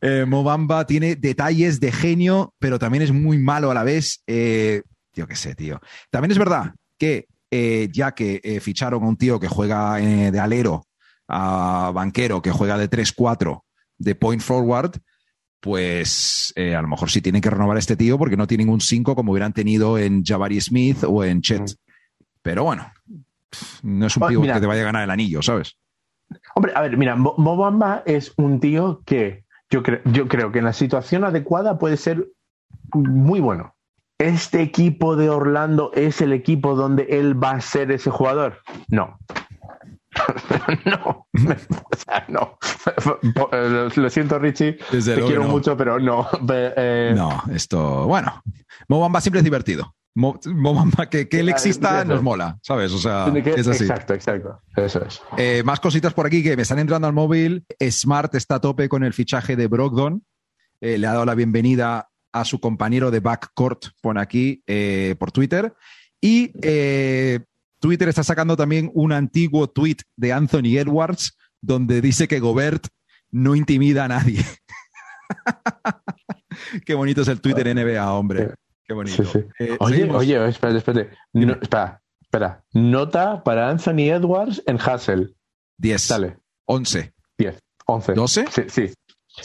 eh, 0.00 0.24
Mobamba 0.26 0.86
tiene 0.86 1.16
detalles 1.16 1.78
de 1.80 1.92
genio, 1.92 2.54
pero 2.58 2.78
también 2.78 3.02
es 3.02 3.12
muy 3.12 3.38
malo 3.38 3.70
a 3.70 3.74
la 3.74 3.84
vez. 3.84 4.22
Eh, 4.26 4.82
yo 5.12 5.26
qué 5.26 5.36
sé, 5.36 5.54
tío. 5.54 5.80
También 6.10 6.32
es 6.32 6.38
verdad 6.38 6.74
que 6.98 7.26
eh, 7.50 7.88
ya 7.92 8.12
que 8.12 8.40
eh, 8.44 8.60
ficharon 8.60 9.02
a 9.02 9.06
un 9.08 9.16
tío 9.16 9.38
que 9.40 9.48
juega 9.48 10.00
eh, 10.00 10.30
de 10.30 10.40
alero, 10.40 10.84
a 11.28 11.90
banquero 11.94 12.40
que 12.42 12.50
juega 12.50 12.78
de 12.78 12.88
3-4, 12.90 13.62
de 13.98 14.14
point 14.14 14.40
forward, 14.42 14.92
pues 15.60 16.52
a 16.56 16.80
lo 16.80 16.88
mejor 16.88 17.10
sí 17.10 17.20
tienen 17.20 17.42
que 17.42 17.50
renovar 17.50 17.76
a 17.76 17.80
este 17.80 17.96
tío 17.96 18.16
porque 18.16 18.36
no 18.36 18.46
tienen 18.46 18.68
un 18.68 18.80
5 18.80 19.14
como 19.16 19.32
hubieran 19.32 19.52
tenido 19.52 19.98
en 19.98 20.24
Jabari 20.24 20.60
Smith 20.60 21.02
o 21.04 21.24
en 21.24 21.40
Chet. 21.42 21.62
Mm. 21.62 21.74
Pero 22.42 22.64
bueno, 22.64 22.92
no 23.82 24.06
es 24.06 24.16
un 24.16 24.20
tío 24.28 24.40
que 24.40 24.60
te 24.60 24.66
vaya 24.66 24.82
a 24.82 24.84
ganar 24.86 25.02
el 25.02 25.10
anillo, 25.10 25.42
¿sabes? 25.42 25.76
Hombre, 26.54 26.72
a 26.74 26.82
ver, 26.82 26.96
mira, 26.96 27.16
Mo- 27.16 27.34
Mobamba 27.38 28.02
es 28.06 28.32
un 28.36 28.60
tío 28.60 29.02
que 29.04 29.44
yo, 29.70 29.82
creo 29.82 30.00
yo 30.04 30.28
creo 30.28 30.52
que 30.52 30.60
en 30.60 30.64
la 30.66 30.72
situación 30.72 31.24
adecuada 31.24 31.78
puede 31.78 31.96
ser 31.96 32.28
muy 32.94 33.40
bueno. 33.40 33.74
¿Este 34.18 34.62
equipo 34.62 35.14
de 35.16 35.30
Orlando 35.30 35.92
es 35.94 36.20
el 36.20 36.32
equipo 36.32 36.74
donde 36.74 37.04
él 37.10 37.40
va 37.42 37.52
a 37.52 37.60
ser 37.60 37.92
ese 37.92 38.10
jugador? 38.10 38.58
No. 38.88 39.18
no. 40.84 41.26
O 41.90 41.96
sea, 41.96 42.24
no. 42.28 42.58
Lo, 43.96 44.10
siento, 44.10 44.38
Richie. 44.38 44.78
Desde 44.90 45.16
Te 45.16 45.22
quiero 45.22 45.44
no. 45.44 45.48
mucho, 45.50 45.76
pero 45.76 45.98
no. 46.00 46.26
Eh, 46.48 47.12
No, 47.14 47.42
esto, 47.52 48.06
bueno, 48.06 48.42
Mobamba 48.88 49.20
siempre 49.20 49.38
es 49.40 49.44
divertido. 49.44 49.94
Mo- 50.14 50.38
Mobamba, 50.46 51.06
que, 51.06 51.28
que 51.28 51.40
él 51.40 51.48
exista 51.48 52.04
nos 52.04 52.22
mola, 52.22 52.58
¿sabes? 52.62 52.92
O 52.92 52.98
sea, 52.98 53.28
es 53.28 53.68
así. 53.68 53.84
Exacto, 53.84 54.14
exacto. 54.14 54.60
Eso 54.74 55.04
es. 55.04 55.22
Eh, 55.36 55.62
más 55.64 55.78
cositas 55.80 56.12
por 56.12 56.26
aquí 56.26 56.42
que 56.42 56.56
me 56.56 56.62
están 56.62 56.78
entrando 56.80 57.06
al 57.06 57.12
móvil. 57.12 57.64
Smart 57.90 58.34
está 58.34 58.56
a 58.56 58.60
tope 58.60 58.88
con 58.88 59.04
el 59.04 59.12
fichaje 59.12 59.54
de 59.54 59.68
Brogdon. 59.68 60.24
Eh, 60.80 60.98
le 60.98 61.06
ha 61.06 61.12
dado 61.12 61.24
la 61.24 61.34
bienvenida 61.36 62.07
a 62.32 62.44
su 62.44 62.60
compañero 62.60 63.10
de 63.10 63.20
backcourt, 63.20 63.86
pone 64.00 64.20
aquí 64.20 64.62
eh, 64.66 65.14
por 65.18 65.32
Twitter. 65.32 65.72
Y 66.20 66.52
eh, 66.62 67.40
Twitter 67.80 68.08
está 68.08 68.24
sacando 68.24 68.56
también 68.56 68.90
un 68.94 69.12
antiguo 69.12 69.68
tweet 69.68 69.98
de 70.16 70.32
Anthony 70.32 70.76
Edwards 70.78 71.36
donde 71.60 72.00
dice 72.00 72.28
que 72.28 72.40
Gobert 72.40 72.86
no 73.30 73.54
intimida 73.54 74.04
a 74.04 74.08
nadie. 74.08 74.44
Qué 76.84 76.94
bonito 76.94 77.22
es 77.22 77.28
el 77.28 77.40
Twitter 77.40 77.74
NBA, 77.74 78.12
hombre. 78.12 78.54
Qué 78.84 78.94
bonito. 78.94 79.24
Sí, 79.24 79.30
sí. 79.32 79.44
Eh, 79.58 79.76
Oye, 79.80 79.96
seguimos. 79.96 80.16
oye, 80.16 80.48
espérate, 80.48 80.78
espérate. 80.78 81.16
No, 81.32 81.52
espera, 81.60 82.02
espera. 82.20 82.64
Nota 82.72 83.42
para 83.44 83.68
Anthony 83.68 84.10
Edwards 84.10 84.62
en 84.66 84.78
Hassel. 84.78 85.36
10, 85.78 86.08
Dale. 86.08 86.36
11, 86.64 87.12
10, 87.38 87.58
11. 87.86 88.12
12. 88.14 88.44
Sí, 88.50 88.62
sí. 88.68 88.94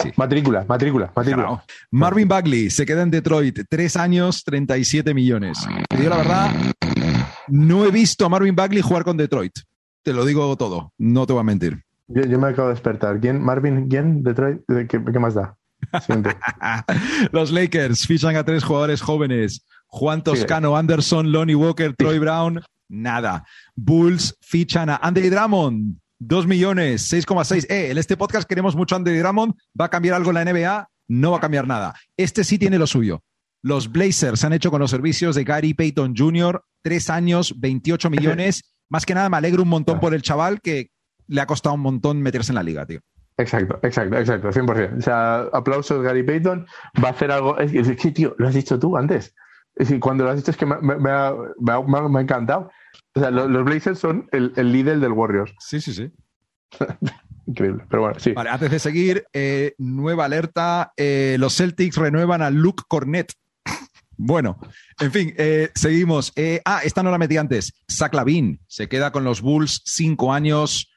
Sí. 0.01 0.11
Matrícula, 0.15 0.65
matrícula, 0.67 1.11
matrícula. 1.15 1.45
Claro. 1.45 1.63
Marvin 1.91 2.27
Bagley 2.27 2.69
se 2.69 2.85
queda 2.85 3.03
en 3.03 3.11
Detroit, 3.11 3.59
tres 3.69 3.95
años, 3.95 4.43
37 4.43 5.13
millones. 5.13 5.59
Te 5.89 5.97
digo 5.97 6.09
la 6.09 6.17
verdad, 6.17 6.51
no 7.47 7.85
he 7.85 7.91
visto 7.91 8.25
a 8.25 8.29
Marvin 8.29 8.55
Bagley 8.55 8.81
jugar 8.81 9.03
con 9.03 9.17
Detroit. 9.17 9.53
Te 10.01 10.13
lo 10.13 10.25
digo 10.25 10.55
todo, 10.57 10.91
no 10.97 11.25
te 11.25 11.33
voy 11.33 11.41
a 11.41 11.43
mentir. 11.43 11.83
Yo, 12.07 12.23
yo 12.23 12.39
me 12.39 12.49
acabo 12.49 12.67
de 12.67 12.73
despertar. 12.73 13.19
¿Quién? 13.19 13.41
Marvin, 13.41 13.87
¿quién? 13.87 14.23
Detroit. 14.23 14.61
¿Qué, 14.67 14.87
qué 14.87 15.19
más 15.19 15.33
da? 15.33 15.55
Los 17.31 17.51
Lakers 17.51 18.07
fichan 18.07 18.35
a 18.35 18.43
tres 18.43 18.63
jugadores 18.63 19.01
jóvenes: 19.01 19.65
Juan 19.87 20.23
Toscano, 20.23 20.75
Anderson, 20.75 21.31
Lonnie 21.31 21.55
Walker, 21.55 21.93
Troy 21.95 22.19
Brown. 22.19 22.61
Nada. 22.89 23.43
Bulls 23.75 24.37
fichan 24.41 24.89
a 24.89 24.97
Andy 24.97 25.29
Drummond. 25.29 25.97
2 26.19 26.47
millones, 26.47 27.11
6,6. 27.11 27.65
Eh, 27.69 27.91
en 27.91 27.97
este 27.97 28.17
podcast 28.17 28.47
queremos 28.47 28.75
mucho 28.75 28.95
a 28.95 28.97
Andy 28.97 29.17
Drummond. 29.17 29.53
¿Va 29.79 29.85
a 29.85 29.89
cambiar 29.89 30.15
algo 30.15 30.29
en 30.31 30.35
la 30.35 30.45
NBA? 30.45 30.87
No 31.09 31.31
va 31.31 31.37
a 31.37 31.41
cambiar 31.41 31.67
nada. 31.67 31.95
Este 32.17 32.43
sí 32.43 32.57
tiene 32.57 32.77
lo 32.79 32.87
suyo. 32.87 33.21
Los 33.61 33.91
Blazers 33.91 34.39
se 34.41 34.47
han 34.47 34.53
hecho 34.53 34.71
con 34.71 34.79
los 34.81 34.91
servicios 34.91 35.35
de 35.35 35.43
Gary 35.43 35.73
Payton 35.73 36.15
Jr. 36.17 36.63
Tres 36.81 37.09
años, 37.09 37.59
28 37.59 38.09
millones. 38.09 38.61
Más 38.89 39.05
que 39.05 39.13
nada 39.15 39.29
me 39.29 39.37
alegro 39.37 39.63
un 39.63 39.69
montón 39.69 39.99
por 39.99 40.13
el 40.13 40.21
chaval 40.21 40.59
que 40.61 40.89
le 41.27 41.41
ha 41.41 41.45
costado 41.47 41.75
un 41.75 41.81
montón 41.81 42.21
meterse 42.21 42.51
en 42.51 42.55
la 42.55 42.63
liga, 42.63 42.85
tío. 42.85 42.99
Exacto, 43.37 43.79
exacto, 43.81 44.17
exacto, 44.17 44.49
100%. 44.51 44.97
O 44.99 45.01
sea, 45.01 45.39
aplausos 45.53 46.03
Gary 46.03 46.21
Payton. 46.23 46.67
Va 47.03 47.07
a 47.09 47.11
hacer 47.11 47.31
algo. 47.31 47.57
Es 47.57 47.71
que, 47.71 48.11
tío, 48.11 48.35
lo 48.37 48.47
has 48.47 48.53
dicho 48.53 48.77
tú 48.77 48.95
antes. 48.97 49.33
Es 49.75 49.87
que 49.87 49.99
cuando 49.99 50.23
lo 50.25 50.29
has 50.29 50.35
dicho 50.37 50.51
es 50.51 50.57
que 50.57 50.65
me, 50.67 50.77
me- 50.81 50.97
me 50.97 51.09
ha, 51.09 51.33
me 51.59 51.71
ha- 51.71 51.81
me 51.81 51.97
ha- 51.97 52.07
me 52.09 52.19
ha 52.19 52.21
encantado. 52.21 52.69
O 53.15 53.19
sea, 53.19 53.31
lo- 53.31 53.47
los, 53.47 53.63
Blazers 53.65 53.99
son 53.99 54.27
el, 54.31 54.53
el 54.55 54.71
líder 54.71 54.99
del 54.99 55.11
Warriors. 55.11 55.53
Sí, 55.59 55.79
sí, 55.81 55.93
sí. 55.93 56.11
Increíble. 57.45 57.83
Pero 57.89 58.03
bueno, 58.03 58.19
sí. 58.19 58.31
Vale, 58.33 58.49
antes 58.49 58.71
de 58.71 58.79
seguir, 58.79 59.25
eh, 59.33 59.73
nueva 59.77 60.25
alerta. 60.25 60.93
eh, 60.97 61.35
los 61.39 61.55
Celtics 61.55 61.97
renuevan 61.97 62.41
a 62.41 62.49
Luke 62.49 62.83
Cornet. 62.87 63.33
Bueno, 64.15 64.59
en 64.99 65.11
fin, 65.11 65.33
eh, 65.37 65.71
seguimos. 65.73 66.31
Eh, 66.35 66.61
ah, 66.65 66.81
esta 66.83 67.01
no 67.01 67.09
la 67.09 67.17
metí 67.17 67.35
antes. 67.37 67.73
Zach 67.91 68.13
Lavin 68.13 68.61
se 68.67 68.87
queda 68.87 69.11
con 69.11 69.23
los 69.23 69.41
Bulls 69.41 69.81
cinco 69.85 70.31
años, 70.31 70.91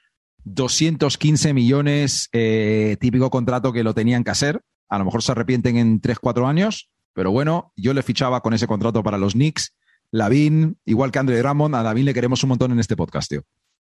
215 0.45 1.55
millones, 1.55 2.29
eh, 2.33 2.97
típico 3.01 3.31
contrato 3.31 3.73
que 3.73 3.83
lo 3.85 3.95
tenían 3.95 4.23
que 4.23 4.31
hacer. 4.31 4.61
A 4.89 4.99
lo 4.99 5.07
mejor 5.07 5.23
se 5.23 5.33
arrepienten 5.33 5.77
en 5.79 6.01
3-4 6.01 6.47
años, 6.47 6.91
pero 7.15 7.31
bueno, 7.33 7.73
yo 7.75 7.95
le 7.95 8.03
fichaba 8.03 8.43
con 8.43 8.53
ese 8.55 8.67
contrato 8.67 9.03
para 9.03 9.19
los 9.19 9.33
Knicks. 9.33 9.75
Lavin, 10.17 10.77
igual 10.85 11.11
que 11.11 11.19
Andre 11.19 11.39
Drummond, 11.39 11.75
a 11.75 11.83
Lavin 11.83 12.05
le 12.05 12.15
queremos 12.15 12.43
un 12.43 12.51
montón 12.51 12.73
en 12.73 12.79
este 12.79 12.97
podcast, 12.97 13.31
tío. 13.31 13.43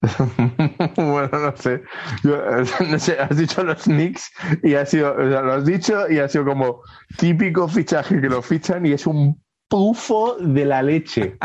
bueno, 0.96 1.30
no 1.32 1.56
sé. 1.56 1.82
Yo, 2.22 2.40
no 2.90 2.98
sé, 2.98 3.18
has 3.18 3.36
dicho 3.36 3.62
los 3.64 3.82
Knicks 3.84 4.30
y 4.62 4.74
ha 4.74 4.86
sido, 4.86 5.12
o 5.12 5.30
sea, 5.30 5.42
lo 5.42 5.54
has 5.54 5.64
dicho 5.64 6.08
y 6.10 6.18
ha 6.18 6.28
sido 6.28 6.44
como 6.44 6.82
típico 7.16 7.68
fichaje 7.68 8.20
que 8.20 8.28
lo 8.28 8.42
fichan 8.42 8.86
y 8.86 8.92
es 8.92 9.06
un 9.06 9.40
pufo 9.68 10.36
de 10.40 10.64
la 10.64 10.82
leche. 10.82 11.36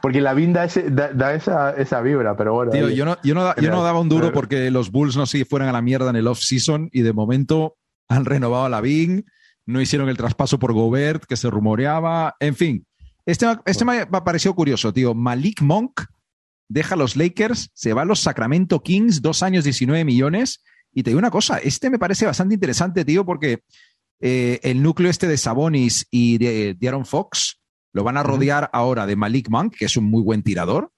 Porque 0.00 0.20
la 0.20 0.34
da, 0.34 0.64
ese, 0.64 0.90
da, 0.90 1.12
da 1.12 1.34
esa, 1.34 1.70
esa 1.72 2.00
vibra, 2.00 2.36
pero 2.36 2.54
bueno. 2.54 2.72
Tío, 2.72 2.88
yo 2.90 3.04
no, 3.04 3.16
yo, 3.22 3.34
no, 3.34 3.54
yo 3.56 3.70
no 3.70 3.82
daba 3.82 4.00
un 4.00 4.08
duro 4.08 4.32
porque 4.32 4.70
los 4.70 4.90
Bulls 4.90 5.16
no 5.16 5.26
se 5.26 5.44
fueran 5.44 5.68
a 5.68 5.72
la 5.72 5.82
mierda 5.82 6.10
en 6.10 6.16
el 6.16 6.26
off-season 6.26 6.88
y 6.92 7.02
de 7.02 7.12
momento 7.12 7.76
han 8.08 8.24
renovado 8.24 8.64
a 8.64 8.68
Lavin, 8.68 9.26
no 9.66 9.80
hicieron 9.80 10.08
el 10.08 10.16
traspaso 10.16 10.58
por 10.58 10.72
Gobert, 10.72 11.24
que 11.24 11.36
se 11.36 11.50
rumoreaba. 11.50 12.36
En 12.40 12.54
fin, 12.54 12.86
este, 13.26 13.46
este 13.66 13.84
me 13.84 14.00
ha 14.00 14.24
parecido 14.24 14.54
curioso, 14.54 14.92
tío. 14.92 15.14
Malik 15.14 15.60
Monk 15.60 16.02
deja 16.68 16.94
a 16.94 16.98
los 16.98 17.16
Lakers, 17.16 17.70
se 17.74 17.92
va 17.92 18.02
a 18.02 18.04
los 18.06 18.20
Sacramento 18.20 18.82
Kings, 18.82 19.20
dos 19.22 19.42
años, 19.42 19.64
19 19.64 20.04
millones. 20.04 20.62
Y 20.92 21.02
te 21.02 21.10
digo 21.10 21.18
una 21.18 21.30
cosa, 21.30 21.58
este 21.58 21.90
me 21.90 21.98
parece 21.98 22.24
bastante 22.24 22.54
interesante, 22.54 23.04
tío, 23.04 23.26
porque 23.26 23.60
eh, 24.20 24.60
el 24.62 24.82
núcleo 24.82 25.10
este 25.10 25.28
de 25.28 25.36
Sabonis 25.36 26.06
y 26.10 26.38
de, 26.38 26.74
de 26.74 26.88
Aaron 26.88 27.04
Fox 27.04 27.60
lo 27.92 28.04
van 28.04 28.16
a 28.16 28.22
rodear 28.22 28.70
ahora 28.72 29.06
de 29.06 29.16
Malik 29.16 29.48
Monk, 29.50 29.74
que 29.76 29.86
es 29.86 29.96
un 29.96 30.04
muy 30.04 30.22
buen 30.22 30.42
tirador, 30.42 30.92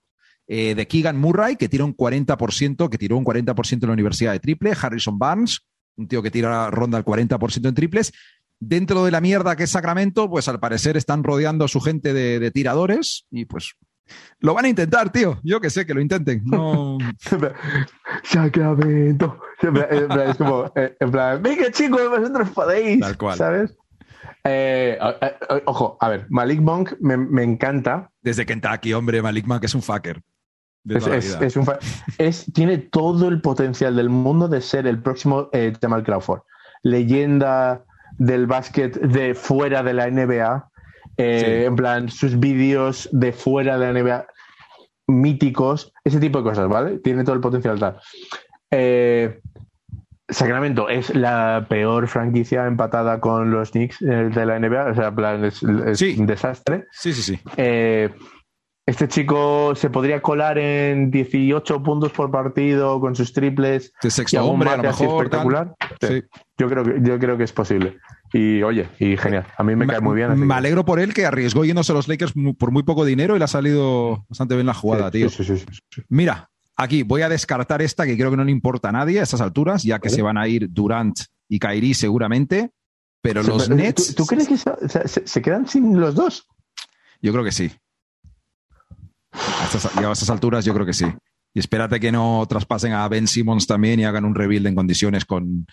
eh, 0.48 0.74
de 0.74 0.88
Keegan 0.88 1.18
Murray, 1.18 1.56
que 1.56 1.68
tira 1.68 1.84
un 1.84 1.96
40%, 1.96 2.88
que 2.88 2.98
tiró 2.98 3.16
un 3.16 3.24
40% 3.24 3.82
en 3.82 3.88
la 3.88 3.92
Universidad 3.92 4.32
de 4.32 4.40
Triple, 4.40 4.72
Harrison 4.80 5.18
Barnes, 5.18 5.60
un 5.96 6.08
tío 6.08 6.22
que 6.22 6.30
tira 6.30 6.70
ronda 6.70 6.96
al 6.96 7.04
40% 7.04 7.68
en 7.68 7.74
triples. 7.74 8.12
Dentro 8.60 9.04
de 9.04 9.10
la 9.10 9.20
mierda 9.20 9.54
que 9.56 9.64
es 9.64 9.70
Sacramento, 9.70 10.28
pues 10.28 10.48
al 10.48 10.58
parecer 10.60 10.96
están 10.96 11.22
rodeando 11.22 11.64
a 11.64 11.68
su 11.68 11.80
gente 11.80 12.12
de, 12.12 12.40
de 12.40 12.50
tiradores 12.50 13.24
y 13.30 13.44
pues 13.44 13.74
lo 14.40 14.54
van 14.54 14.64
a 14.64 14.68
intentar, 14.68 15.10
tío. 15.12 15.38
Yo 15.44 15.60
que 15.60 15.70
sé, 15.70 15.84
que 15.86 15.94
lo 15.94 16.00
intenten. 16.00 16.42
No... 16.44 16.98
Sacramento. 18.22 19.38
Siempre- 19.60 19.86
en 19.90 20.08
plan, 20.08 20.30
Es 20.30 20.36
como, 20.36 20.72
eh, 20.74 20.96
en 20.98 21.10
plan, 21.10 21.42
venga 21.42 21.70
chicos, 21.70 22.00
vosotros 22.08 22.50
podéis. 22.50 23.00
Tal 23.00 23.16
cual. 23.16 23.36
¿Sabes? 23.36 23.76
Eh, 24.44 24.96
a- 25.00 25.16
ojo, 25.66 25.96
a 26.00 26.08
ver, 26.08 26.26
Malik 26.30 26.60
Monk 26.60 26.92
me, 27.00 27.16
me 27.16 27.42
encanta. 27.42 28.10
Desde 28.22 28.46
Kentucky, 28.46 28.92
hombre, 28.92 29.20
Malik 29.22 29.46
Monk 29.46 29.64
es 29.64 29.74
un 29.74 29.82
fucker. 29.82 30.22
Es, 30.88 31.06
es- 31.06 31.38
es 31.40 31.56
un 31.56 31.64
fa- 31.66 31.78
es- 32.18 32.50
tiene 32.54 32.78
todo 32.78 33.28
el 33.28 33.40
potencial 33.40 33.96
del 33.96 34.08
mundo 34.08 34.48
de 34.48 34.60
ser 34.60 34.86
el 34.86 35.02
próximo 35.02 35.48
eh, 35.52 35.72
Jamal 35.80 36.02
Crawford. 36.02 36.40
Leyenda 36.82 37.84
del 38.18 38.46
básquet 38.46 39.00
de 39.00 39.34
fuera 39.34 39.82
de 39.82 39.94
la 39.94 40.06
NBA. 40.10 40.68
eh, 41.16 41.40
Sí. 41.60 41.64
En 41.66 41.74
plan, 41.76 42.08
sus 42.08 42.38
vídeos 42.38 43.08
de 43.12 43.32
fuera 43.32 43.78
de 43.78 43.92
la 43.92 43.92
NBA 44.00 44.26
míticos, 45.06 45.92
ese 46.04 46.20
tipo 46.20 46.38
de 46.38 46.44
cosas, 46.44 46.68
¿vale? 46.68 46.98
Tiene 46.98 47.24
todo 47.24 47.34
el 47.34 47.40
potencial 47.40 47.78
tal. 47.78 47.98
Eh, 48.70 49.40
Sacramento 50.30 50.90
es 50.90 51.14
la 51.14 51.64
peor 51.70 52.06
franquicia 52.06 52.66
empatada 52.66 53.18
con 53.18 53.50
los 53.50 53.70
Knicks 53.70 54.02
eh, 54.02 54.06
de 54.34 54.44
la 54.46 54.58
NBA, 54.58 54.90
o 54.90 54.94
sea, 54.94 55.08
en 55.08 55.14
plan, 55.14 55.44
es, 55.44 55.62
es 55.62 55.98
Sí. 55.98 56.16
un 56.18 56.26
desastre. 56.26 56.84
Sí, 56.92 57.14
sí, 57.14 57.22
sí. 57.22 57.40
Eh, 57.56 58.10
este 58.88 59.06
chico 59.06 59.74
se 59.74 59.90
podría 59.90 60.22
colar 60.22 60.56
en 60.58 61.10
18 61.10 61.82
puntos 61.82 62.10
por 62.12 62.30
partido 62.30 62.98
con 63.00 63.14
sus 63.14 63.32
triples 63.32 63.92
De 64.02 64.10
sexto 64.10 64.42
hombre, 64.44 64.70
a 64.70 64.76
lo 64.78 64.82
mejor. 64.84 65.06
tal. 65.06 65.16
espectacular. 65.16 65.74
Sí. 66.00 66.06
Sí. 66.08 66.22
Yo, 66.56 66.68
creo 66.68 66.84
que, 66.84 66.94
yo 67.02 67.18
creo 67.18 67.36
que 67.36 67.44
es 67.44 67.52
posible. 67.52 67.98
Y 68.32 68.62
oye, 68.62 68.88
y 68.98 69.16
genial. 69.16 69.46
A 69.56 69.62
mí 69.62 69.76
me, 69.76 69.86
cae 69.86 70.00
muy 70.00 70.16
bien. 70.16 70.30
así 70.30 70.40
Me 70.40 70.46
que- 70.46 70.52
alegro 70.54 70.84
por 70.84 71.00
él 71.00 71.12
que 71.12 71.26
arriesgó 71.26 71.64
yéndose 71.64 71.92
a 71.92 71.94
los 71.94 72.08
Lakers 72.08 72.32
por 72.58 72.70
muy 72.70 72.82
poco 72.82 73.04
dinero 73.04 73.36
y 73.36 73.38
le 73.38 73.44
ha 73.44 73.48
salido 73.48 74.24
bastante 74.28 74.54
bien 74.54 74.66
la 74.66 74.74
jugada, 74.74 75.06
Sí, 75.12 75.18
tío. 75.18 75.28
sí, 75.30 75.44
sí, 75.44 75.56
sí, 75.58 75.66
sí. 75.90 76.02
Mira, 76.08 76.50
aquí 76.76 77.02
voy 77.02 77.22
a 77.22 77.28
descartar 77.28 77.82
esta 77.82 78.06
que 78.06 78.16
creo 78.16 78.30
que 78.30 78.36
no 78.38 78.44
le 78.44 78.52
importa 78.52 78.88
a 78.88 78.92
nadie 78.92 79.20
a 79.20 79.22
estas 79.22 79.40
alturas, 79.40 79.82
ya 79.82 79.98
que 79.98 80.08
Vale. 80.08 80.16
se 80.16 80.22
van 80.22 80.38
a 80.38 80.48
ir 80.48 80.66
Durant 80.70 81.18
y 81.48 81.58
Kyrie 81.58 81.94
seguramente, 81.94 82.70
pero 83.20 83.42
los 83.42 83.68
¿Tú- 83.68 83.74
Nets, 83.74 84.14
¿Tú, 84.14 84.24
crees 84.26 84.48
que 84.48 84.56
se, 84.56 84.70
se- 84.88 85.08
se- 85.08 85.26
se 85.26 85.42
quedan 85.42 85.66
sin 85.68 86.00
los 86.00 86.14
dos? 86.14 86.46
yo 87.20 87.32
creo 87.32 87.44
que 87.44 87.52
sí. 87.52 87.70
A 89.60 89.64
estas, 89.64 89.96
a 89.96 90.12
estas 90.12 90.30
alturas 90.30 90.64
yo 90.64 90.74
creo 90.74 90.86
que 90.86 90.92
sí. 90.92 91.06
Y 91.54 91.60
espérate 91.60 91.98
que 91.98 92.12
no 92.12 92.44
traspasen 92.48 92.92
a 92.92 93.08
Ben 93.08 93.26
Simmons 93.26 93.66
también 93.66 93.98
y 94.00 94.04
hagan 94.04 94.24
un 94.24 94.34
rebuild 94.34 94.66
en 94.66 94.74
condiciones 94.74 95.24
con 95.24 95.66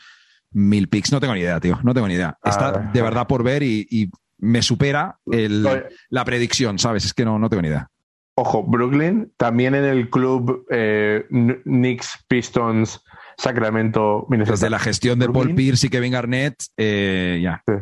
mil 0.52 0.88
picks. 0.88 1.12
No 1.12 1.20
tengo 1.20 1.34
ni 1.34 1.42
idea, 1.42 1.60
tío. 1.60 1.80
No 1.84 1.94
tengo 1.94 2.08
ni 2.08 2.14
idea. 2.16 2.38
Está 2.44 2.70
Ah, 2.70 2.92
de 2.94 3.02
verdad 3.02 3.28
por 3.28 3.44
ver 3.44 3.62
y, 3.64 3.86
y 3.90 4.10
me 4.38 4.62
supera 4.62 5.18
el- 5.32 5.68
la 6.10 6.26
predicción, 6.26 6.80
¿sabes? 6.80 7.06
Es 7.06 7.14
que 7.14 7.26
no, 7.26 7.38
no 7.40 7.50
tengo 7.50 7.62
ni 7.62 7.68
idea. 7.70 7.90
Ojo, 8.38 8.64
Brooklyn 8.64 9.32
también 9.38 9.76
en 9.76 9.86
el 9.86 10.10
club 10.10 10.66
eh, 10.70 11.26
Knicks, 11.64 12.26
Pistons 12.28 13.02
Sacramento, 13.38 14.26
Minnesota. 14.30 14.54
Desde 14.54 14.70
la 14.70 14.80
gestión 14.80 15.20
de 15.20 15.30
Paul. 15.30 15.56
Pierce 15.56 15.88
y 15.88 15.90
Kevin 15.90 16.12
Garnett, 16.14 16.56
eh, 16.78 17.40
ya. 17.42 17.64
Sí, 17.66 17.74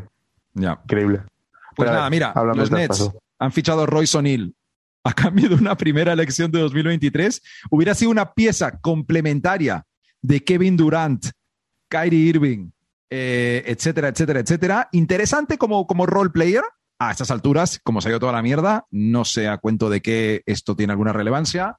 increíble. 0.83 1.19
Pues 1.75 1.87
Pero, 1.87 1.91
nada, 1.93 2.09
mira, 2.09 2.31
háblame 2.35 2.59
los 2.59 2.71
Nets 2.71 3.11
han 3.39 3.51
fichado 3.51 3.83
a 3.83 3.85
Royce 3.87 4.17
O'Neal 4.17 4.53
a 5.03 5.13
cambio 5.13 5.49
de 5.49 5.55
una 5.55 5.75
primera 5.75 6.13
elección 6.13 6.51
de 6.51 6.59
2023. 6.59 7.41
Hubiera 7.69 7.93
sido 7.95 8.11
una 8.11 8.33
pieza 8.33 8.79
complementaria 8.79 9.85
de 10.21 10.43
Kevin 10.43 10.77
Durant, 10.77 11.25
Kyrie 11.89 12.29
Irving, 12.29 12.69
eh, 13.09 13.63
etcétera, 13.67 14.07
etcétera, 14.07 14.39
etcétera. 14.39 14.89
Interesante 14.91 15.57
como, 15.57 15.85
como 15.87 16.05
role 16.05 16.31
player. 16.31 16.63
A 16.99 17.11
estas 17.11 17.31
alturas, 17.31 17.81
como 17.83 17.99
se 17.99 18.07
ha 18.07 18.11
ido 18.11 18.19
toda 18.19 18.31
la 18.31 18.41
mierda, 18.41 18.85
no 18.91 19.25
sé 19.25 19.49
a 19.49 19.57
cuento 19.57 19.89
de 19.89 20.01
que 20.01 20.41
esto 20.45 20.75
tiene 20.75 20.93
alguna 20.93 21.11
relevancia, 21.11 21.77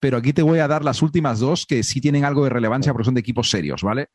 pero 0.00 0.16
aquí 0.16 0.32
te 0.32 0.42
voy 0.42 0.58
a 0.58 0.66
dar 0.66 0.84
las 0.84 1.00
últimas 1.00 1.38
dos 1.38 1.64
que 1.66 1.84
sí 1.84 2.00
tienen 2.00 2.24
algo 2.24 2.42
de 2.42 2.50
relevancia 2.50 2.92
porque 2.92 3.04
son 3.04 3.14
de 3.14 3.20
equipos 3.20 3.50
serios, 3.50 3.82
¿vale? 3.82 4.08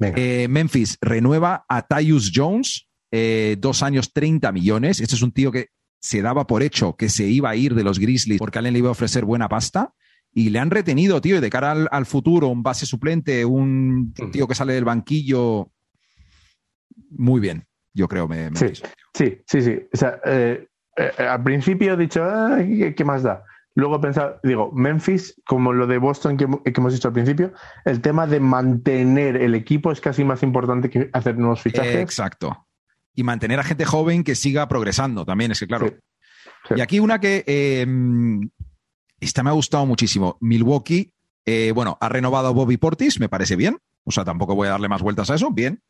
Eh, 0.00 0.48
Memphis 0.48 0.98
renueva 1.00 1.64
a 1.68 1.86
Tyus 1.86 2.32
Jones, 2.34 2.88
eh, 3.12 3.56
dos 3.58 3.82
años 3.82 4.12
30 4.12 4.50
millones. 4.50 5.00
Este 5.00 5.14
es 5.14 5.22
un 5.22 5.32
tío 5.32 5.52
que 5.52 5.68
se 6.06 6.22
daba 6.22 6.46
por 6.46 6.62
hecho 6.62 6.94
que 6.94 7.08
se 7.08 7.24
iba 7.24 7.50
a 7.50 7.56
ir 7.56 7.74
de 7.74 7.82
los 7.82 7.98
Grizzlies 7.98 8.38
porque 8.38 8.60
Allen 8.60 8.74
le 8.74 8.78
iba 8.78 8.88
a 8.88 8.92
ofrecer 8.92 9.24
buena 9.24 9.48
pasta. 9.48 9.92
Y 10.32 10.50
le 10.50 10.58
han 10.58 10.70
retenido, 10.70 11.20
tío, 11.20 11.38
y 11.38 11.40
de 11.40 11.50
cara 11.50 11.72
al, 11.72 11.88
al 11.90 12.04
futuro, 12.04 12.48
un 12.48 12.62
base 12.62 12.84
suplente, 12.84 13.44
un 13.46 14.12
tío 14.32 14.46
que 14.46 14.54
sale 14.54 14.74
del 14.74 14.84
banquillo. 14.84 15.70
Muy 17.10 17.40
bien, 17.40 17.66
yo 17.94 18.06
creo, 18.06 18.28
me, 18.28 18.54
Sí, 18.54 18.72
sí, 19.14 19.38
sí, 19.46 19.62
sí. 19.62 19.78
O 19.92 19.96
sea, 19.96 20.20
eh, 20.26 20.68
eh, 20.96 21.10
al 21.26 21.42
principio 21.42 21.94
he 21.94 21.96
dicho, 21.96 22.22
"Ah, 22.22 22.58
¿qué, 22.58 22.94
qué 22.94 23.04
más 23.04 23.22
da? 23.22 23.44
Luego 23.74 23.96
he 23.96 24.00
pensado, 24.00 24.38
digo, 24.42 24.70
Memphis, 24.72 25.40
como 25.46 25.72
lo 25.72 25.86
de 25.86 25.98
Boston 25.98 26.36
que, 26.36 26.46
que 26.46 26.80
hemos 26.80 26.92
dicho 26.92 27.08
al 27.08 27.14
principio, 27.14 27.52
el 27.84 28.00
tema 28.02 28.26
de 28.26 28.38
mantener 28.38 29.36
el 29.36 29.54
equipo 29.54 29.90
es 29.90 30.00
casi 30.02 30.22
más 30.22 30.42
importante 30.42 30.90
que 30.90 31.08
hacer 31.14 31.38
nuevos 31.38 31.62
fichajes. 31.62 31.96
Exacto. 31.96 32.65
Y 33.16 33.24
mantener 33.24 33.58
a 33.58 33.64
gente 33.64 33.84
joven 33.84 34.22
que 34.22 34.36
siga 34.36 34.68
progresando 34.68 35.24
también, 35.24 35.50
es 35.50 35.58
que 35.58 35.66
claro. 35.66 35.88
Sí, 35.88 35.94
sí. 36.68 36.74
Y 36.76 36.80
aquí 36.80 37.00
una 37.00 37.18
que 37.18 37.42
eh, 37.46 37.86
esta 39.18 39.42
me 39.42 39.50
ha 39.50 39.54
gustado 39.54 39.86
muchísimo. 39.86 40.36
Milwaukee, 40.40 41.12
eh, 41.44 41.72
bueno, 41.74 41.96
ha 42.00 42.08
renovado 42.08 42.48
a 42.48 42.52
Bobby 42.52 42.76
Portis, 42.76 43.18
me 43.18 43.28
parece 43.28 43.56
bien. 43.56 43.78
O 44.04 44.10
sea, 44.10 44.24
tampoco 44.24 44.54
voy 44.54 44.68
a 44.68 44.72
darle 44.72 44.88
más 44.88 45.02
vueltas 45.02 45.30
a 45.30 45.34
eso, 45.34 45.50
bien. 45.50 45.82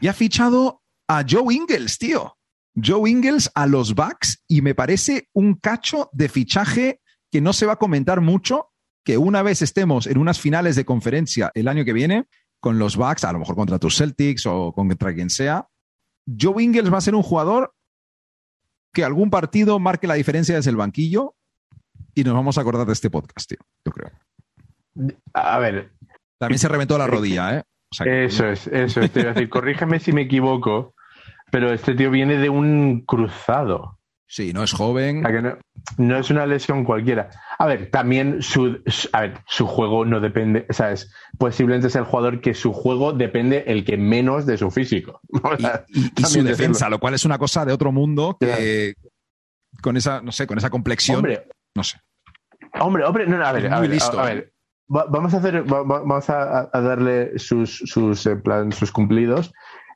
Y 0.00 0.08
ha 0.08 0.12
fichado 0.12 0.82
a 1.08 1.24
Joe 1.28 1.54
Ingles, 1.54 1.98
tío. 1.98 2.36
Joe 2.82 3.08
Ingles 3.08 3.50
a 3.54 3.66
los 3.66 3.94
Bucks 3.94 4.42
y 4.48 4.62
me 4.62 4.74
parece 4.74 5.28
un 5.32 5.54
cacho 5.54 6.10
de 6.12 6.28
fichaje 6.28 7.00
que 7.30 7.40
no 7.40 7.52
se 7.52 7.66
va 7.66 7.74
a 7.74 7.78
comentar 7.78 8.20
mucho, 8.20 8.70
que 9.04 9.16
una 9.16 9.42
vez 9.42 9.62
estemos 9.62 10.06
en 10.06 10.18
unas 10.18 10.40
finales 10.40 10.76
de 10.76 10.84
conferencia 10.84 11.50
el 11.54 11.68
año 11.68 11.84
que 11.84 11.92
viene 11.92 12.26
con 12.58 12.78
los 12.78 12.96
Bucks, 12.96 13.24
a 13.24 13.32
lo 13.32 13.38
mejor 13.38 13.54
contra 13.54 13.78
tus 13.78 13.96
Celtics 13.96 14.46
o 14.46 14.72
contra 14.72 15.14
quien 15.14 15.30
sea, 15.30 15.68
Joe 16.26 16.62
Ingles 16.62 16.92
va 16.92 16.98
a 16.98 17.02
ser 17.02 17.14
un 17.14 17.22
jugador 17.22 17.72
que 18.92 19.04
algún 19.04 19.30
partido 19.30 19.78
marque 19.78 20.06
la 20.06 20.14
diferencia 20.14 20.54
desde 20.54 20.70
el 20.70 20.76
banquillo 20.76 21.34
y 22.14 22.24
nos 22.24 22.34
vamos 22.34 22.56
a 22.58 22.60
acordar 22.60 22.86
de 22.86 22.92
este 22.92 23.10
podcast, 23.10 23.48
tío, 23.48 23.58
yo 23.84 23.92
creo. 23.92 24.10
A 25.32 25.58
ver, 25.58 25.92
También 26.38 26.58
se 26.58 26.68
reventó 26.68 26.96
la 26.98 27.06
rodilla, 27.06 27.58
¿eh? 27.58 27.62
O 27.90 27.94
sea 27.94 28.04
que- 28.04 28.24
eso 28.26 28.46
es, 28.48 28.66
eso 28.68 29.00
es. 29.00 29.10
Te 29.10 29.20
iba 29.20 29.30
a 29.30 29.34
decir, 29.34 29.48
corrígeme 29.48 29.98
si 29.98 30.12
me 30.12 30.22
equivoco, 30.22 30.94
pero 31.50 31.72
este 31.72 31.94
tío 31.94 32.10
viene 32.10 32.36
de 32.38 32.48
un 32.48 33.00
cruzado. 33.00 33.98
Sí, 34.26 34.52
no 34.52 34.62
es 34.64 34.72
joven. 34.72 35.18
O 35.18 35.28
sea, 35.28 35.32
que 35.36 35.42
no, 35.42 35.58
no 35.98 36.16
es 36.18 36.30
una 36.30 36.46
lesión 36.46 36.84
cualquiera. 36.84 37.30
A 37.58 37.66
ver, 37.66 37.90
también 37.90 38.42
su, 38.42 38.80
a 39.12 39.20
ver, 39.20 39.38
su 39.46 39.66
juego 39.66 40.04
no 40.04 40.18
depende, 40.20 40.66
¿sabes? 40.70 41.12
Posiblemente 41.38 41.88
es 41.88 41.94
el 41.96 42.04
jugador 42.04 42.40
que 42.40 42.54
su 42.54 42.72
juego 42.72 43.12
depende 43.12 43.64
el 43.66 43.84
que 43.84 43.96
menos 43.96 44.46
de 44.46 44.56
su 44.56 44.70
físico. 44.70 45.20
O 45.42 45.54
Y, 45.56 45.60
sea, 45.62 45.84
y- 45.88 45.98
y 46.00 46.06
su 46.06 46.22
decirlo. 46.22 46.50
defensa, 46.50 46.88
lo 46.88 46.98
cual 46.98 47.14
es 47.14 47.24
una 47.24 47.38
cosa 47.38 47.64
de 47.64 47.72
otro 47.72 47.92
mundo 47.92 48.36
que 48.40 48.94
con 49.82 49.96
esa, 49.96 50.20
no 50.22 50.32
sé, 50.32 50.46
con 50.46 50.56
esa 50.58 50.70
complexión, 50.70 51.18
Hombre, 51.18 51.46
no 51.76 51.84
sé. 51.84 51.98
hombre, 52.80 53.04
hombre, 53.04 53.26
no, 53.26 53.36
no, 53.38 53.44
a 53.46 53.52
ver, 53.52 53.72
a 53.72 53.80
ver, 53.80 53.90
listo, 53.90 54.18
a, 54.18 54.26
a 54.26 54.32
¿eh? 54.32 54.34
ver. 54.34 54.52
Va- 54.94 55.06
vamos 55.08 55.34
a 55.34 55.36
hacer, 55.38 55.70
va- 55.70 55.82
va- 55.82 56.00
vamos 56.00 56.30
a, 56.30 56.70
a 56.72 56.80
darle 56.80 57.38
sus, 57.38 57.78
sus, 57.84 58.24
en 58.26 58.42
plan, 58.42 58.72
sus 58.72 58.90
cumplidos. 58.90 59.52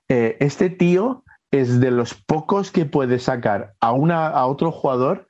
Eh, 0.08 0.36
este 0.40 0.70
tío 0.70 1.24
es 1.50 1.80
de 1.80 1.90
los 1.90 2.14
pocos 2.14 2.70
que 2.70 2.84
puede 2.84 3.18
sacar 3.18 3.74
a 3.80 3.92
una 3.92 4.28
a 4.28 4.46
otro 4.46 4.70
jugador 4.70 5.26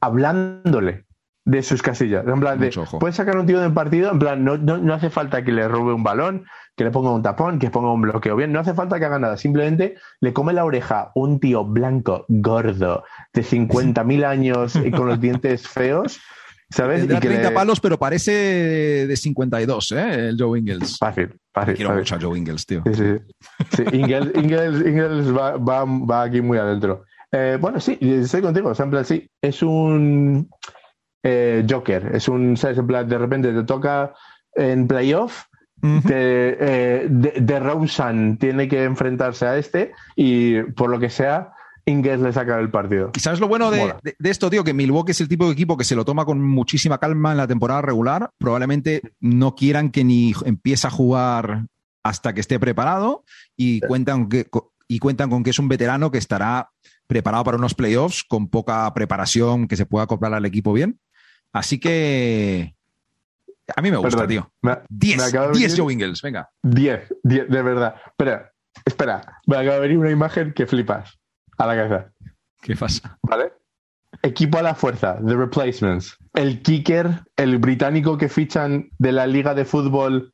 hablándole 0.00 1.04
de 1.44 1.62
sus 1.62 1.82
casillas. 1.82 2.26
En 2.26 2.40
plan, 2.40 2.60
de, 2.60 2.70
puedes 3.00 3.16
sacar 3.16 3.38
un 3.38 3.46
tío 3.46 3.60
del 3.60 3.72
partido, 3.72 4.10
en 4.12 4.18
plan, 4.18 4.44
no, 4.44 4.58
no, 4.58 4.76
no 4.76 4.94
hace 4.94 5.08
falta 5.08 5.42
que 5.42 5.50
le 5.50 5.66
robe 5.66 5.94
un 5.94 6.02
balón, 6.02 6.44
que 6.76 6.84
le 6.84 6.90
ponga 6.90 7.10
un 7.10 7.22
tapón, 7.22 7.58
que 7.58 7.70
ponga 7.70 7.90
un 7.90 8.02
bloqueo 8.02 8.36
bien, 8.36 8.52
no 8.52 8.60
hace 8.60 8.74
falta 8.74 8.98
que 8.98 9.06
haga 9.06 9.18
nada, 9.18 9.38
simplemente 9.38 9.96
le 10.20 10.34
come 10.34 10.52
la 10.52 10.66
oreja 10.66 11.10
un 11.14 11.40
tío 11.40 11.64
blanco, 11.64 12.26
gordo, 12.28 13.02
de 13.32 13.42
50.000 13.42 14.24
años 14.26 14.76
y 14.76 14.90
con 14.90 15.08
los 15.08 15.20
dientes 15.20 15.66
feos, 15.66 16.20
¿sabes? 16.70 17.00
Tendrá 17.00 17.18
y 17.18 17.20
que 17.20 17.28
30 17.28 17.48
le- 17.50 17.54
palos, 17.54 17.80
pero 17.80 17.98
parece 17.98 19.06
de 19.06 19.16
52, 19.16 19.92
¿eh? 19.92 20.28
El 20.28 20.36
Joe 20.38 20.58
Ingles. 20.58 20.96
Fácil, 20.98 21.34
fácil. 21.52 21.74
Quiero 21.74 21.90
fácil. 21.90 22.00
mucho 22.00 22.14
a 22.14 22.20
Joe 22.20 22.38
Ingles, 22.38 22.66
tío. 22.66 22.82
Sí, 22.86 22.94
sí. 22.94 23.04
sí. 23.76 23.84
Ingles, 23.96 24.32
Ingles- 24.34 24.86
Ingles 24.88 25.36
va, 25.36 25.56
va- 25.56 25.84
va 25.84 26.22
aquí 26.22 26.40
muy 26.40 26.58
adentro. 26.58 27.04
Eh, 27.32 27.58
bueno, 27.60 27.78
sí, 27.80 27.98
estoy 28.00 28.40
contigo. 28.42 28.70
O 28.70 28.74
sea, 28.74 28.84
en 28.84 28.90
plan, 28.90 29.04
sí, 29.04 29.28
es 29.42 29.62
un 29.62 30.48
eh, 31.22 31.66
Joker. 31.68 32.10
Es 32.14 32.28
un, 32.28 32.56
¿sabes? 32.56 32.78
En 32.78 32.86
plan, 32.86 33.08
de 33.08 33.18
repente 33.18 33.52
te 33.52 33.64
toca 33.64 34.14
en 34.54 34.86
playoff. 34.88 35.44
De, 35.80 36.56
eh, 36.60 37.06
de, 37.08 37.34
de 37.40 37.60
Rosen 37.60 38.36
tiene 38.36 38.66
que 38.66 38.82
enfrentarse 38.82 39.46
a 39.46 39.56
este 39.58 39.92
y 40.16 40.60
por 40.72 40.90
lo 40.90 40.98
que 40.98 41.08
sea, 41.08 41.52
Ingles 41.88 42.20
le 42.20 42.32
saca 42.32 42.58
el 42.60 42.70
partido. 42.70 43.10
¿Y 43.16 43.20
sabes 43.20 43.40
lo 43.40 43.48
bueno 43.48 43.70
de, 43.70 43.94
de- 44.02 44.16
de 44.18 44.30
esto, 44.30 44.50
tío? 44.50 44.62
Que 44.64 44.72
Milwaukee 44.74 45.12
es 45.12 45.20
el 45.20 45.28
tipo 45.28 45.46
de 45.46 45.52
equipo 45.52 45.76
que 45.76 45.84
se 45.84 45.94
lo 45.96 46.04
toma 46.04 46.24
con 46.24 46.40
muchísima 46.40 46.98
calma 46.98 47.32
en 47.32 47.38
la 47.38 47.46
temporada 47.46 47.82
regular. 47.82 48.30
Probablemente 48.38 49.02
no 49.20 49.54
quieran 49.54 49.90
que 49.90 50.04
ni 50.04 50.32
empiece 50.44 50.86
a 50.86 50.90
jugar 50.90 51.66
hasta 52.02 52.32
que 52.32 52.40
esté 52.40 52.58
preparado 52.60 53.24
y 53.56 53.80
cuentan, 53.80 54.28
que, 54.28 54.46
y 54.86 54.98
cuentan 54.98 55.30
con 55.30 55.42
que 55.42 55.50
es 55.50 55.58
un 55.58 55.68
veterano 55.68 56.10
que 56.10 56.18
estará 56.18 56.70
preparado 57.06 57.44
para 57.44 57.56
unos 57.56 57.74
playoffs 57.74 58.22
con 58.24 58.48
poca 58.48 58.92
preparación, 58.94 59.66
que 59.68 59.76
se 59.76 59.86
pueda 59.86 60.04
acoplar 60.04 60.34
al 60.34 60.44
equipo 60.44 60.72
bien. 60.72 61.00
Así 61.52 61.78
que 61.80 62.74
a 63.76 63.82
mí 63.82 63.90
me 63.90 63.96
gusta, 63.96 64.10
Perdón, 64.10 64.28
tío. 64.28 64.52
me- 64.62 64.72
me 64.72 64.78
10, 64.88 65.22
acaba 65.28 65.48
de 65.48 65.58
10 65.58 65.72
venir- 65.72 65.82
Joe 65.84 65.92
Ingles, 65.92 66.22
venga. 66.22 66.50
10, 66.62 67.14
10, 67.22 67.48
de 67.48 67.62
verdad. 67.62 67.94
Espera, 68.06 68.52
espera, 68.84 69.40
me 69.46 69.56
acaba 69.56 69.74
de 69.74 69.80
venir 69.80 69.98
una 69.98 70.10
imagen 70.10 70.52
que 70.54 70.66
flipas 70.66 71.18
a 71.58 71.66
la 71.66 71.76
cabeza. 71.76 72.12
¿Qué 72.62 72.74
pasa? 72.76 73.18
¿Vale? 73.22 73.52
Equipo 74.22 74.58
a 74.58 74.62
la 74.62 74.74
fuerza, 74.74 75.18
The 75.24 75.34
Replacements. 75.36 76.16
El 76.34 76.62
kicker, 76.62 77.22
el 77.36 77.58
británico 77.58 78.16
que 78.18 78.28
fichan 78.28 78.88
de 78.98 79.12
la 79.12 79.26
Liga 79.26 79.54
de 79.54 79.64
Fútbol 79.64 80.32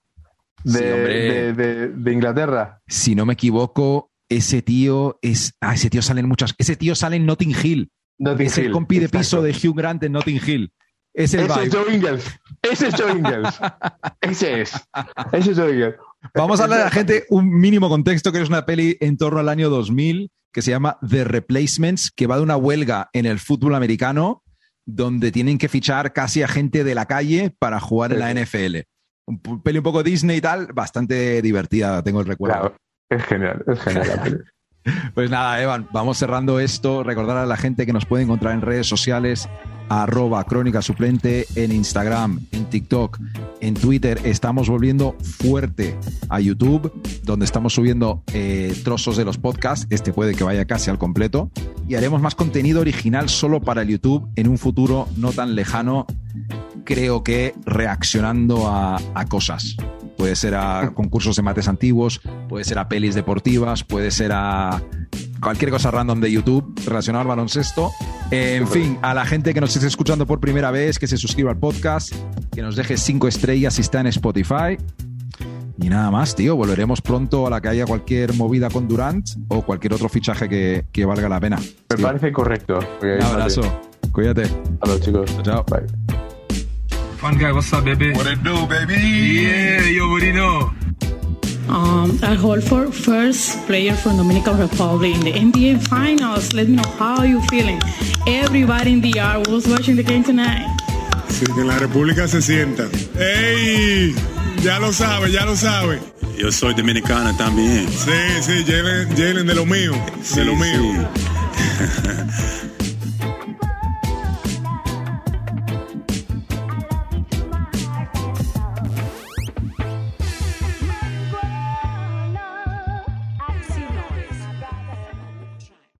de, 0.62 0.72
Sí, 0.72 0.78
de- 0.84 1.52
de- 1.52 1.88
de 1.88 2.12
Inglaterra. 2.12 2.80
Si 2.86 3.14
no 3.14 3.26
me 3.26 3.34
equivoco, 3.34 4.10
ese 4.28 4.62
tío 4.62 5.18
es. 5.22 5.54
Ah, 5.60 5.74
ese 5.74 5.90
tío 5.90 6.00
sale 6.02 6.20
en 6.20 6.28
muchas. 6.28 6.54
Ese 6.56 6.76
tío 6.76 6.94
sale 6.94 7.16
en 7.16 7.26
Notting 7.26 7.54
Hill. 7.62 7.90
Notting 8.18 8.46
es 8.46 8.58
el 8.58 8.70
compi 8.70 8.98
de 9.00 9.08
piso 9.08 9.42
de 9.42 9.50
Hugh 9.50 9.76
Grant 9.76 10.02
en 10.04 10.12
Notting 10.12 10.40
Hill. 10.46 10.72
Es 11.12 11.34
el 11.34 11.40
Ese 11.40 11.52
vibe. 11.52 11.66
es 11.66 11.74
Joe 11.74 11.94
Ingles. 11.94 12.40
Ese 12.62 12.88
es 12.88 12.94
Joe 12.96 13.12
Ingles. 13.12 13.60
Ese 14.20 14.60
es. 14.62 14.72
Ese 15.32 15.50
es 15.50 15.58
Joe 15.58 15.70
Ingles. 15.72 15.94
Vamos 16.34 16.60
a 16.60 16.66
darle 16.66 16.82
a 16.82 16.84
la 16.86 16.90
gente 16.90 17.24
un 17.28 17.50
mínimo 17.50 17.88
contexto, 17.88 18.32
que 18.32 18.40
es 18.40 18.48
una 18.48 18.64
peli 18.64 18.96
en 19.00 19.16
torno 19.16 19.40
al 19.40 19.48
año 19.48 19.68
2000 19.68 20.30
que 20.52 20.62
se 20.62 20.70
llama 20.70 20.98
The 21.06 21.24
Replacements, 21.24 22.12
que 22.12 22.28
va 22.28 22.36
de 22.36 22.42
una 22.42 22.56
huelga 22.56 23.10
en 23.12 23.26
el 23.26 23.40
fútbol 23.40 23.74
americano 23.74 24.44
donde 24.86 25.32
tienen 25.32 25.58
que 25.58 25.68
fichar 25.68 26.12
casi 26.12 26.42
a 26.42 26.48
gente 26.48 26.84
de 26.84 26.94
la 26.94 27.06
calle 27.06 27.54
para 27.58 27.80
jugar 27.80 28.12
en 28.12 28.20
la. 28.20 28.32
NFL. 28.32 28.76
Un 29.26 29.62
peli 29.62 29.78
un 29.78 29.84
poco 29.84 30.02
Disney 30.02 30.36
y 30.36 30.40
tal, 30.40 30.68
bastante 30.72 31.40
divertida, 31.42 32.02
tengo 32.02 32.20
el 32.20 32.26
recuerdo. 32.26 32.60
Claro, 32.60 32.76
es 33.10 33.24
genial, 33.24 33.64
es 33.66 33.80
genial. 33.80 34.08
la 34.08 34.22
peli. 34.22 34.36
Pues 35.14 35.30
nada, 35.30 35.62
Evan, 35.62 35.88
vamos 35.92 36.18
cerrando 36.18 36.60
esto. 36.60 37.02
Recordar 37.02 37.38
a 37.38 37.46
la 37.46 37.56
gente 37.56 37.86
que 37.86 37.94
nos 37.94 38.04
puede 38.04 38.24
encontrar 38.24 38.52
en 38.52 38.60
redes 38.60 38.86
sociales, 38.86 39.48
arroba 39.88 40.44
crónica 40.44 40.82
suplente, 40.82 41.46
en 41.54 41.72
Instagram, 41.72 42.40
en 42.52 42.64
TikTok, 42.66 43.18
en 43.60 43.74
Twitter. 43.74 44.20
Estamos 44.24 44.68
volviendo 44.68 45.16
fuerte 45.20 45.96
a 46.28 46.40
YouTube, 46.40 46.92
donde 47.22 47.44
estamos 47.44 47.74
subiendo 47.74 48.22
eh, 48.32 48.74
trozos 48.84 49.16
de 49.16 49.24
los 49.24 49.38
podcasts. 49.38 49.86
Este 49.90 50.12
puede 50.12 50.34
que 50.34 50.44
vaya 50.44 50.64
casi 50.64 50.90
al 50.90 50.98
completo. 50.98 51.50
Y 51.88 51.94
haremos 51.96 52.20
más 52.20 52.34
contenido 52.34 52.80
original 52.80 53.28
solo 53.28 53.60
para 53.60 53.82
el 53.82 53.88
YouTube 53.88 54.26
en 54.36 54.48
un 54.48 54.58
futuro 54.58 55.08
no 55.16 55.32
tan 55.32 55.54
lejano. 55.54 56.06
Creo 56.84 57.22
que 57.22 57.54
reaccionando 57.64 58.68
a, 58.68 59.00
a 59.14 59.26
cosas. 59.26 59.76
Puede 60.16 60.36
ser 60.36 60.54
a 60.54 60.92
concursos 60.94 61.36
de 61.36 61.42
mates 61.42 61.68
antiguos, 61.68 62.20
puede 62.48 62.64
ser 62.64 62.78
a 62.78 62.88
pelis 62.88 63.14
deportivas, 63.14 63.82
puede 63.82 64.10
ser 64.10 64.32
a 64.32 64.80
cualquier 65.44 65.70
cosa 65.70 65.90
random 65.92 66.20
de 66.20 66.32
YouTube 66.32 66.74
relacionada 66.86 67.22
al 67.22 67.28
baloncesto. 67.28 67.92
En 68.30 68.66
fin, 68.66 68.98
a 69.02 69.14
la 69.14 69.24
gente 69.24 69.54
que 69.54 69.60
nos 69.60 69.76
esté 69.76 69.86
escuchando 69.86 70.26
por 70.26 70.40
primera 70.40 70.72
vez, 70.72 70.98
que 70.98 71.06
se 71.06 71.16
suscriba 71.16 71.52
al 71.52 71.58
podcast, 71.58 72.12
que 72.52 72.62
nos 72.62 72.74
deje 72.74 72.96
cinco 72.96 73.28
estrellas 73.28 73.74
si 73.74 73.82
está 73.82 74.00
en 74.00 74.08
Spotify. 74.08 74.76
Y 75.80 75.88
nada 75.88 76.10
más, 76.10 76.34
tío. 76.34 76.56
Volveremos 76.56 77.00
pronto 77.00 77.46
a 77.46 77.50
la 77.50 77.60
que 77.60 77.68
haya 77.68 77.84
cualquier 77.84 78.32
movida 78.34 78.70
con 78.70 78.88
Durant 78.88 79.28
o 79.48 79.62
cualquier 79.62 79.92
otro 79.94 80.08
fichaje 80.08 80.48
que, 80.48 80.86
que 80.90 81.04
valga 81.04 81.28
la 81.28 81.40
pena. 81.40 81.56
Me 81.90 81.96
Tío, 81.96 82.06
parece 82.06 82.32
correcto. 82.32 82.78
Un 83.02 83.22
abrazo. 83.22 83.62
Cuídate. 84.12 84.42
Hasta 84.42 84.86
luego, 84.86 85.00
chicos. 85.04 85.42
Chao. 85.42 85.64
Bye. 85.64 85.86
Fun 87.18 87.38
guy, 87.38 87.52
what's 87.52 87.72
up, 87.72 87.84
baby? 87.84 88.12
What 88.12 88.26
it 88.26 88.42
do, 88.42 88.66
baby? 88.66 88.94
Yeah, 89.42 90.02
already 90.02 90.32
Um, 91.74 92.20
Al 92.22 92.36
Horford, 92.36 92.94
first 92.94 93.66
player 93.66 93.94
from 93.94 94.16
Dominican 94.16 94.56
Republic 94.58 95.12
in 95.12 95.20
the 95.24 95.32
NBA 95.32 95.88
Finals. 95.88 96.52
Let 96.52 96.68
me 96.68 96.76
know 96.76 96.88
how 96.98 97.24
you 97.24 97.40
feeling. 97.50 97.80
Everybody 98.28 98.92
in 98.92 99.00
the 99.00 99.10
yard 99.10 99.48
was 99.48 99.66
watching 99.66 99.96
the 99.96 100.04
game 100.04 100.22
tonight. 100.22 100.68
Sí, 101.28 101.44
que 101.46 101.62
en 101.62 101.66
la 101.66 101.78
República 101.80 102.28
se 102.28 102.40
sienta. 102.42 102.84
¡Ey! 103.18 104.14
Ya 104.62 104.78
lo 104.78 104.92
sabe, 104.92 105.32
ya 105.32 105.44
lo 105.44 105.56
sabe. 105.56 105.98
Yo 106.38 106.52
soy 106.52 106.74
dominicana 106.74 107.36
también. 107.36 107.88
Sí, 107.88 108.12
sí, 108.40 108.64
Jalen, 108.64 109.08
Jalen 109.16 109.46
de 109.46 109.54
lo 109.56 109.66
mío, 109.66 109.94
de 110.32 110.44
lo 110.44 110.54
mío. 110.54 111.08
sí. 112.00 112.90